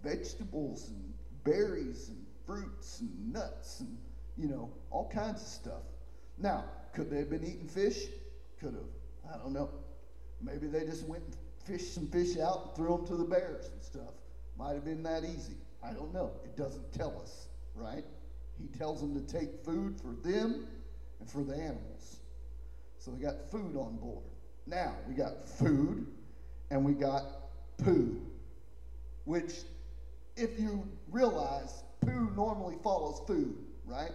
vegetables 0.02 0.88
and 0.88 1.14
berries 1.44 2.08
and 2.08 2.26
fruits 2.44 3.00
and 3.00 3.32
nuts 3.32 3.78
and, 3.78 3.96
you 4.36 4.48
know, 4.48 4.72
all 4.90 5.08
kinds 5.08 5.40
of 5.40 5.46
stuff. 5.46 5.82
Now, 6.36 6.64
could 6.92 7.10
they 7.10 7.18
have 7.18 7.30
been 7.30 7.44
eating 7.44 7.68
fish? 7.68 8.06
Could 8.58 8.74
have. 8.74 9.32
I 9.32 9.38
don't 9.38 9.52
know. 9.52 9.70
Maybe 10.42 10.66
they 10.66 10.84
just 10.84 11.06
went 11.06 11.22
and 11.22 11.36
fished 11.64 11.94
some 11.94 12.08
fish 12.08 12.36
out 12.38 12.64
and 12.66 12.74
threw 12.74 12.96
them 12.96 13.06
to 13.06 13.14
the 13.14 13.24
bears 13.24 13.70
and 13.72 13.80
stuff. 13.80 14.14
Might 14.58 14.72
have 14.72 14.84
been 14.84 15.04
that 15.04 15.22
easy. 15.22 15.54
I 15.80 15.92
don't 15.92 16.12
know. 16.12 16.32
It 16.42 16.56
doesn't 16.56 16.92
tell 16.92 17.20
us, 17.22 17.46
right? 17.76 18.04
He 18.60 18.66
tells 18.76 19.00
them 19.00 19.14
to 19.14 19.32
take 19.32 19.64
food 19.64 20.00
for 20.00 20.16
them 20.28 20.66
and 21.20 21.30
for 21.30 21.44
the 21.44 21.54
animals. 21.54 22.16
So 22.98 23.12
we 23.12 23.22
got 23.22 23.50
food 23.50 23.76
on 23.76 23.96
board. 23.96 24.24
Now, 24.66 24.94
we 25.08 25.14
got 25.14 25.48
food 25.48 26.06
and 26.70 26.84
we 26.84 26.92
got 26.92 27.24
poo, 27.78 28.20
which, 29.24 29.52
if 30.36 30.58
you 30.58 30.86
realize, 31.10 31.82
poo 32.00 32.30
normally 32.36 32.76
follows 32.82 33.22
food, 33.26 33.56
right? 33.86 34.12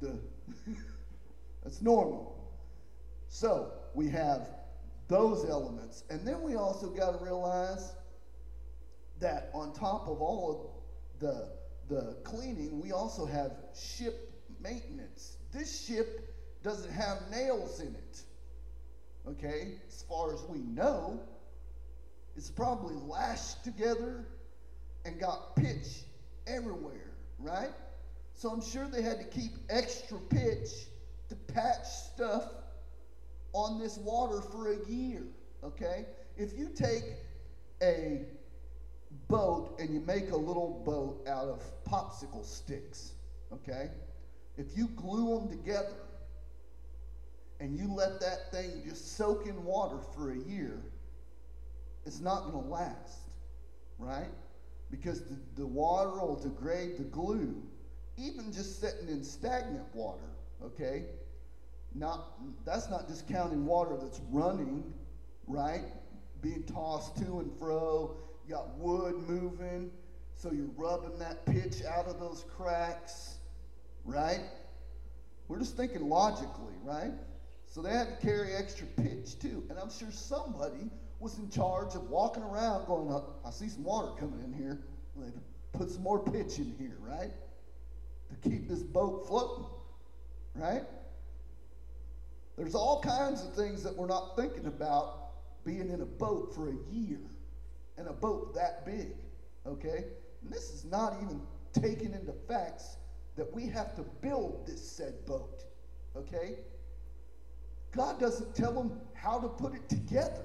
The 0.00 0.18
That's 1.62 1.80
normal. 1.80 2.36
So 3.28 3.72
we 3.94 4.08
have 4.08 4.48
those 5.08 5.48
elements. 5.48 6.04
And 6.10 6.26
then 6.26 6.42
we 6.42 6.56
also 6.56 6.88
got 6.88 7.18
to 7.18 7.24
realize 7.24 7.92
that 9.20 9.50
on 9.54 9.72
top 9.72 10.08
of 10.08 10.20
all 10.20 10.82
of 11.20 11.20
the, 11.20 11.48
the 11.88 12.14
cleaning, 12.24 12.80
we 12.80 12.92
also 12.92 13.24
have 13.24 13.52
ship 13.74 14.32
maintenance. 14.60 15.36
This 15.52 15.86
ship 15.86 16.34
doesn't 16.62 16.92
have 16.92 17.18
nails 17.30 17.80
in 17.80 17.94
it. 17.94 18.22
Okay? 19.28 19.72
As 19.88 20.02
far 20.08 20.32
as 20.32 20.42
we 20.48 20.58
know, 20.58 21.20
it's 22.36 22.50
probably 22.50 22.94
lashed 22.94 23.62
together 23.62 24.24
and 25.04 25.20
got 25.20 25.56
pitch 25.56 26.04
everywhere, 26.46 27.12
right? 27.38 27.70
So 28.34 28.50
I'm 28.50 28.62
sure 28.62 28.88
they 28.88 29.02
had 29.02 29.18
to 29.18 29.26
keep 29.26 29.52
extra 29.68 30.18
pitch 30.18 30.70
to 31.28 31.36
patch 31.52 31.86
stuff 31.86 32.44
on 33.52 33.78
this 33.78 33.98
water 33.98 34.40
for 34.40 34.72
a 34.72 34.86
year, 34.88 35.22
okay? 35.62 36.06
If 36.36 36.58
you 36.58 36.70
take 36.74 37.04
a 37.82 38.22
boat 39.28 39.76
and 39.78 39.92
you 39.92 40.00
make 40.00 40.30
a 40.30 40.36
little 40.36 40.82
boat 40.86 41.26
out 41.28 41.48
of 41.48 41.62
popsicle 41.84 42.44
sticks, 42.44 43.12
okay? 43.52 43.90
If 44.56 44.76
you 44.76 44.88
glue 44.88 45.38
them 45.38 45.48
together 45.48 45.96
and 47.60 47.76
you 47.78 47.92
let 47.92 48.20
that 48.20 48.50
thing 48.50 48.82
just 48.86 49.16
soak 49.16 49.46
in 49.46 49.64
water 49.64 49.98
for 50.14 50.32
a 50.32 50.38
year, 50.38 50.82
it's 52.04 52.20
not 52.20 52.50
going 52.50 52.64
to 52.64 52.70
last, 52.70 53.20
right? 53.98 54.30
Because 54.90 55.22
the, 55.22 55.36
the 55.56 55.66
water 55.66 56.10
will 56.20 56.40
degrade 56.40 56.98
the 56.98 57.04
glue, 57.04 57.62
even 58.16 58.52
just 58.52 58.80
sitting 58.80 59.08
in 59.08 59.24
stagnant 59.24 59.86
water, 59.94 60.28
okay? 60.62 61.04
Not, 61.94 62.32
that's 62.64 62.90
not 62.90 63.08
just 63.08 63.28
counting 63.28 63.64
water 63.64 63.96
that's 64.00 64.20
running, 64.30 64.92
right? 65.46 65.84
Being 66.40 66.64
tossed 66.64 67.16
to 67.18 67.40
and 67.40 67.50
fro. 67.58 68.16
You 68.46 68.54
got 68.54 68.76
wood 68.76 69.14
moving, 69.28 69.90
so 70.34 70.50
you're 70.50 70.66
rubbing 70.76 71.18
that 71.20 71.46
pitch 71.46 71.84
out 71.84 72.06
of 72.06 72.18
those 72.18 72.44
cracks, 72.56 73.36
right? 74.04 74.40
We're 75.48 75.58
just 75.58 75.76
thinking 75.76 76.08
logically, 76.08 76.74
right? 76.82 77.12
So 77.66 77.82
they 77.82 77.90
had 77.90 78.20
to 78.20 78.26
carry 78.26 78.54
extra 78.54 78.86
pitch 78.86 79.38
too. 79.38 79.64
And 79.70 79.78
I'm 79.78 79.90
sure 79.90 80.10
somebody 80.10 80.90
was 81.20 81.38
in 81.38 81.48
charge 81.50 81.94
of 81.94 82.10
walking 82.10 82.42
around 82.42 82.86
going, 82.86 83.08
oh, 83.10 83.34
I 83.46 83.50
see 83.50 83.68
some 83.68 83.84
water 83.84 84.12
coming 84.18 84.40
in 84.44 84.52
here. 84.52 84.78
They 85.16 85.30
put 85.72 85.90
some 85.90 86.02
more 86.02 86.18
pitch 86.18 86.58
in 86.58 86.74
here, 86.78 86.96
right? 87.00 87.30
To 88.30 88.48
keep 88.48 88.68
this 88.68 88.82
boat 88.82 89.26
floating, 89.26 89.66
right? 90.54 90.82
There's 92.56 92.74
all 92.74 93.00
kinds 93.00 93.44
of 93.44 93.54
things 93.54 93.82
that 93.82 93.96
we're 93.96 94.06
not 94.06 94.36
thinking 94.36 94.66
about 94.66 95.64
being 95.64 95.90
in 95.90 96.00
a 96.00 96.06
boat 96.06 96.54
for 96.54 96.68
a 96.68 96.76
year 96.90 97.20
and 97.96 98.08
a 98.08 98.12
boat 98.12 98.54
that 98.54 98.84
big, 98.84 99.12
okay? 99.66 100.04
And 100.42 100.52
this 100.52 100.70
is 100.70 100.84
not 100.84 101.14
even 101.22 101.40
taking 101.72 102.12
into 102.12 102.32
facts 102.48 102.96
that 103.42 103.52
we 103.52 103.66
have 103.66 103.96
to 103.96 104.02
build 104.20 104.64
this 104.68 104.80
said 104.80 105.14
boat, 105.26 105.64
okay? 106.16 106.58
God 107.90 108.20
doesn't 108.20 108.54
tell 108.54 108.72
them 108.72 109.00
how 109.14 109.40
to 109.40 109.48
put 109.48 109.74
it 109.74 109.88
together. 109.88 110.44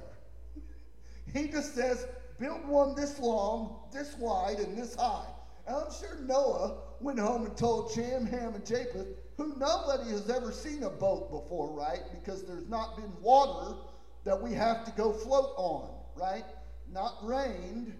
He 1.31 1.47
just 1.47 1.75
says, 1.75 2.07
build 2.39 2.67
one 2.67 2.95
this 2.95 3.19
long, 3.19 3.81
this 3.93 4.15
wide, 4.17 4.57
and 4.57 4.75
this 4.75 4.95
high. 4.95 5.27
And 5.67 5.75
I'm 5.75 5.91
sure 5.93 6.17
Noah 6.21 6.77
went 6.99 7.19
home 7.19 7.45
and 7.45 7.55
told 7.55 7.91
Shem, 7.91 8.25
Ham, 8.25 8.55
and 8.55 8.65
Japheth, 8.65 9.09
who 9.37 9.55
nobody 9.57 10.09
has 10.09 10.27
ever 10.31 10.51
seen 10.51 10.81
a 10.81 10.89
boat 10.89 11.29
before, 11.29 11.77
right? 11.77 12.01
Because 12.11 12.45
there's 12.45 12.67
not 12.67 12.95
been 12.95 13.13
water 13.21 13.77
that 14.23 14.41
we 14.41 14.53
have 14.53 14.83
to 14.85 14.91
go 14.93 15.13
float 15.13 15.53
on, 15.55 15.93
right? 16.15 16.45
Not 16.91 17.17
rained. 17.21 17.93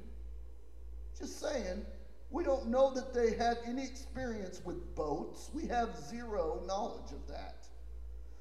Just 1.19 1.39
saying, 1.39 1.85
we 2.29 2.43
don't 2.43 2.67
know 2.67 2.93
that 2.93 3.13
they 3.13 3.35
had 3.35 3.57
any 3.65 3.83
experience 3.83 4.61
with 4.65 4.95
boats. 4.95 5.49
We 5.53 5.65
have 5.67 5.97
zero 5.97 6.61
knowledge 6.67 7.11
of 7.11 7.25
that. 7.29 7.65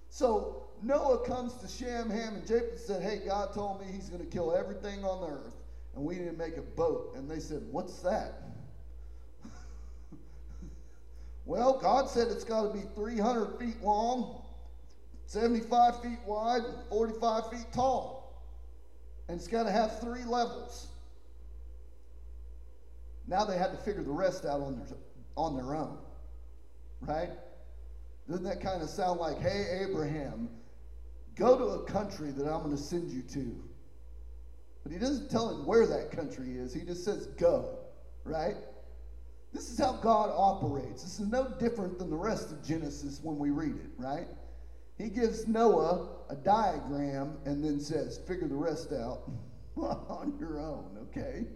So 0.08 0.66
Noah 0.82 1.24
comes 1.26 1.54
to 1.54 1.68
Shem, 1.68 2.10
Ham, 2.10 2.34
and 2.34 2.46
Japheth 2.46 2.70
and 2.70 2.80
said, 2.80 3.02
Hey, 3.02 3.20
God 3.24 3.52
told 3.52 3.80
me 3.80 3.86
he's 3.92 4.08
going 4.08 4.24
to 4.24 4.30
kill 4.30 4.54
everything 4.54 5.04
on 5.04 5.20
the 5.20 5.28
earth, 5.28 5.54
and 5.94 6.04
we 6.04 6.16
need 6.16 6.26
to 6.26 6.36
make 6.36 6.56
a 6.56 6.62
boat. 6.62 7.12
And 7.16 7.30
they 7.30 7.38
said, 7.38 7.62
What's 7.70 8.00
that? 8.00 8.42
Well, 11.44 11.78
God 11.78 12.08
said 12.10 12.26
it's 12.26 12.42
got 12.42 12.62
to 12.62 12.76
be 12.76 12.82
300 12.96 13.56
feet 13.60 13.80
long, 13.80 14.42
75 15.26 16.02
feet 16.02 16.18
wide, 16.26 16.62
and 16.62 16.74
45 16.88 17.50
feet 17.50 17.66
tall. 17.72 18.42
And 19.28 19.38
it's 19.38 19.46
got 19.46 19.62
to 19.62 19.70
have 19.70 20.00
three 20.00 20.24
levels. 20.24 20.88
Now 23.26 23.44
they 23.44 23.58
had 23.58 23.72
to 23.72 23.78
figure 23.78 24.02
the 24.02 24.10
rest 24.10 24.44
out 24.44 24.60
on 24.60 24.76
their, 24.76 24.96
on 25.36 25.56
their 25.56 25.74
own. 25.74 25.98
Right? 27.00 27.30
Doesn't 28.28 28.44
that 28.44 28.60
kind 28.60 28.82
of 28.82 28.88
sound 28.88 29.20
like, 29.20 29.38
hey, 29.40 29.84
Abraham, 29.88 30.48
go 31.34 31.56
to 31.58 31.64
a 31.64 31.84
country 31.84 32.30
that 32.32 32.46
I'm 32.46 32.62
going 32.62 32.76
to 32.76 32.82
send 32.82 33.10
you 33.10 33.22
to? 33.22 33.62
But 34.82 34.92
he 34.92 34.98
doesn't 34.98 35.30
tell 35.30 35.50
him 35.50 35.66
where 35.66 35.86
that 35.86 36.10
country 36.10 36.52
is, 36.52 36.72
he 36.72 36.80
just 36.80 37.04
says, 37.04 37.26
go. 37.38 37.78
Right? 38.24 38.56
This 39.52 39.70
is 39.70 39.78
how 39.78 39.92
God 39.94 40.30
operates. 40.36 41.02
This 41.02 41.18
is 41.20 41.28
no 41.28 41.48
different 41.58 41.98
than 41.98 42.10
the 42.10 42.16
rest 42.16 42.50
of 42.50 42.64
Genesis 42.64 43.20
when 43.22 43.38
we 43.38 43.50
read 43.50 43.76
it, 43.76 43.90
right? 43.96 44.26
He 44.98 45.08
gives 45.08 45.46
Noah 45.46 46.08
a 46.28 46.34
diagram 46.36 47.38
and 47.44 47.64
then 47.64 47.80
says, 47.80 48.18
figure 48.26 48.48
the 48.48 48.54
rest 48.54 48.92
out 48.92 49.30
on 49.76 50.36
your 50.38 50.58
own, 50.58 50.98
okay? 51.08 51.46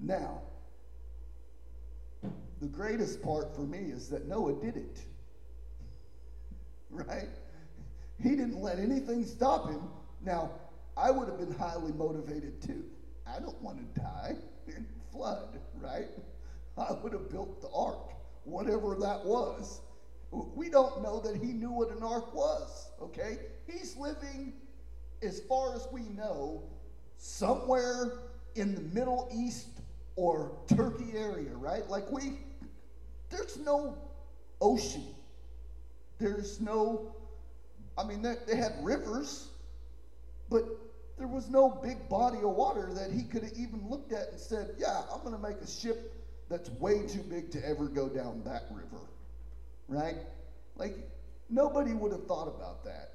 Now, 0.00 0.42
the 2.60 2.68
greatest 2.68 3.22
part 3.22 3.54
for 3.54 3.62
me 3.62 3.78
is 3.78 4.08
that 4.08 4.28
Noah 4.28 4.54
did 4.54 4.76
it, 4.76 5.00
right? 6.90 7.28
He 8.22 8.30
didn't 8.30 8.60
let 8.60 8.78
anything 8.78 9.24
stop 9.24 9.68
him. 9.68 9.82
Now, 10.24 10.52
I 10.96 11.10
would 11.10 11.28
have 11.28 11.38
been 11.38 11.52
highly 11.52 11.92
motivated 11.92 12.62
too. 12.62 12.84
I 13.26 13.40
don't 13.40 13.60
want 13.62 13.78
to 13.78 14.00
die 14.00 14.36
in 14.68 14.86
flood, 15.12 15.58
right? 15.80 16.08
I 16.78 16.92
would 16.92 17.12
have 17.12 17.30
built 17.30 17.60
the 17.60 17.68
ark, 17.74 18.12
whatever 18.44 18.94
that 19.00 19.24
was. 19.24 19.80
We 20.30 20.70
don't 20.70 21.02
know 21.02 21.20
that 21.20 21.36
he 21.36 21.52
knew 21.52 21.70
what 21.70 21.90
an 21.90 22.02
ark 22.02 22.34
was, 22.34 22.90
okay? 23.00 23.38
He's 23.66 23.96
living, 23.96 24.54
as 25.22 25.40
far 25.40 25.74
as 25.74 25.86
we 25.92 26.02
know, 26.02 26.62
somewhere 27.18 28.12
in 28.54 28.74
the 28.74 28.80
Middle 28.80 29.28
East 29.34 29.68
or 30.16 30.58
Turkey 30.68 31.12
area, 31.14 31.54
right? 31.54 31.88
Like 31.88 32.10
we, 32.10 32.38
there's 33.30 33.58
no 33.58 33.96
ocean. 34.60 35.04
There's 36.18 36.60
no, 36.60 37.14
I 37.98 38.04
mean, 38.04 38.22
they, 38.22 38.34
they 38.46 38.56
had 38.56 38.72
rivers, 38.82 39.48
but 40.48 40.64
there 41.18 41.26
was 41.26 41.48
no 41.48 41.70
big 41.82 42.08
body 42.08 42.38
of 42.38 42.50
water 42.50 42.88
that 42.94 43.10
he 43.10 43.22
could 43.22 43.42
have 43.42 43.52
even 43.52 43.88
looked 43.88 44.12
at 44.12 44.30
and 44.30 44.40
said, 44.40 44.70
yeah, 44.78 45.02
I'm 45.12 45.20
going 45.20 45.34
to 45.34 45.40
make 45.40 45.56
a 45.62 45.66
ship 45.66 46.12
that's 46.48 46.70
way 46.70 47.06
too 47.06 47.22
big 47.22 47.50
to 47.52 47.66
ever 47.66 47.86
go 47.86 48.08
down 48.08 48.42
that 48.44 48.64
river, 48.70 49.02
right? 49.88 50.16
Like, 50.76 50.96
nobody 51.50 51.92
would 51.92 52.12
have 52.12 52.26
thought 52.26 52.48
about 52.48 52.84
that. 52.84 53.12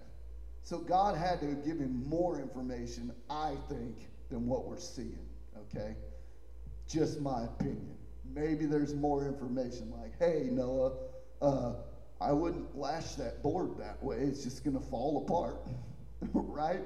So 0.63 0.77
God 0.77 1.17
had 1.17 1.39
to 1.41 1.47
give 1.67 1.79
him 1.79 2.03
more 2.07 2.39
information, 2.39 3.11
I 3.29 3.55
think, 3.69 3.95
than 4.29 4.47
what 4.47 4.67
we're 4.67 4.77
seeing, 4.77 5.27
okay? 5.57 5.95
Just 6.87 7.19
my 7.21 7.43
opinion. 7.43 7.97
Maybe 8.33 8.65
there's 8.65 8.93
more 8.93 9.25
information 9.25 9.91
like, 9.91 10.13
hey, 10.19 10.49
Noah, 10.51 10.93
uh, 11.41 11.73
I 12.19 12.31
wouldn't 12.31 12.77
lash 12.77 13.15
that 13.15 13.41
board 13.41 13.77
that 13.79 14.01
way. 14.03 14.17
It's 14.17 14.43
just 14.43 14.63
going 14.63 14.77
to 14.77 14.85
fall 14.85 15.25
apart, 15.25 15.67
right? 16.33 16.81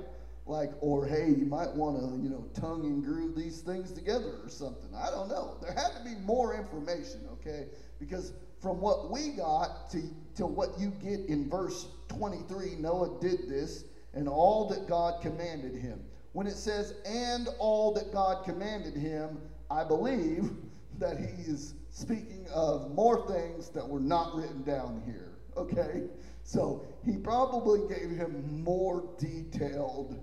like, 0.47 0.71
or 0.79 1.05
hey, 1.05 1.29
you 1.29 1.45
might 1.45 1.73
want 1.73 1.97
to, 1.99 2.23
you 2.23 2.29
know, 2.29 2.45
tongue 2.53 2.85
and 2.85 3.03
groove 3.03 3.35
these 3.35 3.61
things 3.61 3.91
together 3.91 4.39
or 4.43 4.49
something. 4.49 4.89
I 4.95 5.09
don't 5.09 5.27
know. 5.27 5.57
There 5.61 5.73
had 5.73 5.97
to 5.97 6.03
be 6.03 6.15
more 6.23 6.55
information, 6.55 7.21
okay? 7.33 7.67
Because 7.99 8.33
from 8.61 8.79
what 8.79 9.09
we 9.09 9.29
got 9.29 9.89
to, 9.91 10.03
to 10.35 10.45
what 10.45 10.79
you 10.79 10.91
get 11.01 11.21
in 11.27 11.49
verse 11.49 11.87
23, 12.09 12.75
Noah 12.79 13.19
did 13.19 13.49
this 13.49 13.85
and 14.13 14.27
all 14.27 14.69
that 14.69 14.87
God 14.87 15.21
commanded 15.21 15.75
him. 15.75 15.99
When 16.33 16.47
it 16.47 16.55
says, 16.55 16.95
and 17.05 17.47
all 17.57 17.93
that 17.93 18.11
God 18.11 18.45
commanded 18.45 18.95
him, 18.95 19.39
I 19.71 19.83
believe 19.83 20.51
that 20.99 21.17
he 21.17 21.43
is 21.49 21.75
speaking 21.89 22.47
of 22.53 22.93
more 22.93 23.27
things 23.27 23.69
that 23.69 23.87
were 23.87 23.99
not 23.99 24.35
written 24.35 24.63
down 24.63 25.01
here, 25.05 25.39
okay? 25.57 26.03
So 26.43 26.85
he 27.03 27.17
probably 27.17 27.81
gave 27.87 28.11
him 28.11 28.63
more 28.63 29.09
detailed 29.17 30.19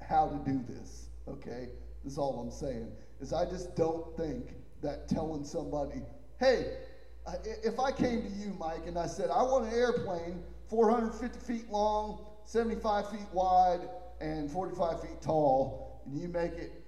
how 0.00 0.28
to 0.28 0.50
do 0.50 0.62
this, 0.68 1.08
okay? 1.28 1.70
That's 2.04 2.18
all 2.18 2.38
I'm 2.38 2.50
saying. 2.50 2.92
Is 3.20 3.32
I 3.32 3.44
just 3.44 3.74
don't 3.76 4.16
think 4.16 4.54
that 4.82 5.08
telling 5.08 5.44
somebody, 5.44 6.02
hey, 6.38 6.76
if 7.64 7.80
I 7.80 7.90
came 7.90 8.22
to 8.22 8.28
you, 8.28 8.54
Mike, 8.58 8.86
and 8.86 8.98
I 8.98 9.06
said, 9.06 9.30
I 9.30 9.42
want 9.42 9.66
an 9.66 9.72
airplane 9.72 10.42
450 10.68 11.40
feet 11.40 11.70
long, 11.70 12.26
75 12.44 13.10
feet 13.10 13.26
wide, 13.32 13.88
and 14.20 14.50
45 14.50 15.00
feet 15.00 15.20
tall, 15.20 16.02
and 16.06 16.20
you 16.20 16.28
make 16.28 16.52
it 16.52 16.85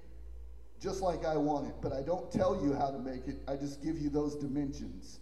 just 0.80 1.02
like 1.02 1.24
I 1.24 1.36
want 1.36 1.68
it, 1.68 1.74
but 1.82 1.92
I 1.92 2.02
don't 2.02 2.30
tell 2.30 2.60
you 2.62 2.74
how 2.74 2.90
to 2.90 2.98
make 2.98 3.26
it, 3.26 3.36
I 3.48 3.56
just 3.56 3.82
give 3.82 3.98
you 3.98 4.10
those 4.10 4.36
dimensions. 4.36 5.20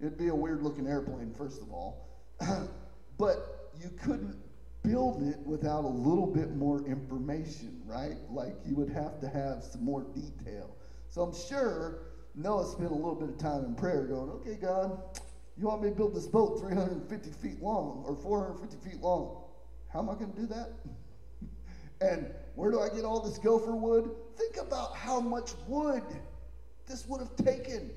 It'd 0.00 0.18
be 0.18 0.28
a 0.28 0.34
weird 0.34 0.62
looking 0.62 0.86
airplane, 0.86 1.32
first 1.36 1.62
of 1.62 1.70
all. 1.70 2.08
but 3.18 3.70
you 3.80 3.90
couldn't 4.02 4.36
build 4.82 5.22
it 5.22 5.38
without 5.46 5.84
a 5.84 5.88
little 5.88 6.26
bit 6.26 6.56
more 6.56 6.84
information, 6.86 7.80
right? 7.86 8.16
Like 8.30 8.54
you 8.66 8.74
would 8.76 8.90
have 8.90 9.20
to 9.20 9.28
have 9.28 9.62
some 9.62 9.84
more 9.84 10.04
detail. 10.14 10.76
So 11.08 11.22
I'm 11.22 11.34
sure 11.34 12.00
Noah 12.34 12.66
spent 12.66 12.90
a 12.90 12.94
little 12.94 13.14
bit 13.14 13.28
of 13.28 13.38
time 13.38 13.64
in 13.64 13.74
prayer 13.74 14.06
going, 14.06 14.30
okay, 14.30 14.56
God, 14.60 14.98
you 15.56 15.66
want 15.66 15.82
me 15.82 15.90
to 15.90 15.94
build 15.94 16.14
this 16.14 16.26
boat 16.26 16.58
350 16.60 17.30
feet 17.30 17.62
long 17.62 18.02
or 18.06 18.16
450 18.16 18.88
feet 18.88 19.00
long? 19.00 19.44
How 19.92 20.00
am 20.00 20.10
I 20.10 20.14
going 20.14 20.32
to 20.32 20.40
do 20.40 20.46
that? 20.48 20.70
And 22.02 22.26
where 22.54 22.70
do 22.70 22.80
I 22.80 22.88
get 22.88 23.04
all 23.04 23.20
this 23.20 23.38
gopher 23.38 23.74
wood? 23.74 24.10
Think 24.36 24.56
about 24.56 24.96
how 24.96 25.20
much 25.20 25.52
wood 25.66 26.02
this 26.86 27.06
would 27.06 27.20
have 27.20 27.36
taken 27.36 27.90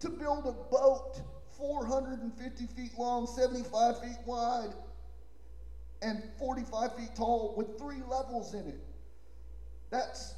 to 0.00 0.08
build 0.08 0.46
a 0.46 0.52
boat 0.52 1.20
450 1.58 2.66
feet 2.66 2.98
long, 2.98 3.26
75 3.26 4.00
feet 4.00 4.18
wide, 4.26 4.72
and 6.00 6.22
45 6.38 6.96
feet 6.96 7.14
tall 7.14 7.54
with 7.56 7.78
three 7.78 8.02
levels 8.08 8.54
in 8.54 8.66
it. 8.66 8.80
That's 9.90 10.34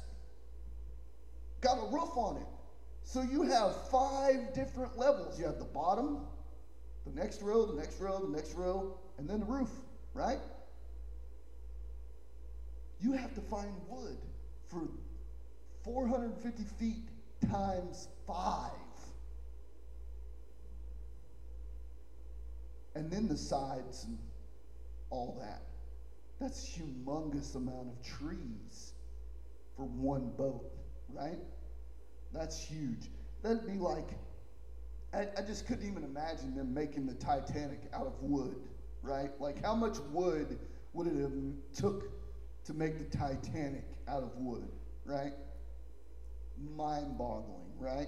got 1.61 1.77
a 1.77 1.91
roof 1.91 2.09
on 2.15 2.37
it. 2.37 2.47
So 3.03 3.21
you 3.21 3.43
have 3.43 3.89
five 3.89 4.53
different 4.53 4.97
levels. 4.97 5.39
You 5.39 5.45
have 5.45 5.59
the 5.59 5.65
bottom, 5.65 6.19
the 7.05 7.19
next 7.19 7.41
row, 7.41 7.65
the 7.65 7.79
next 7.79 7.99
row, 7.99 8.19
the 8.19 8.35
next 8.35 8.53
row, 8.55 8.97
and 9.17 9.29
then 9.29 9.39
the 9.39 9.45
roof, 9.45 9.69
right? 10.13 10.39
You 12.99 13.13
have 13.13 13.33
to 13.35 13.41
find 13.41 13.71
wood 13.89 14.17
for 14.67 14.89
450 15.83 16.63
feet 16.79 17.07
times 17.51 18.07
five. 18.25 18.71
And 22.95 23.11
then 23.11 23.27
the 23.27 23.37
sides 23.37 24.05
and 24.05 24.17
all 25.09 25.37
that. 25.41 25.61
That's 26.39 26.77
humongous 26.77 27.55
amount 27.55 27.87
of 27.87 28.01
trees 28.03 28.93
for 29.75 29.83
one 29.83 30.31
boat, 30.37 30.71
right? 31.09 31.39
That's 32.33 32.61
huge. 32.61 33.09
That'd 33.43 33.67
be 33.67 33.77
like, 33.77 34.09
I, 35.13 35.27
I 35.37 35.41
just 35.41 35.67
couldn't 35.67 35.87
even 35.87 36.03
imagine 36.03 36.55
them 36.55 36.73
making 36.73 37.05
the 37.05 37.13
Titanic 37.13 37.79
out 37.93 38.07
of 38.07 38.21
wood, 38.21 38.57
right? 39.01 39.29
Like 39.39 39.63
how 39.63 39.75
much 39.75 39.97
wood 40.11 40.59
would 40.93 41.07
it 41.07 41.21
have 41.21 41.31
took 41.73 42.09
to 42.65 42.73
make 42.73 42.97
the 42.97 43.17
Titanic 43.17 43.85
out 44.07 44.23
of 44.23 44.35
wood, 44.37 44.67
right? 45.05 45.33
Mind 46.75 47.17
boggling, 47.17 47.71
right? 47.79 48.07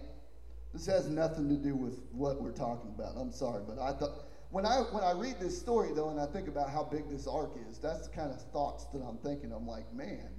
This 0.74 0.86
has 0.88 1.08
nothing 1.08 1.50
to 1.50 1.56
do 1.56 1.76
with 1.76 2.00
what 2.12 2.42
we're 2.42 2.52
talking 2.52 2.92
about. 2.96 3.16
I'm 3.18 3.32
sorry, 3.32 3.64
but 3.68 3.80
I 3.80 3.94
thought 3.94 4.26
when 4.50 4.66
I 4.66 4.78
when 4.92 5.04
I 5.04 5.12
read 5.12 5.40
this 5.40 5.58
story 5.58 5.90
though, 5.94 6.10
and 6.10 6.20
I 6.20 6.26
think 6.26 6.48
about 6.48 6.70
how 6.70 6.84
big 6.84 7.10
this 7.10 7.28
ark 7.28 7.52
is, 7.70 7.78
that's 7.80 8.08
the 8.08 8.16
kind 8.16 8.32
of 8.32 8.42
thoughts 8.52 8.86
that 8.94 9.00
I'm 9.00 9.18
thinking. 9.18 9.52
I'm 9.52 9.68
like, 9.68 9.92
man, 9.94 10.30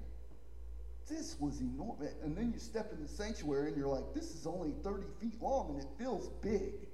this 1.08 1.36
was 1.40 1.60
enormous. 1.60 2.14
And 2.22 2.36
then 2.36 2.52
you 2.52 2.58
step 2.58 2.92
in 2.92 3.02
the 3.02 3.08
sanctuary 3.08 3.68
and 3.68 3.76
you're 3.76 3.88
like, 3.88 4.14
this 4.14 4.34
is 4.34 4.46
only 4.46 4.72
30 4.82 5.06
feet 5.20 5.40
long 5.40 5.70
and 5.70 5.80
it 5.80 5.88
feels 5.98 6.28
big, 6.42 6.86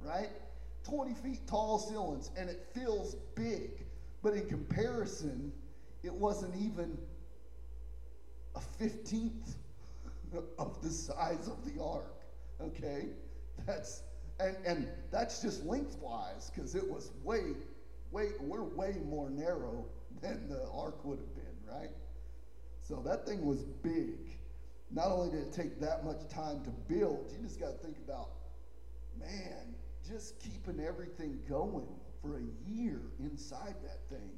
right? 0.00 0.30
20 0.84 1.14
feet 1.14 1.46
tall 1.46 1.78
ceilings 1.78 2.30
and 2.38 2.48
it 2.48 2.66
feels 2.74 3.16
big. 3.34 3.84
But 4.22 4.34
in 4.34 4.46
comparison, 4.46 5.52
it 6.06 6.14
wasn't 6.14 6.54
even 6.56 6.96
a 8.54 8.60
15th 8.80 9.56
of 10.58 10.80
the 10.82 10.88
size 10.88 11.48
of 11.48 11.64
the 11.64 11.82
ark, 11.82 12.22
okay? 12.60 13.06
That's 13.66 14.02
and, 14.38 14.56
and 14.66 14.88
that's 15.10 15.40
just 15.40 15.64
lengthwise 15.64 16.50
because 16.54 16.74
it 16.74 16.86
was 16.86 17.10
way, 17.24 17.54
way, 18.12 18.28
we're 18.40 18.62
way 18.62 18.96
more 19.08 19.30
narrow 19.30 19.86
than 20.20 20.48
the 20.48 20.68
ark 20.72 21.04
would 21.04 21.18
have 21.18 21.34
been, 21.34 21.74
right? 21.74 21.90
So 22.82 23.02
that 23.06 23.26
thing 23.26 23.44
was 23.46 23.64
big. 23.82 24.38
Not 24.90 25.06
only 25.06 25.30
did 25.30 25.48
it 25.48 25.52
take 25.52 25.80
that 25.80 26.04
much 26.04 26.28
time 26.28 26.62
to 26.64 26.70
build, 26.70 27.32
you 27.32 27.42
just 27.42 27.58
got 27.58 27.72
to 27.72 27.78
think 27.78 27.96
about, 28.06 28.28
man, 29.18 29.74
just 30.06 30.38
keeping 30.38 30.84
everything 30.84 31.38
going 31.48 31.88
for 32.20 32.38
a 32.38 32.70
year 32.70 33.00
inside 33.18 33.74
that 33.82 34.08
thing 34.10 34.30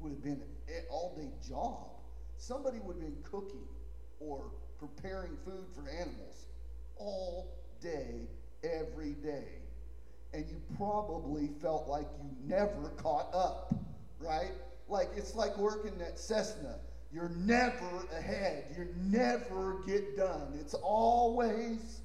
would 0.00 0.12
have 0.12 0.22
been 0.22 0.42
an 0.68 0.82
all 0.90 1.14
day 1.16 1.30
job. 1.46 1.88
Somebody 2.36 2.78
would 2.80 2.96
have 2.96 3.04
been 3.04 3.22
cooking 3.22 3.68
or 4.18 4.50
preparing 4.78 5.36
food 5.44 5.66
for 5.74 5.88
animals 5.88 6.46
all 6.96 7.54
day 7.80 8.28
every 8.64 9.12
day. 9.12 9.48
And 10.32 10.46
you 10.48 10.60
probably 10.76 11.48
felt 11.60 11.88
like 11.88 12.06
you 12.22 12.30
never 12.46 12.90
caught 12.96 13.28
up, 13.34 13.74
right? 14.18 14.52
Like 14.88 15.08
it's 15.16 15.34
like 15.34 15.56
working 15.58 16.00
at 16.00 16.18
Cessna. 16.18 16.76
You're 17.12 17.30
never 17.30 18.06
ahead. 18.16 18.64
You 18.76 18.86
never 19.02 19.82
get 19.86 20.16
done. 20.16 20.56
It's 20.60 20.74
always 20.74 22.00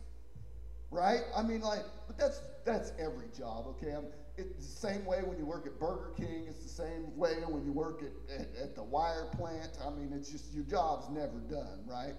right. 0.89 1.21
I 1.35 1.43
mean, 1.43 1.61
like, 1.61 1.83
but 2.07 2.17
that's 2.17 2.41
that's 2.65 2.91
every 2.99 3.27
job. 3.37 3.67
Okay, 3.67 3.91
I'm, 3.91 4.05
it's 4.37 4.55
the 4.57 4.87
same 4.87 5.05
way 5.05 5.19
when 5.23 5.37
you 5.37 5.45
work 5.45 5.65
at 5.65 5.79
Burger 5.79 6.11
King. 6.17 6.45
It's 6.47 6.63
the 6.63 6.83
same 6.83 7.15
way 7.17 7.33
when 7.47 7.65
you 7.65 7.71
work 7.71 8.01
at, 8.03 8.39
at, 8.39 8.47
at 8.61 8.75
the 8.75 8.83
wire 8.83 9.27
plant. 9.37 9.77
I 9.85 9.89
mean, 9.89 10.11
it's 10.13 10.29
just 10.29 10.53
your 10.53 10.65
job's 10.65 11.09
never 11.09 11.39
done, 11.49 11.85
right? 11.87 12.15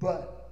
But 0.00 0.50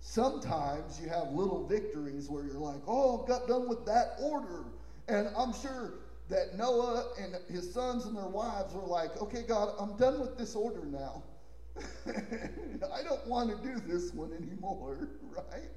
sometimes 0.00 1.00
you 1.00 1.08
have 1.08 1.32
little 1.32 1.66
victories 1.66 2.28
where 2.28 2.44
you're 2.44 2.54
like, 2.58 2.80
oh, 2.86 3.24
I 3.24 3.28
got 3.28 3.48
done 3.48 3.68
with 3.68 3.86
that 3.86 4.16
order. 4.20 4.64
And 5.08 5.28
I'm 5.36 5.52
sure 5.52 5.94
that 6.28 6.56
Noah 6.56 7.08
and 7.20 7.36
his 7.48 7.72
sons 7.72 8.06
and 8.06 8.16
their 8.16 8.28
wives 8.28 8.74
were 8.74 8.86
like, 8.86 9.20
okay, 9.20 9.42
God, 9.46 9.74
I'm 9.78 9.96
done 9.96 10.20
with 10.20 10.36
this 10.38 10.54
order 10.54 10.84
now. 10.84 11.22
I 12.06 13.02
don't 13.02 13.26
want 13.26 13.50
to 13.50 13.62
do 13.62 13.80
this 13.86 14.12
one 14.12 14.32
anymore, 14.32 15.08
right? 15.30 15.70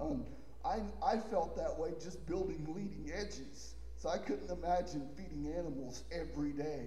Um, 0.00 0.24
I, 0.64 0.80
I 1.04 1.18
felt 1.18 1.56
that 1.56 1.78
way 1.78 1.90
just 2.02 2.26
building 2.26 2.66
leading 2.68 3.12
edges. 3.14 3.75
So 3.96 4.08
I 4.08 4.18
couldn't 4.18 4.50
imagine 4.50 5.08
feeding 5.16 5.52
animals 5.56 6.04
every 6.12 6.52
day 6.52 6.86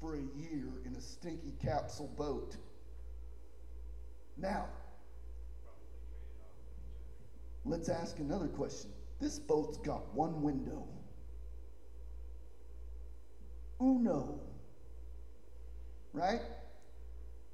for 0.00 0.14
a 0.14 0.20
year 0.20 0.68
in 0.84 0.94
a 0.96 1.00
stinky 1.00 1.52
capsule 1.62 2.12
boat. 2.16 2.56
Now, 4.36 4.66
let's 7.64 7.88
ask 7.88 8.18
another 8.18 8.48
question. 8.48 8.90
This 9.20 9.38
boat's 9.38 9.78
got 9.78 10.14
one 10.14 10.42
window 10.42 10.86
uno. 13.80 14.40
Right? 16.12 16.40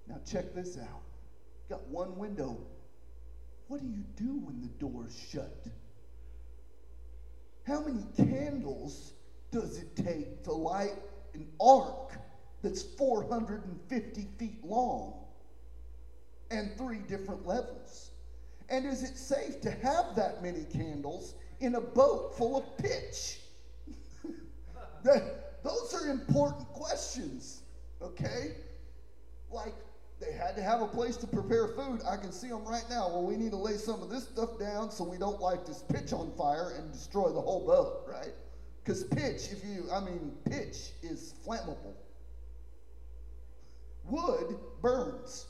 Now 0.08 0.16
check 0.30 0.54
this 0.54 0.78
out. 0.78 1.02
Got 1.68 1.86
one 1.88 2.16
window. 2.16 2.58
What 3.68 3.80
do 3.80 3.86
you 3.86 4.04
do 4.16 4.38
when 4.44 4.60
the 4.60 4.68
door's 4.78 5.16
shut? 5.30 5.66
How 7.66 7.80
many 7.80 8.04
candles 8.16 9.12
does 9.50 9.78
it 9.78 9.96
take 9.96 10.44
to 10.44 10.52
light 10.52 10.96
an 11.34 11.48
ark 11.60 12.12
that's 12.62 12.82
450 12.82 14.28
feet 14.38 14.64
long 14.64 15.14
and 16.50 16.76
three 16.76 16.98
different 17.08 17.46
levels? 17.46 18.10
And 18.68 18.86
is 18.86 19.02
it 19.02 19.16
safe 19.16 19.60
to 19.62 19.70
have 19.70 20.14
that 20.16 20.42
many 20.42 20.64
candles 20.64 21.34
in 21.60 21.74
a 21.74 21.80
boat 21.80 22.36
full 22.36 22.56
of 22.56 22.78
pitch? 22.78 23.40
Those 25.62 25.94
are 25.94 26.10
important 26.10 26.70
questions, 26.72 27.62
okay? 28.02 28.56
Like, 29.50 29.74
they 30.24 30.32
had 30.32 30.56
to 30.56 30.62
have 30.62 30.80
a 30.80 30.86
place 30.86 31.16
to 31.18 31.26
prepare 31.26 31.68
food. 31.68 32.00
I 32.08 32.16
can 32.16 32.32
see 32.32 32.48
them 32.48 32.64
right 32.64 32.84
now. 32.88 33.08
Well, 33.08 33.24
we 33.24 33.36
need 33.36 33.50
to 33.50 33.56
lay 33.56 33.76
some 33.76 34.02
of 34.02 34.10
this 34.10 34.24
stuff 34.24 34.58
down 34.58 34.90
so 34.90 35.04
we 35.04 35.18
don't 35.18 35.40
light 35.40 35.66
this 35.66 35.82
pitch 35.82 36.12
on 36.12 36.32
fire 36.36 36.74
and 36.78 36.92
destroy 36.92 37.30
the 37.30 37.40
whole 37.40 37.66
boat, 37.66 38.02
right? 38.08 38.32
Because 38.82 39.04
pitch, 39.04 39.50
if 39.50 39.64
you, 39.64 39.86
I 39.92 40.00
mean, 40.00 40.32
pitch 40.44 40.90
is 41.02 41.34
flammable. 41.46 41.94
Wood 44.04 44.56
burns. 44.82 45.46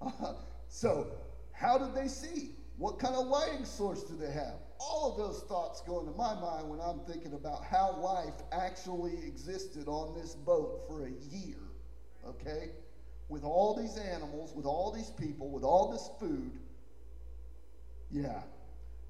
Uh, 0.00 0.34
so, 0.68 1.08
how 1.52 1.78
did 1.78 1.94
they 1.94 2.08
see? 2.08 2.50
What 2.76 3.00
kind 3.00 3.16
of 3.16 3.26
lighting 3.26 3.64
source 3.64 4.04
do 4.04 4.16
they 4.16 4.30
have? 4.30 4.54
All 4.78 5.10
of 5.10 5.18
those 5.18 5.42
thoughts 5.48 5.82
go 5.84 5.98
into 5.98 6.12
my 6.12 6.34
mind 6.34 6.68
when 6.68 6.80
I'm 6.80 7.00
thinking 7.00 7.32
about 7.32 7.64
how 7.64 7.96
life 8.00 8.34
actually 8.52 9.18
existed 9.26 9.88
on 9.88 10.14
this 10.16 10.36
boat 10.36 10.84
for 10.86 11.06
a 11.06 11.10
year. 11.10 11.56
Okay? 12.24 12.70
With 13.28 13.44
all 13.44 13.76
these 13.76 13.96
animals, 13.98 14.52
with 14.54 14.64
all 14.64 14.92
these 14.92 15.10
people, 15.10 15.50
with 15.50 15.64
all 15.64 15.92
this 15.92 16.08
food. 16.18 16.52
Yeah. 18.10 18.42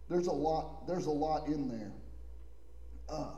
There's 0.08 0.26
a 0.26 0.32
lot, 0.32 0.86
there's 0.86 1.06
a 1.06 1.10
lot 1.10 1.46
in 1.46 1.68
there. 1.68 1.92
Uh, 3.08 3.30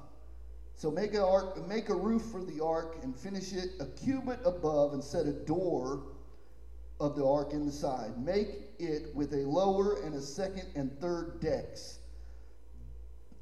so 0.75 0.91
make 0.91 1.15
an 1.15 1.21
ark, 1.21 1.69
make 1.69 1.89
a 1.89 1.95
roof 1.95 2.23
for 2.33 2.43
the 2.43 2.65
ark 2.65 2.97
and 3.03 3.15
finish 3.15 3.53
it 3.53 3.71
a 3.81 3.87
cubit 3.87 4.41
above 4.45 4.95
and 4.95 5.03
set 5.03 5.27
a 5.27 5.33
door 5.33 6.05
of 7.01 7.17
the 7.17 7.25
ark 7.27 7.53
in 7.53 7.67
the 7.67 7.73
side. 7.73 8.17
Make 8.19 8.49
it 8.79 9.15
with 9.15 9.33
a 9.33 9.39
lower 9.47 10.01
and 10.05 10.15
a 10.15 10.21
second 10.21 10.69
and 10.75 10.99
third 11.01 11.41
decks. 11.41 11.99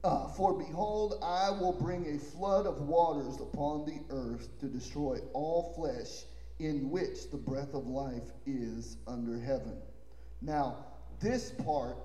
Uh, 0.05 0.29
for 0.29 0.57
behold, 0.57 1.19
I 1.23 1.51
will 1.51 1.73
bring 1.73 2.15
a 2.15 2.19
flood 2.19 2.67
of 2.67 2.81
waters 2.83 3.41
upon 3.41 3.85
the 3.85 4.01
earth 4.15 4.49
to 4.61 4.67
destroy 4.67 5.19
all 5.33 5.75
flesh 5.77 6.25
in 6.59 6.91
which 6.91 7.31
the 7.31 7.37
breath 7.37 7.75
of 7.75 7.87
life 7.87 8.33
is 8.47 8.97
under 9.07 9.39
heaven. 9.39 9.77
Now, 10.43 10.87
this 11.21 11.51
part 11.51 11.97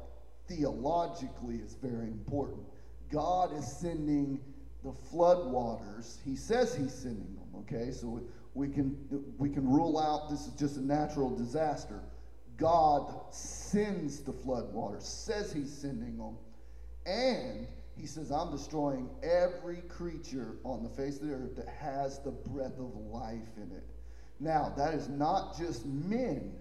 theologically 0.47 1.55
is 1.55 1.75
very 1.81 2.07
important. 2.07 2.63
God 3.11 3.53
is 3.57 3.65
sending 3.65 4.39
the 4.83 4.91
flood 4.91 5.47
waters. 5.51 6.19
He 6.25 6.35
says 6.35 6.75
he's 6.75 6.93
sending 6.93 7.35
them, 7.35 7.61
okay? 7.61 7.91
So 7.91 8.21
we 8.53 8.69
can 8.69 8.97
we 9.37 9.49
can 9.49 9.67
rule 9.67 9.99
out 9.99 10.29
this 10.29 10.47
is 10.47 10.53
just 10.53 10.77
a 10.77 10.85
natural 10.85 11.35
disaster. 11.35 12.01
God 12.57 13.33
sends 13.33 14.21
the 14.21 14.33
flood 14.33 14.71
waters, 14.73 15.05
says 15.05 15.51
he's 15.51 15.71
sending 15.71 16.17
them, 16.17 16.37
and 17.05 17.67
he 17.95 18.07
says, 18.07 18.31
I'm 18.31 18.51
destroying 18.51 19.09
every 19.21 19.81
creature 19.81 20.57
on 20.63 20.83
the 20.83 20.89
face 20.89 21.19
of 21.19 21.27
the 21.27 21.33
earth 21.33 21.55
that 21.55 21.67
has 21.67 22.19
the 22.19 22.31
breath 22.31 22.77
of 22.79 22.95
life 22.95 23.57
in 23.57 23.71
it. 23.71 23.83
Now, 24.43 24.73
that 24.75 24.93
is 24.93 25.07
not 25.07 25.57
just 25.57 25.85
men, 25.85 26.51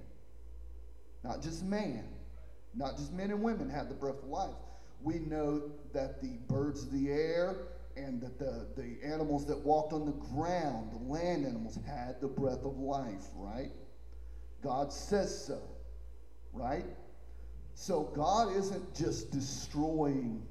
not 1.24 1.42
just 1.42 1.64
man, 1.64 2.04
not 2.76 2.96
just 2.96 3.12
men 3.12 3.32
and 3.32 3.42
women 3.42 3.68
have 3.68 3.88
the 3.88 3.94
breath 3.94 4.22
of 4.22 4.28
life. 4.28 4.54
We 5.02 5.18
know 5.18 5.72
that 5.92 6.22
the 6.22 6.38
birds 6.46 6.84
of 6.84 6.92
the 6.92 7.10
air 7.10 7.56
and 7.96 8.20
that 8.22 8.38
the, 8.38 8.68
the 8.76 9.04
animals 9.04 9.46
that 9.46 9.58
walked 9.58 9.92
on 9.92 10.06
the 10.06 10.12
ground, 10.12 10.92
the 10.92 11.12
land 11.12 11.44
animals, 11.44 11.76
had 11.84 12.20
the 12.20 12.28
breath 12.28 12.64
of 12.64 12.78
life, 12.78 13.26
right? 13.34 13.72
God 14.62 14.92
says 14.92 15.46
so, 15.46 15.60
right? 16.52 16.86
So 17.74 18.12
God 18.14 18.56
isn't 18.56 18.94
just 18.94 19.32
destroying 19.32 20.46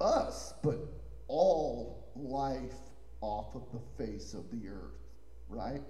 us, 0.00 0.54
but 0.62 0.78
all 1.26 2.12
life 2.14 2.78
off 3.20 3.56
of 3.56 3.64
the 3.72 4.04
face 4.04 4.34
of 4.34 4.48
the 4.52 4.68
earth, 4.68 4.94
right? 5.48 5.82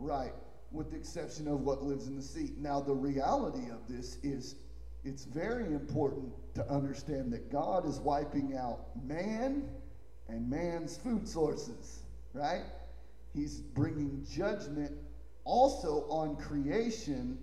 Right, 0.00 0.32
with 0.72 0.90
the 0.90 0.96
exception 0.96 1.46
of 1.46 1.60
what 1.60 1.82
lives 1.82 2.06
in 2.06 2.16
the 2.16 2.22
sea. 2.22 2.54
Now, 2.58 2.80
the 2.80 2.94
reality 2.94 3.70
of 3.70 3.86
this 3.86 4.16
is 4.22 4.56
it's 5.04 5.24
very 5.24 5.66
important 5.66 6.32
to 6.54 6.66
understand 6.70 7.32
that 7.34 7.52
God 7.52 7.86
is 7.86 7.98
wiping 8.00 8.56
out 8.56 8.80
man 9.04 9.68
and 10.28 10.48
man's 10.48 10.96
food 10.96 11.28
sources, 11.28 12.00
right? 12.32 12.64
He's 13.34 13.60
bringing 13.60 14.24
judgment 14.28 14.92
also 15.44 16.06
on 16.08 16.36
creation. 16.36 17.38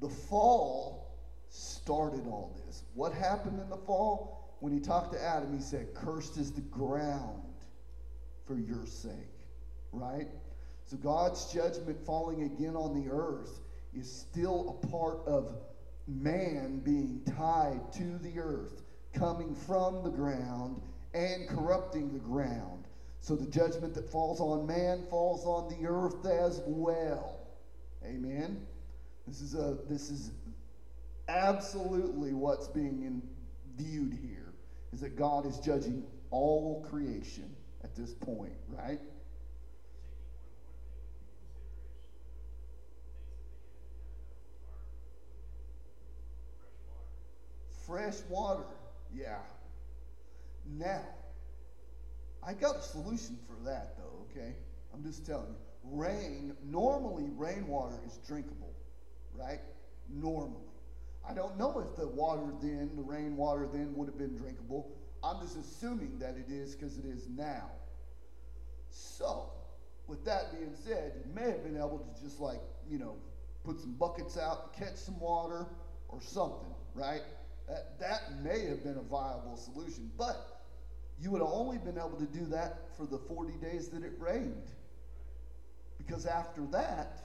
The 0.00 0.08
fall 0.08 1.16
started 1.48 2.26
all 2.26 2.60
this. 2.66 2.82
What 2.94 3.12
happened 3.14 3.58
in 3.60 3.70
the 3.70 3.76
fall? 3.76 4.56
When 4.60 4.72
he 4.72 4.80
talked 4.80 5.12
to 5.12 5.22
Adam, 5.22 5.56
he 5.56 5.62
said, 5.62 5.94
Cursed 5.94 6.36
is 6.36 6.52
the 6.52 6.60
ground 6.62 7.42
for 8.46 8.58
your 8.58 8.86
sake, 8.86 9.48
right? 9.92 10.28
So 10.86 10.96
God's 10.96 11.52
judgment 11.52 12.04
falling 12.04 12.42
again 12.42 12.76
on 12.76 12.94
the 12.94 13.10
earth 13.10 13.60
is 13.94 14.10
still 14.10 14.78
a 14.82 14.86
part 14.86 15.20
of 15.26 15.54
man 16.06 16.80
being 16.84 17.22
tied 17.36 17.92
to 17.94 18.18
the 18.18 18.38
earth, 18.38 18.82
coming 19.12 19.54
from 19.54 20.02
the 20.02 20.10
ground 20.10 20.80
and 21.14 21.48
corrupting 21.48 22.12
the 22.12 22.18
ground. 22.18 22.84
So 23.20 23.34
the 23.34 23.46
judgment 23.46 23.94
that 23.94 24.10
falls 24.10 24.40
on 24.40 24.66
man 24.66 25.06
falls 25.08 25.46
on 25.46 25.68
the 25.68 25.88
earth 25.88 26.26
as 26.26 26.60
well. 26.66 27.38
Amen. 28.04 28.66
This 29.26 29.40
is 29.40 29.54
a 29.54 29.78
this 29.88 30.10
is 30.10 30.32
absolutely 31.28 32.34
what's 32.34 32.68
being 32.68 33.02
in, 33.02 33.22
viewed 33.76 34.12
here 34.12 34.52
is 34.92 35.00
that 35.00 35.16
God 35.16 35.46
is 35.46 35.58
judging 35.58 36.04
all 36.30 36.86
creation 36.88 37.50
at 37.82 37.96
this 37.96 38.12
point, 38.12 38.52
right? 38.68 39.00
Fresh 47.86 48.16
water. 48.28 48.64
Yeah. 49.14 49.38
Now, 50.66 51.02
I 52.46 52.52
got 52.52 52.76
a 52.76 52.82
solution 52.82 53.38
for 53.46 53.56
that, 53.64 53.96
though, 53.98 54.26
okay? 54.30 54.54
I'm 54.92 55.02
just 55.02 55.26
telling 55.26 55.48
you. 55.48 55.56
Rain, 55.84 56.56
normally 56.64 57.28
rainwater 57.36 57.96
is 58.06 58.18
drinkable, 58.26 58.74
right? 59.34 59.60
Normally. 60.08 60.64
I 61.28 61.34
don't 61.34 61.58
know 61.58 61.78
if 61.78 61.96
the 61.96 62.08
water 62.08 62.52
then, 62.62 62.90
the 62.96 63.02
rainwater 63.02 63.68
then 63.72 63.94
would 63.94 64.08
have 64.08 64.18
been 64.18 64.36
drinkable. 64.36 64.90
I'm 65.22 65.40
just 65.40 65.56
assuming 65.56 66.18
that 66.18 66.36
it 66.36 66.52
is 66.52 66.74
because 66.74 66.98
it 66.98 67.04
is 67.06 67.26
now. 67.28 67.70
So, 68.90 69.50
with 70.06 70.24
that 70.26 70.52
being 70.52 70.74
said, 70.86 71.12
you 71.26 71.34
may 71.34 71.50
have 71.50 71.64
been 71.64 71.76
able 71.76 71.98
to 71.98 72.22
just 72.22 72.40
like, 72.40 72.60
you 72.88 72.98
know, 72.98 73.16
put 73.64 73.80
some 73.80 73.94
buckets 73.94 74.36
out, 74.36 74.74
catch 74.74 74.96
some 74.96 75.18
water 75.18 75.66
or 76.08 76.20
something, 76.20 76.74
right? 76.94 77.22
That, 77.68 77.98
that 77.98 78.42
may 78.42 78.66
have 78.66 78.82
been 78.82 78.98
a 78.98 79.02
viable 79.02 79.56
solution, 79.56 80.10
but 80.18 80.62
you 81.18 81.30
would 81.30 81.40
have 81.40 81.50
only 81.50 81.78
been 81.78 81.96
able 81.96 82.18
to 82.18 82.26
do 82.26 82.44
that 82.46 82.96
for 82.96 83.06
the 83.06 83.18
40 83.18 83.54
days 83.54 83.88
that 83.88 84.02
it 84.02 84.12
rained. 84.18 84.70
Because 85.96 86.26
after 86.26 86.62
that, 86.72 87.20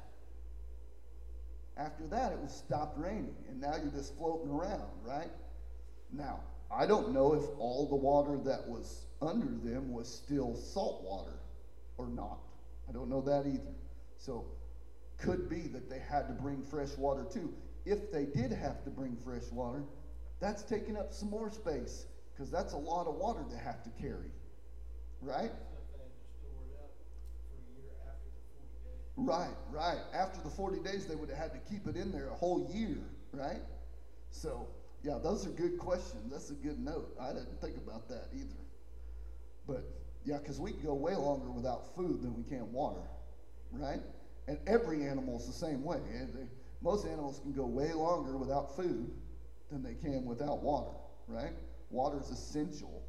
after 1.77 2.07
that, 2.07 2.31
it 2.31 2.39
was 2.39 2.53
stopped 2.53 2.97
raining, 2.97 3.35
and 3.47 3.59
now 3.59 3.75
you're 3.81 3.91
just 3.91 4.15
floating 4.17 4.49
around, 4.49 4.89
right? 5.03 5.31
Now, 6.11 6.41
I 6.71 6.85
don't 6.85 7.13
know 7.13 7.33
if 7.33 7.43
all 7.57 7.87
the 7.89 7.95
water 7.95 8.37
that 8.45 8.67
was 8.67 9.05
under 9.21 9.47
them 9.63 9.91
was 9.91 10.07
still 10.07 10.55
salt 10.55 11.03
water 11.03 11.39
or 11.97 12.07
not. 12.07 12.39
I 12.87 12.91
don't 12.91 13.09
know 13.09 13.21
that 13.21 13.45
either. 13.45 13.75
So, 14.17 14.45
could 15.17 15.49
be 15.49 15.61
that 15.67 15.89
they 15.89 15.99
had 15.99 16.27
to 16.27 16.33
bring 16.33 16.63
fresh 16.63 16.97
water 16.97 17.25
too. 17.31 17.53
If 17.85 18.11
they 18.11 18.25
did 18.25 18.51
have 18.51 18.83
to 18.83 18.89
bring 18.89 19.17
fresh 19.23 19.51
water, 19.51 19.83
that's 20.39 20.63
taking 20.63 20.97
up 20.97 21.13
some 21.13 21.29
more 21.29 21.49
space 21.51 22.05
because 22.33 22.51
that's 22.51 22.73
a 22.73 22.77
lot 22.77 23.07
of 23.07 23.15
water 23.15 23.43
to 23.49 23.57
have 23.57 23.83
to 23.83 23.89
carry, 24.01 24.31
right? 25.21 25.51
Right, 29.17 29.55
right. 29.69 29.99
After 30.13 30.39
the 30.41 30.49
40 30.49 30.79
days, 30.79 31.05
they 31.05 31.15
would 31.15 31.29
have 31.29 31.37
had 31.37 31.53
to 31.53 31.59
keep 31.59 31.87
it 31.87 31.95
in 31.97 32.11
there 32.11 32.29
a 32.29 32.35
whole 32.35 32.69
year, 32.73 32.97
right? 33.33 33.61
So, 34.31 34.67
yeah, 35.03 35.17
those 35.21 35.45
are 35.45 35.49
good 35.49 35.77
questions. 35.77 36.31
That's 36.31 36.49
a 36.51 36.53
good 36.55 36.79
note. 36.79 37.09
I 37.19 37.33
didn't 37.33 37.59
think 37.59 37.77
about 37.77 38.07
that 38.09 38.29
either. 38.33 38.63
But, 39.67 39.83
yeah, 40.25 40.37
because 40.37 40.59
we 40.59 40.71
can 40.71 40.83
go 40.83 40.93
way 40.93 41.15
longer 41.15 41.51
without 41.51 41.95
food 41.95 42.21
than 42.21 42.33
we 42.35 42.43
can 42.43 42.71
water, 42.71 43.03
right? 43.71 44.01
And 44.47 44.57
every 44.67 45.05
animal 45.05 45.37
is 45.37 45.45
the 45.45 45.53
same 45.53 45.83
way. 45.83 45.97
Uh, 45.97 46.45
most 46.81 47.05
animals 47.05 47.39
can 47.39 47.51
go 47.53 47.65
way 47.65 47.93
longer 47.93 48.37
without 48.37 48.75
food 48.75 49.11
than 49.69 49.83
they 49.83 49.93
can 49.93 50.25
without 50.25 50.61
water, 50.61 50.95
right? 51.27 51.53
Water 51.89 52.19
is 52.19 52.29
essential 52.29 53.03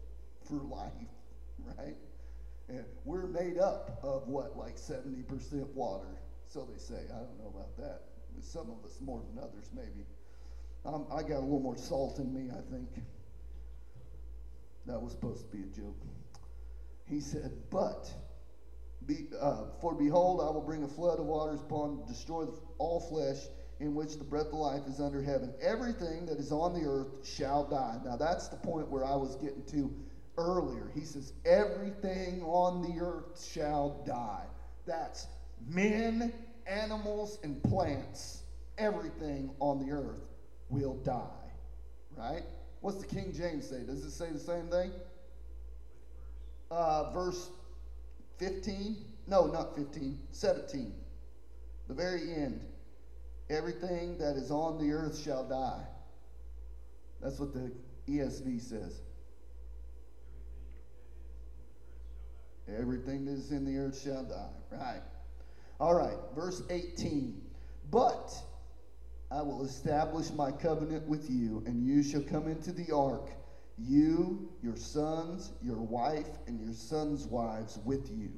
for 0.49 0.57
life, 0.57 0.93
right? 1.79 1.97
And 2.69 2.85
we're 3.05 3.27
made 3.27 3.59
up 3.59 3.99
of 4.03 4.29
what, 4.29 4.57
like 4.57 4.77
70% 4.77 5.67
water, 5.75 6.17
so 6.47 6.69
they 6.71 6.79
say. 6.79 7.03
I 7.13 7.19
don't 7.19 7.39
know 7.39 7.53
about 7.55 7.77
that. 7.79 8.03
Some 8.41 8.71
of 8.71 8.85
us 8.85 8.97
more 9.01 9.23
than 9.29 9.43
others, 9.43 9.71
maybe. 9.75 10.07
Um, 10.85 11.07
I 11.13 11.23
got 11.23 11.39
a 11.39 11.41
little 11.41 11.61
more 11.61 11.77
salt 11.77 12.19
in 12.19 12.33
me, 12.33 12.51
I 12.51 12.61
think. 12.73 12.89
That 14.87 15.01
was 15.01 15.13
supposed 15.13 15.51
to 15.51 15.57
be 15.57 15.63
a 15.65 15.67
joke. 15.67 16.01
He 17.07 17.21
said, 17.21 17.53
But, 17.71 18.11
be, 19.05 19.27
uh, 19.39 19.65
for 19.81 19.95
behold, 19.95 20.41
I 20.41 20.51
will 20.51 20.63
bring 20.63 20.85
a 20.85 20.89
flood 20.89 21.19
of 21.19 21.27
waters 21.27 21.61
upon, 21.61 22.05
destroy 22.07 22.47
all 22.79 23.01
flesh 23.01 23.49
in 23.81 23.95
which 23.95 24.19
the 24.19 24.25
breath 24.25 24.49
of 24.49 24.55
life 24.55 24.83
is 24.87 25.01
under 25.01 25.23
heaven. 25.23 25.53
Everything 25.61 26.27
that 26.27 26.39
is 26.39 26.53
on 26.53 26.75
the 26.75 26.87
earth 26.87 27.27
shall 27.27 27.65
die. 27.65 27.99
Now, 28.05 28.17
that's 28.17 28.49
the 28.49 28.57
point 28.57 28.91
where 28.91 29.05
I 29.05 29.17
was 29.17 29.37
getting 29.37 29.65
to 29.73 29.93
earlier. 30.37 30.91
He 30.95 31.01
says, 31.01 31.33
Everything 31.47 32.43
on 32.43 32.83
the 32.83 33.03
earth 33.03 33.43
shall 33.43 34.05
die. 34.07 34.45
That's 34.87 35.27
men, 35.67 36.33
animals, 36.67 37.39
and 37.43 37.63
plants. 37.65 38.43
Everything 38.77 39.51
on 39.61 39.85
the 39.85 39.93
earth 39.93 40.21
will 40.69 40.97
die. 40.97 41.25
Right? 42.17 42.43
What's 42.83 42.99
the 42.99 43.07
King 43.07 43.33
James 43.35 43.69
say? 43.69 43.83
Does 43.87 44.05
it 44.05 44.11
say 44.11 44.31
the 44.31 44.39
same 44.39 44.69
thing? 44.69 44.91
Uh, 46.71 47.11
verse 47.13 47.51
15? 48.39 48.97
No, 49.27 49.47
not 49.47 49.75
15. 49.75 50.19
17. 50.33 50.93
The 51.89 51.95
very 51.95 52.35
end. 52.35 52.61
Everything 53.51 54.17
that 54.19 54.37
is 54.37 54.53
on 54.53 54.79
the 54.79 54.93
earth 54.93 55.19
shall 55.19 55.45
die. 55.45 55.83
That's 57.21 57.41
what 57.41 57.53
the 57.53 57.73
ESV 58.09 58.61
says. 58.61 59.01
Everything 62.79 63.25
that 63.25 63.33
is 63.33 63.51
in 63.51 63.65
the 63.65 63.77
earth 63.77 64.01
shall 64.01 64.23
die. 64.23 64.53
Right. 64.71 65.03
All 65.81 65.95
right. 65.95 66.17
Verse 66.37 66.63
18. 66.71 67.43
But 67.91 68.33
I 69.33 69.43
will 69.43 69.65
establish 69.65 70.31
my 70.31 70.53
covenant 70.53 71.09
with 71.09 71.29
you, 71.29 71.65
and 71.67 71.85
you 71.85 72.05
shall 72.05 72.23
come 72.23 72.47
into 72.47 72.71
the 72.71 72.95
ark, 72.95 73.31
you, 73.79 74.49
your 74.63 74.77
sons, 74.77 75.51
your 75.61 75.81
wife, 75.81 76.29
and 76.47 76.61
your 76.61 76.75
sons' 76.75 77.27
wives 77.27 77.81
with 77.85 78.11
you. 78.13 78.31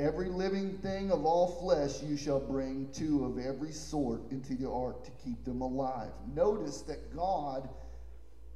Every 0.00 0.30
living 0.30 0.78
thing 0.78 1.10
of 1.10 1.26
all 1.26 1.46
flesh 1.46 2.02
you 2.02 2.16
shall 2.16 2.40
bring 2.40 2.88
two 2.90 3.26
of 3.26 3.38
every 3.38 3.70
sort 3.70 4.22
into 4.30 4.54
the 4.54 4.66
ark 4.66 5.04
to 5.04 5.10
keep 5.22 5.44
them 5.44 5.60
alive. 5.60 6.12
Notice 6.34 6.80
that 6.82 7.14
God 7.14 7.68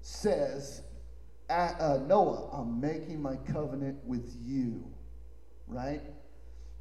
says, 0.01 0.80
uh, 1.51 1.99
Noah, 2.07 2.49
I'm 2.51 2.80
making 2.80 3.20
my 3.20 3.36
covenant 3.53 3.99
with 4.07 4.34
you, 4.42 4.90
right? 5.66 6.01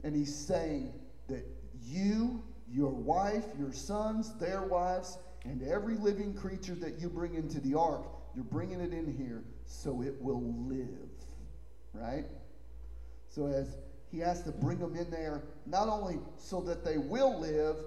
And 0.05 0.15
he's 0.15 0.33
saying 0.33 0.93
that 1.27 1.45
you, 1.85 2.41
your 2.71 2.91
wife, 2.91 3.43
your 3.59 3.73
sons, 3.73 4.33
their 4.39 4.61
wives, 4.61 5.17
and 5.43 5.61
every 5.67 5.95
living 5.95 6.33
creature 6.33 6.75
that 6.75 6.99
you 6.99 7.09
bring 7.09 7.35
into 7.35 7.59
the 7.59 7.77
ark, 7.77 8.05
you're 8.33 8.45
bringing 8.45 8.79
it 8.79 8.93
in 8.93 9.13
here 9.13 9.43
so 9.65 10.01
it 10.01 10.15
will 10.21 10.55
live, 10.69 10.87
right? 11.93 12.27
So 13.27 13.47
as 13.47 13.75
he 14.13 14.19
has 14.19 14.43
to 14.43 14.51
bring 14.51 14.77
them 14.77 14.95
in 14.95 15.09
there, 15.09 15.41
not 15.65 15.87
only 15.87 16.19
so 16.37 16.61
that 16.61 16.85
they 16.85 16.99
will 16.99 17.39
live, 17.39 17.77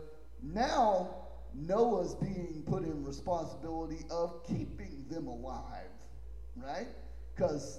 now 0.43 1.15
Noah's 1.55 2.17
being 2.17 2.65
put 2.67 2.83
in 2.83 3.05
responsibility 3.05 4.05
of 4.11 4.45
keeping 4.45 5.05
them 5.09 5.29
alive, 5.29 5.87
right? 6.57 6.89
Because 7.33 7.79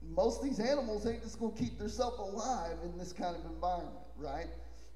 most 0.00 0.38
of 0.40 0.44
these 0.44 0.60
animals 0.60 1.08
ain't 1.08 1.24
just 1.24 1.40
going 1.40 1.56
to 1.56 1.60
keep 1.60 1.76
themselves 1.76 2.20
alive 2.20 2.76
in 2.84 2.96
this 2.96 3.12
kind 3.12 3.34
of 3.34 3.44
environment, 3.50 3.96
right? 4.16 4.46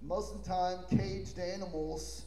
Most 0.00 0.32
of 0.32 0.44
the 0.44 0.48
time, 0.48 0.78
caged 0.96 1.40
animals, 1.40 2.26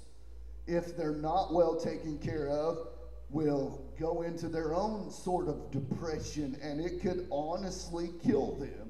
if 0.67 0.97
they're 0.97 1.15
not 1.15 1.53
well 1.53 1.79
taken 1.79 2.17
care 2.17 2.49
of, 2.49 2.89
will 3.29 3.81
go 3.97 4.23
into 4.23 4.49
their 4.49 4.75
own 4.75 5.09
sort 5.09 5.47
of 5.47 5.71
depression 5.71 6.57
and 6.61 6.81
it 6.81 7.01
could 7.01 7.27
honestly 7.31 8.11
kill 8.21 8.57
them 8.57 8.82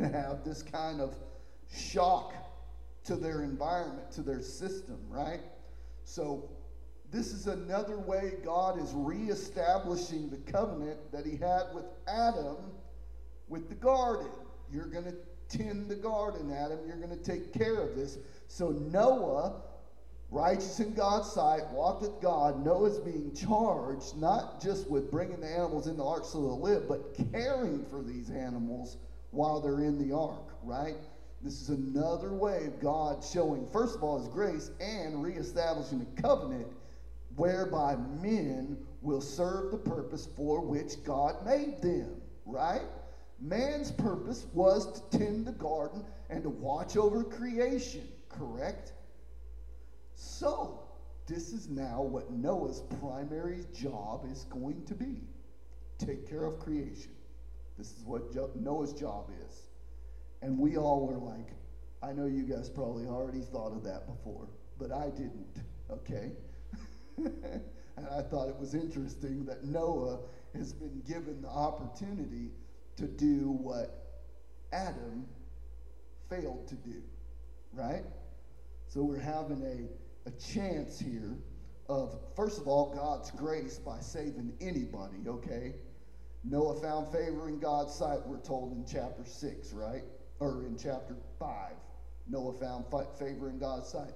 to 0.00 0.08
have 0.08 0.44
this 0.44 0.62
kind 0.62 1.00
of 1.00 1.14
shock 1.72 2.34
to 3.04 3.16
their 3.16 3.42
environment, 3.42 4.10
to 4.12 4.22
their 4.22 4.40
system, 4.40 4.98
right? 5.08 5.40
So, 6.04 6.50
this 7.10 7.32
is 7.32 7.48
another 7.48 7.98
way 7.98 8.34
God 8.44 8.80
is 8.80 8.92
reestablishing 8.94 10.30
the 10.30 10.36
covenant 10.52 11.10
that 11.10 11.26
he 11.26 11.36
had 11.36 11.64
with 11.74 11.86
Adam 12.06 12.56
with 13.48 13.68
the 13.68 13.74
garden. 13.74 14.30
You're 14.72 14.86
going 14.86 15.06
to 15.06 15.16
tend 15.48 15.88
the 15.88 15.96
garden, 15.96 16.52
Adam. 16.52 16.78
You're 16.86 16.98
going 16.98 17.16
to 17.16 17.24
take 17.24 17.52
care 17.52 17.80
of 17.80 17.96
this. 17.96 18.18
So, 18.46 18.68
Noah, 18.70 19.60
righteous 20.30 20.78
in 20.78 20.94
God's 20.94 21.30
sight, 21.32 21.68
walked 21.72 22.02
with 22.02 22.20
God. 22.22 22.64
Noah's 22.64 23.00
being 23.00 23.34
charged 23.34 24.16
not 24.16 24.62
just 24.62 24.88
with 24.88 25.10
bringing 25.10 25.40
the 25.40 25.48
animals 25.48 25.88
in 25.88 25.96
the 25.96 26.04
ark 26.04 26.24
so 26.24 26.40
they'll 26.40 26.60
live, 26.60 26.88
but 26.88 27.16
caring 27.32 27.84
for 27.86 28.02
these 28.02 28.30
animals 28.30 28.98
while 29.30 29.60
they're 29.60 29.84
in 29.84 29.98
the 29.98 30.14
ark, 30.14 30.54
right? 30.62 30.96
This 31.42 31.60
is 31.60 31.70
another 31.70 32.32
way 32.32 32.66
of 32.66 32.80
God 32.80 33.24
showing, 33.24 33.66
first 33.72 33.96
of 33.96 34.02
all, 34.02 34.18
His 34.18 34.28
grace 34.28 34.70
and 34.80 35.22
reestablishing 35.22 36.02
a 36.02 36.20
covenant 36.20 36.66
whereby 37.36 37.96
men 38.20 38.76
will 39.00 39.20
serve 39.20 39.70
the 39.70 39.78
purpose 39.78 40.28
for 40.36 40.60
which 40.60 41.02
God 41.04 41.44
made 41.46 41.80
them, 41.80 42.20
right? 42.44 42.82
Man's 43.40 43.90
purpose 43.90 44.46
was 44.52 45.00
to 45.00 45.18
tend 45.18 45.46
the 45.46 45.52
garden 45.52 46.04
and 46.28 46.42
to 46.42 46.50
watch 46.50 46.96
over 46.96 47.24
creation, 47.24 48.06
correct? 48.28 48.92
So, 50.14 50.82
this 51.26 51.52
is 51.52 51.70
now 51.70 52.02
what 52.02 52.30
Noah's 52.30 52.82
primary 53.00 53.64
job 53.72 54.26
is 54.30 54.44
going 54.44 54.84
to 54.84 54.94
be 54.94 55.22
take 55.98 56.28
care 56.28 56.44
of 56.44 56.58
creation. 56.58 57.12
This 57.78 57.92
is 57.92 58.04
what 58.04 58.32
jo- 58.32 58.50
Noah's 58.54 58.92
job 58.92 59.30
is. 59.46 59.68
And 60.42 60.58
we 60.58 60.76
all 60.76 61.06
were 61.06 61.18
like, 61.18 61.48
I 62.02 62.12
know 62.12 62.26
you 62.26 62.44
guys 62.44 62.70
probably 62.70 63.06
already 63.06 63.40
thought 63.40 63.72
of 63.72 63.84
that 63.84 64.06
before, 64.06 64.48
but 64.78 64.90
I 64.90 65.10
didn't, 65.10 65.62
okay? 65.90 66.32
and 67.18 68.06
I 68.10 68.22
thought 68.22 68.48
it 68.48 68.58
was 68.58 68.74
interesting 68.74 69.44
that 69.46 69.64
Noah 69.64 70.20
has 70.54 70.72
been 70.72 71.02
given 71.06 71.42
the 71.42 71.48
opportunity 71.48 72.50
to 72.96 73.06
do 73.06 73.50
what 73.50 74.24
Adam 74.72 75.26
failed 76.28 76.66
to 76.68 76.74
do, 76.76 77.02
right? 77.72 78.04
So 78.88 79.02
we're 79.02 79.18
having 79.18 79.62
a, 79.62 80.28
a 80.28 80.32
chance 80.32 80.98
here 80.98 81.36
of, 81.88 82.18
first 82.34 82.58
of 82.60 82.66
all, 82.66 82.92
God's 82.94 83.30
grace 83.30 83.78
by 83.78 84.00
saving 84.00 84.54
anybody, 84.60 85.18
okay? 85.26 85.74
Noah 86.44 86.80
found 86.80 87.12
favor 87.12 87.48
in 87.48 87.58
God's 87.58 87.94
sight, 87.94 88.20
we're 88.26 88.40
told 88.40 88.72
in 88.72 88.84
chapter 88.90 89.24
6, 89.24 89.72
right? 89.72 90.02
Or 90.38 90.64
in 90.64 90.76
chapter 90.78 91.16
5. 91.38 91.72
Noah 92.28 92.54
found 92.54 92.86
favor 93.18 93.50
in 93.50 93.58
God's 93.58 93.88
sight. 93.88 94.14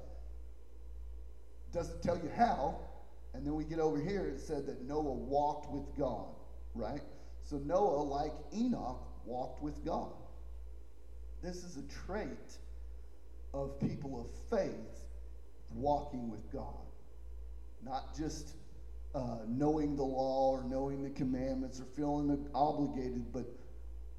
Doesn't 1.72 2.02
tell 2.02 2.16
you 2.16 2.30
how. 2.34 2.78
And 3.34 3.44
then 3.44 3.54
we 3.54 3.64
get 3.64 3.80
over 3.80 4.00
here, 4.00 4.26
it 4.26 4.40
said 4.40 4.66
that 4.66 4.86
Noah 4.86 5.12
walked 5.12 5.70
with 5.72 5.84
God, 5.98 6.28
right? 6.74 7.02
So 7.42 7.56
Noah, 7.58 8.02
like 8.02 8.32
Enoch, 8.54 9.02
walked 9.26 9.62
with 9.62 9.84
God. 9.84 10.12
This 11.42 11.64
is 11.64 11.76
a 11.76 12.06
trait 12.06 12.58
of 13.52 13.78
people 13.80 14.20
of 14.20 14.58
faith 14.58 15.04
walking 15.74 16.30
with 16.30 16.50
God. 16.52 16.86
Not 17.82 18.16
just 18.16 18.54
uh, 19.14 19.38
knowing 19.48 19.96
the 19.96 20.02
law 20.02 20.50
or 20.50 20.64
knowing 20.64 21.02
the 21.02 21.10
commandments 21.10 21.80
or 21.80 21.84
feeling 21.84 22.46
obligated, 22.54 23.32
but 23.32 23.46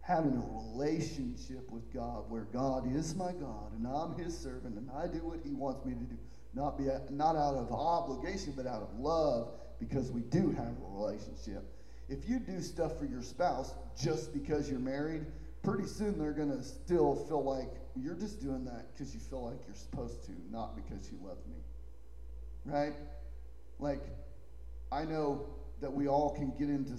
having 0.02 0.36
a 0.38 0.74
relationship 0.74 1.70
with 1.72 1.92
God 1.92 2.30
where 2.30 2.44
God 2.54 2.96
is 2.96 3.16
my 3.16 3.32
God 3.32 3.74
and 3.76 3.88
I'm 3.88 4.16
his 4.16 4.38
servant 4.38 4.78
and 4.78 4.90
I 4.92 5.08
do 5.08 5.20
what 5.20 5.40
he 5.44 5.52
wants 5.52 5.84
me 5.84 5.94
to 5.94 6.00
do. 6.00 6.18
Not, 6.54 6.78
be, 6.78 6.86
not 7.10 7.36
out 7.36 7.56
of 7.56 7.72
obligation, 7.72 8.54
but 8.56 8.68
out 8.68 8.82
of 8.82 9.00
love 9.00 9.50
because 9.80 10.12
we 10.12 10.22
do 10.22 10.52
have 10.52 10.68
a 10.68 10.94
relationship. 10.94 11.64
If 12.08 12.30
you 12.30 12.40
do 12.40 12.62
stuff 12.62 12.98
for 13.00 13.06
your 13.06 13.24
spouse 13.24 13.74
just 14.00 14.32
because 14.32 14.70
you're 14.70 14.80
married, 14.80 15.26
pretty 15.64 15.88
soon 15.88 16.20
they're 16.20 16.32
going 16.32 16.56
to 16.56 16.64
still 16.64 17.16
feel 17.28 17.44
like 17.44 17.72
you're 17.96 18.16
just 18.16 18.40
doing 18.40 18.64
that 18.66 18.94
because 18.94 19.14
you 19.14 19.20
feel 19.20 19.44
like 19.44 19.58
you're 19.66 19.76
supposed 19.76 20.24
to, 20.26 20.32
not 20.52 20.76
because 20.76 21.12
you 21.12 21.18
love 21.24 21.38
me. 21.48 21.58
Right? 22.64 22.94
Like, 23.80 24.04
I 24.96 25.04
know 25.04 25.46
that 25.82 25.92
we 25.92 26.08
all 26.08 26.34
can 26.34 26.54
get 26.58 26.70
into 26.70 26.94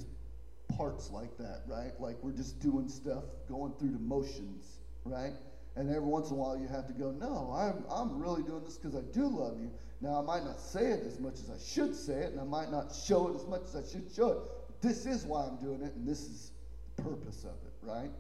parts 0.77 1.11
like 1.11 1.37
that, 1.39 1.63
right? 1.67 1.99
Like 1.99 2.17
we're 2.23 2.37
just 2.37 2.61
doing 2.61 2.89
stuff, 2.89 3.25
going 3.49 3.73
through 3.79 3.93
the 3.93 3.99
motions, 3.99 4.81
right? 5.05 5.33
And 5.77 5.89
every 5.89 6.09
once 6.09 6.29
in 6.29 6.35
a 6.35 6.39
while 6.39 6.59
you 6.59 6.69
have 6.69 6.87
to 6.89 6.93
go, 6.93 7.11
no, 7.11 7.53
I'm, 7.57 7.85
I'm 7.91 8.21
really 8.21 8.43
doing 8.43 8.65
this 8.65 8.77
because 8.77 8.95
I 8.95 9.01
do 9.13 9.27
love 9.27 9.59
you. 9.59 9.71
Now, 10.03 10.19
I 10.19 10.23
might 10.23 10.45
not 10.45 10.61
say 10.61 10.91
it 10.91 11.05
as 11.07 11.19
much 11.21 11.35
as 11.35 11.51
I 11.51 11.59
should 11.59 11.95
say 11.95 12.21
it, 12.21 12.33
and 12.33 12.41
I 12.41 12.45
might 12.45 12.71
not 12.71 12.95
show 12.95 13.29
it 13.29 13.35
as 13.35 13.47
much 13.47 13.63
as 13.65 13.77
I 13.77 13.91
should 13.91 14.13
show 14.15 14.29
it. 14.29 14.83
This 14.83 15.07
is 15.07 15.25
why 15.25 15.47
I'm 15.47 15.57
doing 15.57 15.81
it, 15.81 15.95
and 15.95 16.07
this 16.07 16.21
is 16.21 16.53
the 16.97 17.03
purpose 17.03 17.45
of 17.45 17.57
it, 17.67 17.73
right? 17.81 18.11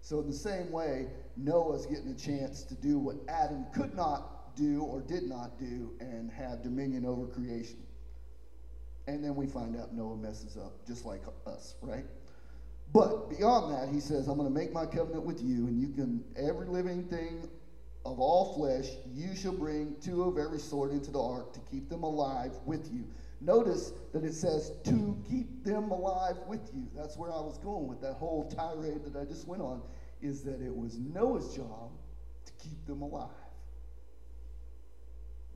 So, 0.00 0.18
in 0.18 0.26
the 0.26 0.36
same 0.36 0.72
way, 0.72 1.06
Noah's 1.36 1.86
getting 1.86 2.08
a 2.08 2.16
chance 2.16 2.64
to 2.64 2.74
do 2.74 2.98
what 2.98 3.16
Adam 3.28 3.66
could 3.72 3.94
not 3.94 4.56
do 4.56 4.82
or 4.82 5.00
did 5.00 5.22
not 5.22 5.60
do 5.60 5.92
and 6.00 6.28
have 6.32 6.62
dominion 6.62 7.06
over 7.06 7.26
creation. 7.26 7.78
And 9.06 9.24
then 9.24 9.34
we 9.34 9.46
find 9.46 9.76
out 9.76 9.92
Noah 9.92 10.16
messes 10.16 10.56
up, 10.56 10.86
just 10.86 11.04
like 11.04 11.22
us, 11.46 11.74
right? 11.82 12.04
But 12.92 13.30
beyond 13.30 13.74
that, 13.74 13.92
he 13.92 14.00
says, 14.00 14.28
I'm 14.28 14.36
going 14.36 14.48
to 14.48 14.54
make 14.54 14.72
my 14.72 14.86
covenant 14.86 15.24
with 15.24 15.42
you, 15.42 15.66
and 15.66 15.80
you 15.80 15.88
can, 15.88 16.22
every 16.36 16.66
living 16.66 17.04
thing 17.04 17.48
of 18.04 18.20
all 18.20 18.54
flesh, 18.54 18.90
you 19.12 19.34
shall 19.34 19.54
bring 19.54 19.96
two 20.00 20.24
of 20.24 20.38
every 20.38 20.58
sort 20.58 20.92
into 20.92 21.10
the 21.10 21.20
ark 21.20 21.52
to 21.54 21.60
keep 21.70 21.88
them 21.88 22.02
alive 22.02 22.52
with 22.64 22.92
you. 22.92 23.04
Notice 23.40 23.92
that 24.12 24.24
it 24.24 24.34
says 24.34 24.72
to 24.84 25.20
keep 25.28 25.64
them 25.64 25.90
alive 25.90 26.36
with 26.46 26.70
you. 26.74 26.86
That's 26.94 27.16
where 27.16 27.32
I 27.32 27.40
was 27.40 27.58
going 27.58 27.88
with 27.88 28.00
that 28.02 28.14
whole 28.14 28.48
tirade 28.48 29.04
that 29.04 29.20
I 29.20 29.24
just 29.24 29.48
went 29.48 29.62
on, 29.62 29.82
is 30.20 30.42
that 30.42 30.60
it 30.60 30.74
was 30.74 30.98
Noah's 30.98 31.54
job 31.54 31.90
to 32.46 32.52
keep 32.62 32.86
them 32.86 33.02
alive. 33.02 33.30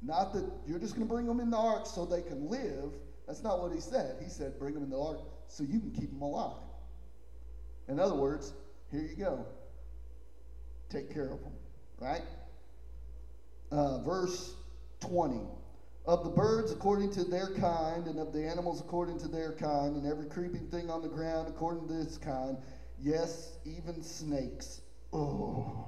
Not 0.02 0.32
that 0.34 0.44
you're 0.66 0.78
just 0.78 0.94
going 0.94 1.06
to 1.06 1.12
bring 1.12 1.26
them 1.26 1.40
in 1.40 1.50
the 1.50 1.56
ark 1.56 1.86
so 1.86 2.04
they 2.04 2.22
can 2.22 2.48
live. 2.48 2.92
That's 3.26 3.42
not 3.42 3.60
what 3.60 3.72
he 3.72 3.80
said. 3.80 4.16
He 4.22 4.28
said, 4.28 4.58
bring 4.58 4.74
them 4.74 4.84
in 4.84 4.90
the 4.90 4.98
ark 4.98 5.20
so 5.48 5.64
you 5.64 5.80
can 5.80 5.90
keep 5.90 6.10
them 6.10 6.22
alive. 6.22 6.56
In 7.88 7.98
other 7.98 8.14
words, 8.14 8.52
here 8.90 9.02
you 9.02 9.16
go. 9.16 9.46
Take 10.88 11.12
care 11.12 11.30
of 11.30 11.40
them, 11.42 11.52
right? 11.98 12.22
Uh, 13.70 13.98
verse 14.02 14.54
20. 15.00 15.40
Of 16.06 16.22
the 16.22 16.30
birds 16.30 16.70
according 16.70 17.10
to 17.14 17.24
their 17.24 17.52
kind, 17.54 18.06
and 18.06 18.20
of 18.20 18.32
the 18.32 18.46
animals 18.46 18.80
according 18.80 19.18
to 19.20 19.28
their 19.28 19.54
kind, 19.54 19.96
and 19.96 20.06
every 20.06 20.26
creeping 20.26 20.68
thing 20.68 20.88
on 20.88 21.02
the 21.02 21.08
ground 21.08 21.48
according 21.48 21.88
to 21.88 22.00
its 22.00 22.16
kind, 22.16 22.56
yes, 23.00 23.58
even 23.64 24.04
snakes. 24.04 24.82
Oh. 25.12 25.84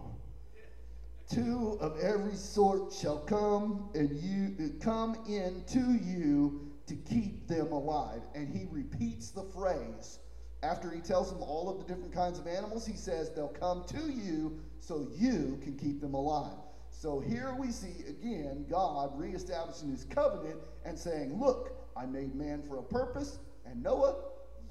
Two 1.30 1.78
of 1.80 2.00
every 2.00 2.34
sort 2.34 2.92
shall 2.92 3.18
come 3.18 3.90
and 3.94 4.10
you 4.10 4.72
come 4.80 5.16
in 5.28 5.62
to 5.68 5.92
you 6.04 6.67
to 6.88 6.94
keep 6.94 7.46
them 7.46 7.72
alive. 7.72 8.22
And 8.34 8.48
he 8.48 8.66
repeats 8.70 9.30
the 9.30 9.44
phrase. 9.44 10.18
After 10.62 10.90
he 10.90 11.00
tells 11.00 11.30
them 11.30 11.40
all 11.40 11.70
of 11.70 11.78
the 11.78 11.84
different 11.84 12.12
kinds 12.12 12.38
of 12.38 12.46
animals, 12.46 12.84
he 12.84 12.96
says 12.96 13.30
they'll 13.30 13.48
come 13.48 13.84
to 13.88 14.10
you 14.10 14.58
so 14.80 15.06
you 15.14 15.58
can 15.62 15.76
keep 15.78 16.00
them 16.00 16.14
alive. 16.14 16.56
So 16.90 17.20
here 17.20 17.54
we 17.56 17.70
see 17.70 18.04
again 18.08 18.66
God 18.68 19.16
reestablishing 19.16 19.90
his 19.90 20.04
covenant 20.04 20.58
and 20.84 20.98
saying, 20.98 21.38
Look, 21.38 21.76
I 21.96 22.06
made 22.06 22.34
man 22.34 22.62
for 22.62 22.78
a 22.78 22.82
purpose, 22.82 23.38
and 23.64 23.82
Noah, 23.82 24.16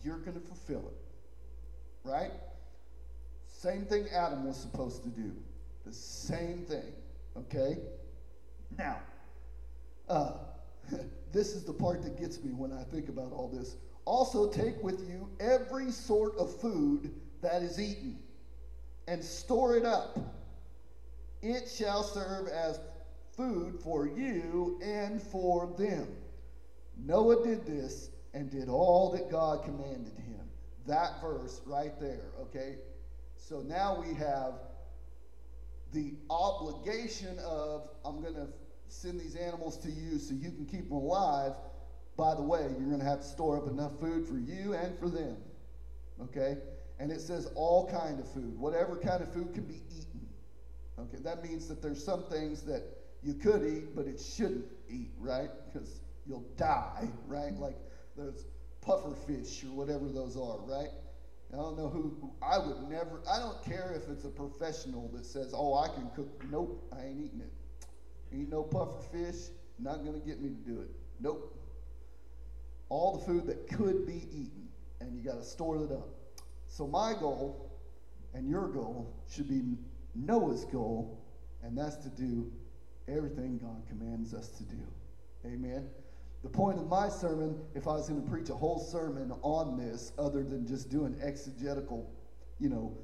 you're 0.04 0.18
going 0.18 0.40
to 0.40 0.46
fulfill 0.46 0.90
it. 0.90 0.98
Right? 2.04 2.32
Same 3.48 3.86
thing 3.86 4.08
Adam 4.14 4.46
was 4.46 4.58
supposed 4.58 5.04
to 5.04 5.10
do. 5.10 5.32
The 5.86 5.94
same 5.94 6.66
thing. 6.66 6.94
Okay? 7.38 7.78
Now, 8.78 9.00
uh, 10.10 10.34
this 11.32 11.56
is 11.56 11.64
the 11.64 11.74
part 11.74 12.02
that 12.04 12.20
gets 12.20 12.44
me 12.44 12.52
when 12.52 12.72
I 12.72 12.84
think 12.84 13.10
about 13.10 13.32
all 13.32 13.50
this. 13.50 13.76
Also, 14.06 14.50
take 14.50 14.82
with 14.82 15.08
you 15.10 15.30
every 15.40 15.92
sort 15.92 16.38
of 16.38 16.54
food 16.62 17.14
that 17.42 17.62
is 17.62 17.80
eaten 17.80 18.18
and 19.08 19.24
store 19.24 19.76
it 19.76 19.86
up. 19.86 20.18
It 21.42 21.70
shall 21.70 22.04
serve 22.04 22.48
as 22.48 22.80
food 23.36 23.80
for 23.84 24.08
you 24.08 24.80
and 24.84 25.22
for 25.22 25.74
them. 25.78 26.08
Noah 26.98 27.44
did 27.44 27.66
this 27.66 28.10
and 28.34 28.50
did 28.50 28.70
all 28.70 29.12
that 29.12 29.30
God 29.30 29.64
commanded 29.64 30.18
him. 30.18 30.42
That 30.88 31.22
verse 31.22 31.62
right 31.66 31.98
there, 32.00 32.32
okay? 32.42 32.78
So 33.36 33.62
now 33.62 34.04
we 34.06 34.14
have 34.16 34.54
the 35.94 36.16
obligation 36.30 37.38
of, 37.40 37.90
I'm 38.04 38.22
going 38.22 38.36
to 38.36 38.48
send 38.90 39.20
these 39.20 39.36
animals 39.36 39.78
to 39.80 39.90
you 39.90 40.18
so 40.20 40.34
you 40.34 40.52
can 40.52 40.66
keep 40.66 40.90
them 40.90 40.98
alive. 40.98 41.54
By 42.16 42.34
the 42.34 42.42
way, 42.42 42.62
you're 42.62 42.90
going 42.90 43.00
to 43.00 43.06
have 43.06 43.22
to 43.22 43.28
store 43.28 43.58
up 43.58 43.68
enough 43.68 44.00
food 44.00 44.28
for 44.28 44.38
you 44.38 44.74
and 44.74 44.98
for 44.98 45.10
them. 45.10 45.38
Okay? 46.22 46.58
And 47.00 47.12
it 47.12 47.22
says 47.22 47.52
all 47.56 47.88
kind 47.90 48.20
of 48.20 48.32
food. 48.32 48.58
Whatever 48.58 48.96
kind 48.96 49.22
of 49.22 49.32
food 49.32 49.54
can 49.54 49.66
be 49.66 49.82
eaten. 49.90 50.28
Okay? 51.00 51.20
That 51.24 51.44
means 51.44 51.68
that 51.68 51.82
there's 51.82 52.04
some 52.04 52.24
things 52.24 52.64
that 52.64 52.84
you 53.22 53.34
could 53.34 53.64
eat, 53.64 53.96
but 53.96 54.08
it 54.08 54.20
shouldn't 54.20 54.66
eat, 54.90 55.12
right? 55.20 55.50
Because 55.72 56.02
you'll 56.26 56.48
die, 56.58 57.08
right? 57.28 57.54
Like 57.54 57.78
those 58.16 58.46
puffer 58.82 59.14
fish 59.28 59.64
or 59.64 59.72
whatever 59.76 60.08
those 60.08 60.36
are, 60.36 60.60
right? 60.62 60.90
I 61.54 61.58
don't 61.58 61.78
know 61.78 61.88
who, 61.88 62.34
I 62.42 62.58
would 62.58 62.90
never, 62.90 63.22
I 63.32 63.40
don't 63.40 63.64
care 63.64 63.94
if 63.96 64.10
it's 64.10 64.26
a 64.26 64.30
professional 64.30 65.10
that 65.14 65.26
says, 65.26 65.54
oh, 65.56 65.76
I 65.76 65.88
can 65.88 66.10
cook. 66.16 66.44
Nope, 66.52 66.90
I 66.92 67.06
ain't 67.06 67.20
eating 67.20 67.40
it. 67.40 67.52
Ain't 68.34 68.50
no 68.50 68.64
puffer 68.64 69.02
fish, 69.12 69.50
not 69.80 70.04
going 70.04 70.20
to 70.20 70.26
get 70.26 70.42
me 70.42 70.50
to 70.50 70.70
do 70.70 70.82
it. 70.82 70.90
Nope. 71.20 71.54
All 72.90 73.18
the 73.18 73.26
food 73.26 73.48
that 73.48 73.68
could 73.68 74.06
be 74.06 74.28
eaten, 74.32 74.68
and 75.00 75.16
you 75.16 75.22
got 75.22 75.40
to 75.40 75.44
store 75.44 75.78
it 75.84 75.92
up. 75.92 76.10
So, 76.68 76.88
my 76.88 77.14
goal 77.14 77.72
and 78.34 78.50
your 78.50 78.68
goal 78.68 79.14
should 79.30 79.48
be 79.48 79.62
Noah's 80.16 80.66
goal, 80.66 81.20
and 81.64 81.78
that's 81.78 81.98
to 81.98 82.10
do 82.10 82.52
everything 83.08 83.58
God 83.58 83.84
commands 83.88 84.34
us 84.34 84.50
to 84.50 84.64
do. 84.64 84.82
Amen. 85.46 85.88
The 86.44 86.50
point 86.50 86.78
of 86.78 86.88
my 86.88 87.10
sermon, 87.10 87.60
if 87.74 87.88
I 87.88 87.94
was 87.94 88.10
going 88.10 88.24
to 88.24 88.30
preach 88.30 88.50
a 88.50 88.56
whole 88.56 88.80
sermon 88.80 89.34
on 89.42 89.78
this, 89.78 90.12
other 90.18 90.44
than 90.44 90.68
just 90.68 90.90
doing 90.90 91.18
exegetical, 91.22 92.10
you 92.60 92.70
know, 92.70 92.98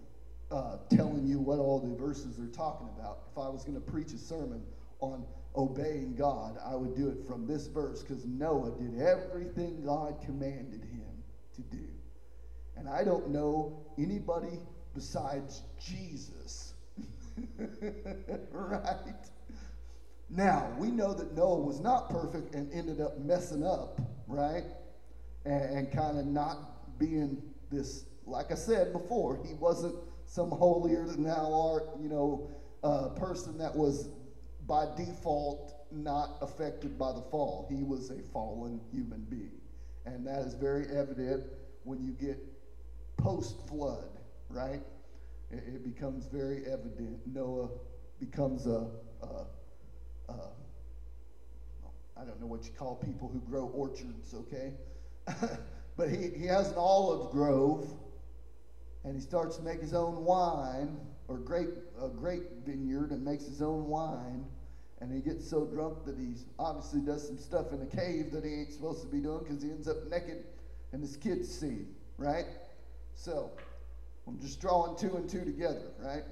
uh, 0.52 0.78
telling 0.90 1.26
you 1.26 1.40
what 1.40 1.58
all 1.58 1.80
the 1.80 1.96
verses 1.96 2.40
are 2.40 2.48
talking 2.48 2.88
about, 2.98 3.24
if 3.32 3.38
I 3.38 3.50
was 3.50 3.64
going 3.64 3.76
to 3.76 3.92
preach 3.92 4.14
a 4.14 4.18
sermon 4.18 4.62
on 5.04 5.26
obeying 5.56 6.16
God, 6.16 6.58
I 6.66 6.76
would 6.76 6.96
do 6.96 7.10
it 7.10 7.28
from 7.28 7.46
this 7.46 7.68
verse 7.68 8.02
because 8.02 8.26
Noah 8.26 8.72
did 8.80 9.00
everything 9.00 9.84
God 9.86 10.16
commanded 10.26 10.82
him 10.82 11.24
to 11.56 11.62
do. 11.62 11.86
And 12.76 12.90
I 12.90 13.04
don't 13.04 13.30
know 13.30 13.86
anybody 13.98 14.60
besides 14.96 15.62
Jesus. 15.80 16.74
right? 18.52 19.14
Now, 20.30 20.72
we 20.80 20.90
know 20.90 21.14
that 21.14 21.36
Noah 21.36 21.60
was 21.60 21.80
not 21.80 22.10
perfect 22.10 22.56
and 22.56 22.72
ended 22.74 23.00
up 23.00 23.20
messing 23.20 23.64
up, 23.64 24.00
right? 24.28 24.64
And, 25.46 25.78
and 25.78 25.92
kind 25.92 26.18
of 26.18 26.26
not 26.26 26.98
being 26.98 27.42
this, 27.72 28.06
like 28.26 28.52
I 28.52 28.56
said 28.56 28.94
before, 28.94 29.40
he 29.46 29.54
wasn't 29.54 29.96
some 30.26 30.50
holier 30.50 31.06
than 31.06 31.24
thou 31.24 31.54
art, 31.54 31.90
you 32.02 32.10
know, 32.10 32.50
uh, 32.84 33.10
person 33.10 33.58
that 33.60 33.76
was 33.76 34.10
by 34.68 34.86
default 34.96 35.74
not 35.92 36.38
affected 36.42 36.98
by 36.98 37.12
the 37.12 37.22
fall. 37.22 37.68
He 37.70 37.84
was 37.84 38.10
a 38.10 38.22
fallen 38.32 38.80
human 38.92 39.26
being. 39.30 39.62
And 40.06 40.26
that 40.28 40.40
is 40.40 40.54
very 40.54 40.86
evident 40.88 41.44
when 41.84 42.04
you 42.04 42.12
get 42.12 42.38
post 43.18 43.68
flood, 43.68 44.10
right? 44.50 44.82
It, 45.52 45.64
it, 45.68 45.84
becomes 45.84 46.26
very 46.26 46.66
evident. 46.66 47.20
Noah 47.26 47.70
becomes 48.20 48.66
a, 48.66 48.88
a 49.22 49.46
uh, 50.30 50.34
I 52.18 52.26
don't 52.26 52.40
know 52.40 52.48
what 52.48 52.66
you 52.66 52.72
call 52.72 52.96
people 52.96 53.28
who 53.28 53.40
grow 53.42 53.66
orchards, 53.66 54.34
okay? 54.34 54.74
but 55.98 56.10
he, 56.10 56.30
he 56.30 56.46
has 56.46 56.70
an 56.70 56.78
olive 56.78 57.32
grove 57.32 57.88
and 59.04 59.16
he 59.16 59.22
starts 59.22 59.58
to 59.58 59.64
make 59.64 59.82
his 59.82 59.94
own 59.94 60.24
wine 60.24 60.98
or 61.28 61.38
grape, 61.38 61.70
a 62.02 62.08
grape 62.08 62.44
vineyard 62.66 63.12
and 63.12 63.24
makes 63.24 63.46
his 63.46 63.62
own 63.62 63.88
wine. 63.88 64.46
And 65.02 65.12
he 65.12 65.20
gets 65.20 65.50
so 65.50 65.66
drunk 65.66 66.06
that 66.06 66.18
he 66.18 66.36
obviously 66.58 67.02
does 67.02 67.28
some 67.28 67.38
stuff 67.38 67.74
in 67.74 67.82
a 67.82 67.86
cave 67.86 68.32
that 68.32 68.46
he 68.46 68.54
ain't 68.54 68.72
supposed 68.72 69.02
to 69.02 69.08
be 69.08 69.20
doing 69.20 69.40
because 69.40 69.62
he 69.62 69.70
ends 69.70 69.88
up 69.88 69.98
naked 70.10 70.46
and 70.94 71.02
his 71.02 71.18
kids 71.18 71.50
see 71.50 71.68
him, 71.68 71.88
right? 72.18 72.46
So 73.16 73.52
I'm 74.28 74.40
just 74.40 74.62
drawing 74.62 74.98
two 74.98 75.16
and 75.16 75.30
two 75.30 75.44
together, 75.44 75.92
right? 76.00 76.24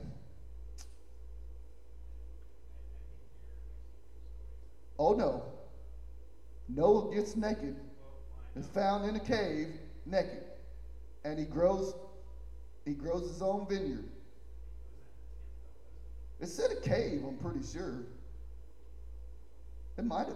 Oh 4.98 5.14
no. 5.14 5.44
Noah 6.70 7.14
gets 7.14 7.36
naked, 7.36 7.76
is 8.56 8.68
found 8.68 9.10
in 9.10 9.16
a 9.16 9.20
cave 9.20 9.68
naked, 10.06 10.44
and 11.26 11.38
he 11.38 11.46
grows 11.46 11.96
he 12.86 12.94
grows 12.94 13.28
his 13.28 13.42
own 13.42 13.68
vineyard. 13.68 14.11
It 16.42 16.48
said 16.48 16.72
a 16.72 16.82
cave, 16.82 17.24
I'm 17.26 17.38
pretty 17.38 17.66
sure. 17.66 18.04
It 19.98 20.06
might 20.06 20.26
have. 20.26 20.36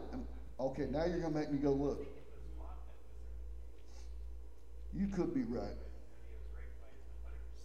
Okay, 0.60 0.86
now 0.89 1.06
you're 1.06 1.20
gonna 1.20 1.38
make 1.38 1.51
me 1.51 1.58
go 1.58 1.72
look. 1.72 2.06
You 4.93 5.08
could 5.08 5.34
be 5.34 5.43
right. 5.43 5.76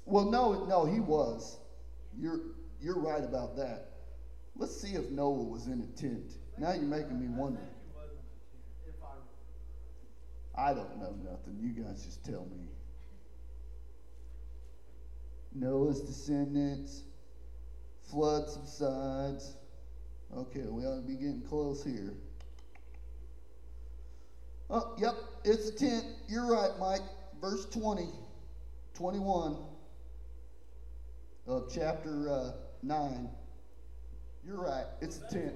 Well, 0.07 0.25
no, 0.25 0.65
no, 0.65 0.87
he 0.87 0.99
was. 0.99 1.59
You're 2.19 2.41
you're 2.81 2.99
right 2.99 3.23
about 3.23 3.57
that. 3.57 3.91
Let's 4.57 4.81
see 4.81 4.95
if 4.95 5.11
Noah 5.11 5.45
was 5.45 5.67
in 5.67 5.81
a 5.83 6.01
tent. 6.01 6.33
Now 6.59 6.73
you're 6.73 6.83
making 6.83 7.21
me 7.21 7.29
wonder. 7.29 7.61
I 10.57 10.75
don't 10.75 10.99
know 10.99 11.15
nothing. 11.23 11.59
You 11.61 11.83
guys 11.83 12.05
just 12.05 12.25
tell 12.25 12.47
me. 12.47 12.67
Noah's 15.55 16.01
descendants, 16.01 17.03
flood 18.11 18.49
subsides. 18.49 19.55
Okay, 20.37 20.65
we 20.69 20.85
ought 20.85 21.01
to 21.01 21.07
be 21.07 21.15
getting 21.15 21.43
close 21.49 21.85
here. 21.85 22.15
Oh, 24.69 24.95
yep, 24.99 25.15
it's 25.45 25.69
a 25.69 25.73
tent. 25.73 26.05
You're 26.29 26.47
right, 26.47 26.71
Mike. 26.79 27.03
Verse 27.41 27.67
20, 27.67 28.07
21 28.95 29.57
of 31.47 31.71
chapter 31.73 32.31
uh, 32.31 32.53
9. 32.83 33.29
You're 34.47 34.61
right, 34.61 34.85
it's 35.01 35.19
a 35.19 35.33
tent. 35.33 35.55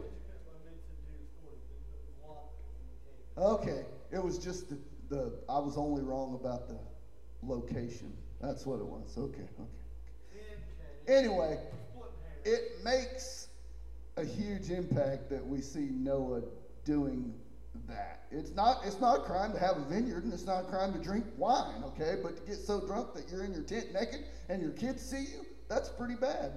Okay, 3.37 3.85
it 4.13 4.23
was 4.23 4.39
just 4.39 4.71
the, 4.71 4.79
the 5.09 5.33
I 5.49 5.59
was 5.59 5.77
only 5.77 6.03
wrong 6.03 6.39
about 6.41 6.69
the 6.69 6.79
location. 7.43 8.13
That's 8.41 8.65
what 8.65 8.81
it 8.81 8.87
was. 8.87 9.17
Okay, 9.17 9.43
okay. 9.43 9.71
Anyway, 11.07 11.59
it 12.45 12.85
makes 12.85 13.49
a 14.17 14.25
huge 14.25 14.71
impact 14.71 15.31
that 15.31 15.45
we 15.45 15.61
see 15.61 15.89
Noah 15.93 16.43
doing 16.85 17.35
that. 17.89 18.23
It's 18.31 18.55
not 18.55 18.79
it's 18.85 19.01
not 19.01 19.21
a 19.21 19.23
crime 19.23 19.53
to 19.53 19.59
have 19.59 19.77
a 19.77 19.85
vineyard 19.85 20.25
and 20.25 20.33
it's 20.33 20.47
not 20.47 20.65
a 20.65 20.67
crime 20.67 20.93
to 20.93 20.99
drink 20.99 21.25
wine, 21.37 21.83
okay? 21.85 22.17
But 22.23 22.37
to 22.37 22.43
get 22.43 22.57
so 22.59 22.81
drunk 22.81 23.15
that 23.15 23.29
you're 23.31 23.45
in 23.45 23.53
your 23.53 23.63
tent 23.63 23.93
naked 23.93 24.25
and 24.49 24.63
your 24.63 24.71
kids 24.73 25.03
see 25.03 25.23
you, 25.23 25.47
that's 25.69 25.89
pretty 25.89 26.15
bad. 26.15 26.53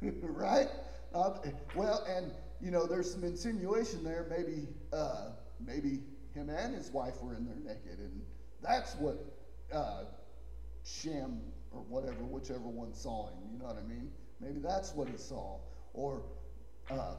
right? 0.22 0.68
Uh, 1.14 1.34
well, 1.74 2.04
and 2.08 2.32
you 2.60 2.70
know, 2.70 2.86
there's 2.86 3.10
some 3.10 3.24
insinuation 3.24 4.02
there. 4.02 4.26
Maybe, 4.30 4.66
uh, 4.92 5.30
maybe 5.64 6.00
him 6.34 6.50
and 6.50 6.74
his 6.74 6.90
wife 6.90 7.22
were 7.22 7.34
in 7.34 7.44
there 7.44 7.74
naked, 7.74 7.98
and 7.98 8.22
that's 8.62 8.94
what 8.96 9.18
uh, 9.72 10.04
Shem 10.84 11.40
or 11.70 11.80
whatever, 11.82 12.24
whichever 12.24 12.68
one 12.68 12.92
saw 12.94 13.28
him. 13.28 13.38
You 13.52 13.58
know 13.58 13.66
what 13.66 13.76
I 13.76 13.86
mean? 13.86 14.10
Maybe 14.40 14.60
that's 14.60 14.94
what 14.94 15.08
he 15.08 15.16
saw, 15.16 15.58
or 15.94 16.22
uh, 16.90 17.14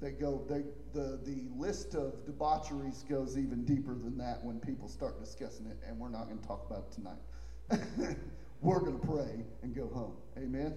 they 0.00 0.12
go. 0.12 0.42
They 0.48 0.62
the 0.92 1.18
the 1.24 1.44
list 1.56 1.94
of 1.94 2.24
debaucheries 2.26 3.04
goes 3.08 3.36
even 3.36 3.64
deeper 3.64 3.94
than 3.94 4.16
that 4.18 4.42
when 4.42 4.58
people 4.60 4.88
start 4.88 5.20
discussing 5.20 5.66
it, 5.66 5.76
and 5.86 5.98
we're 5.98 6.08
not 6.08 6.26
going 6.26 6.38
to 6.38 6.46
talk 6.46 6.66
about 6.68 6.86
it 6.90 6.92
tonight. 6.92 8.16
we're 8.62 8.80
going 8.80 8.98
to 8.98 9.06
pray 9.06 9.44
and 9.62 9.74
go 9.74 9.88
home. 9.88 10.14
Amen. 10.38 10.74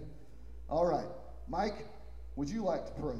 All 0.70 0.86
right, 0.86 1.08
Mike. 1.48 1.88
Would 2.36 2.50
you 2.50 2.64
like 2.64 2.86
to 2.86 2.91
pray? 3.02 3.16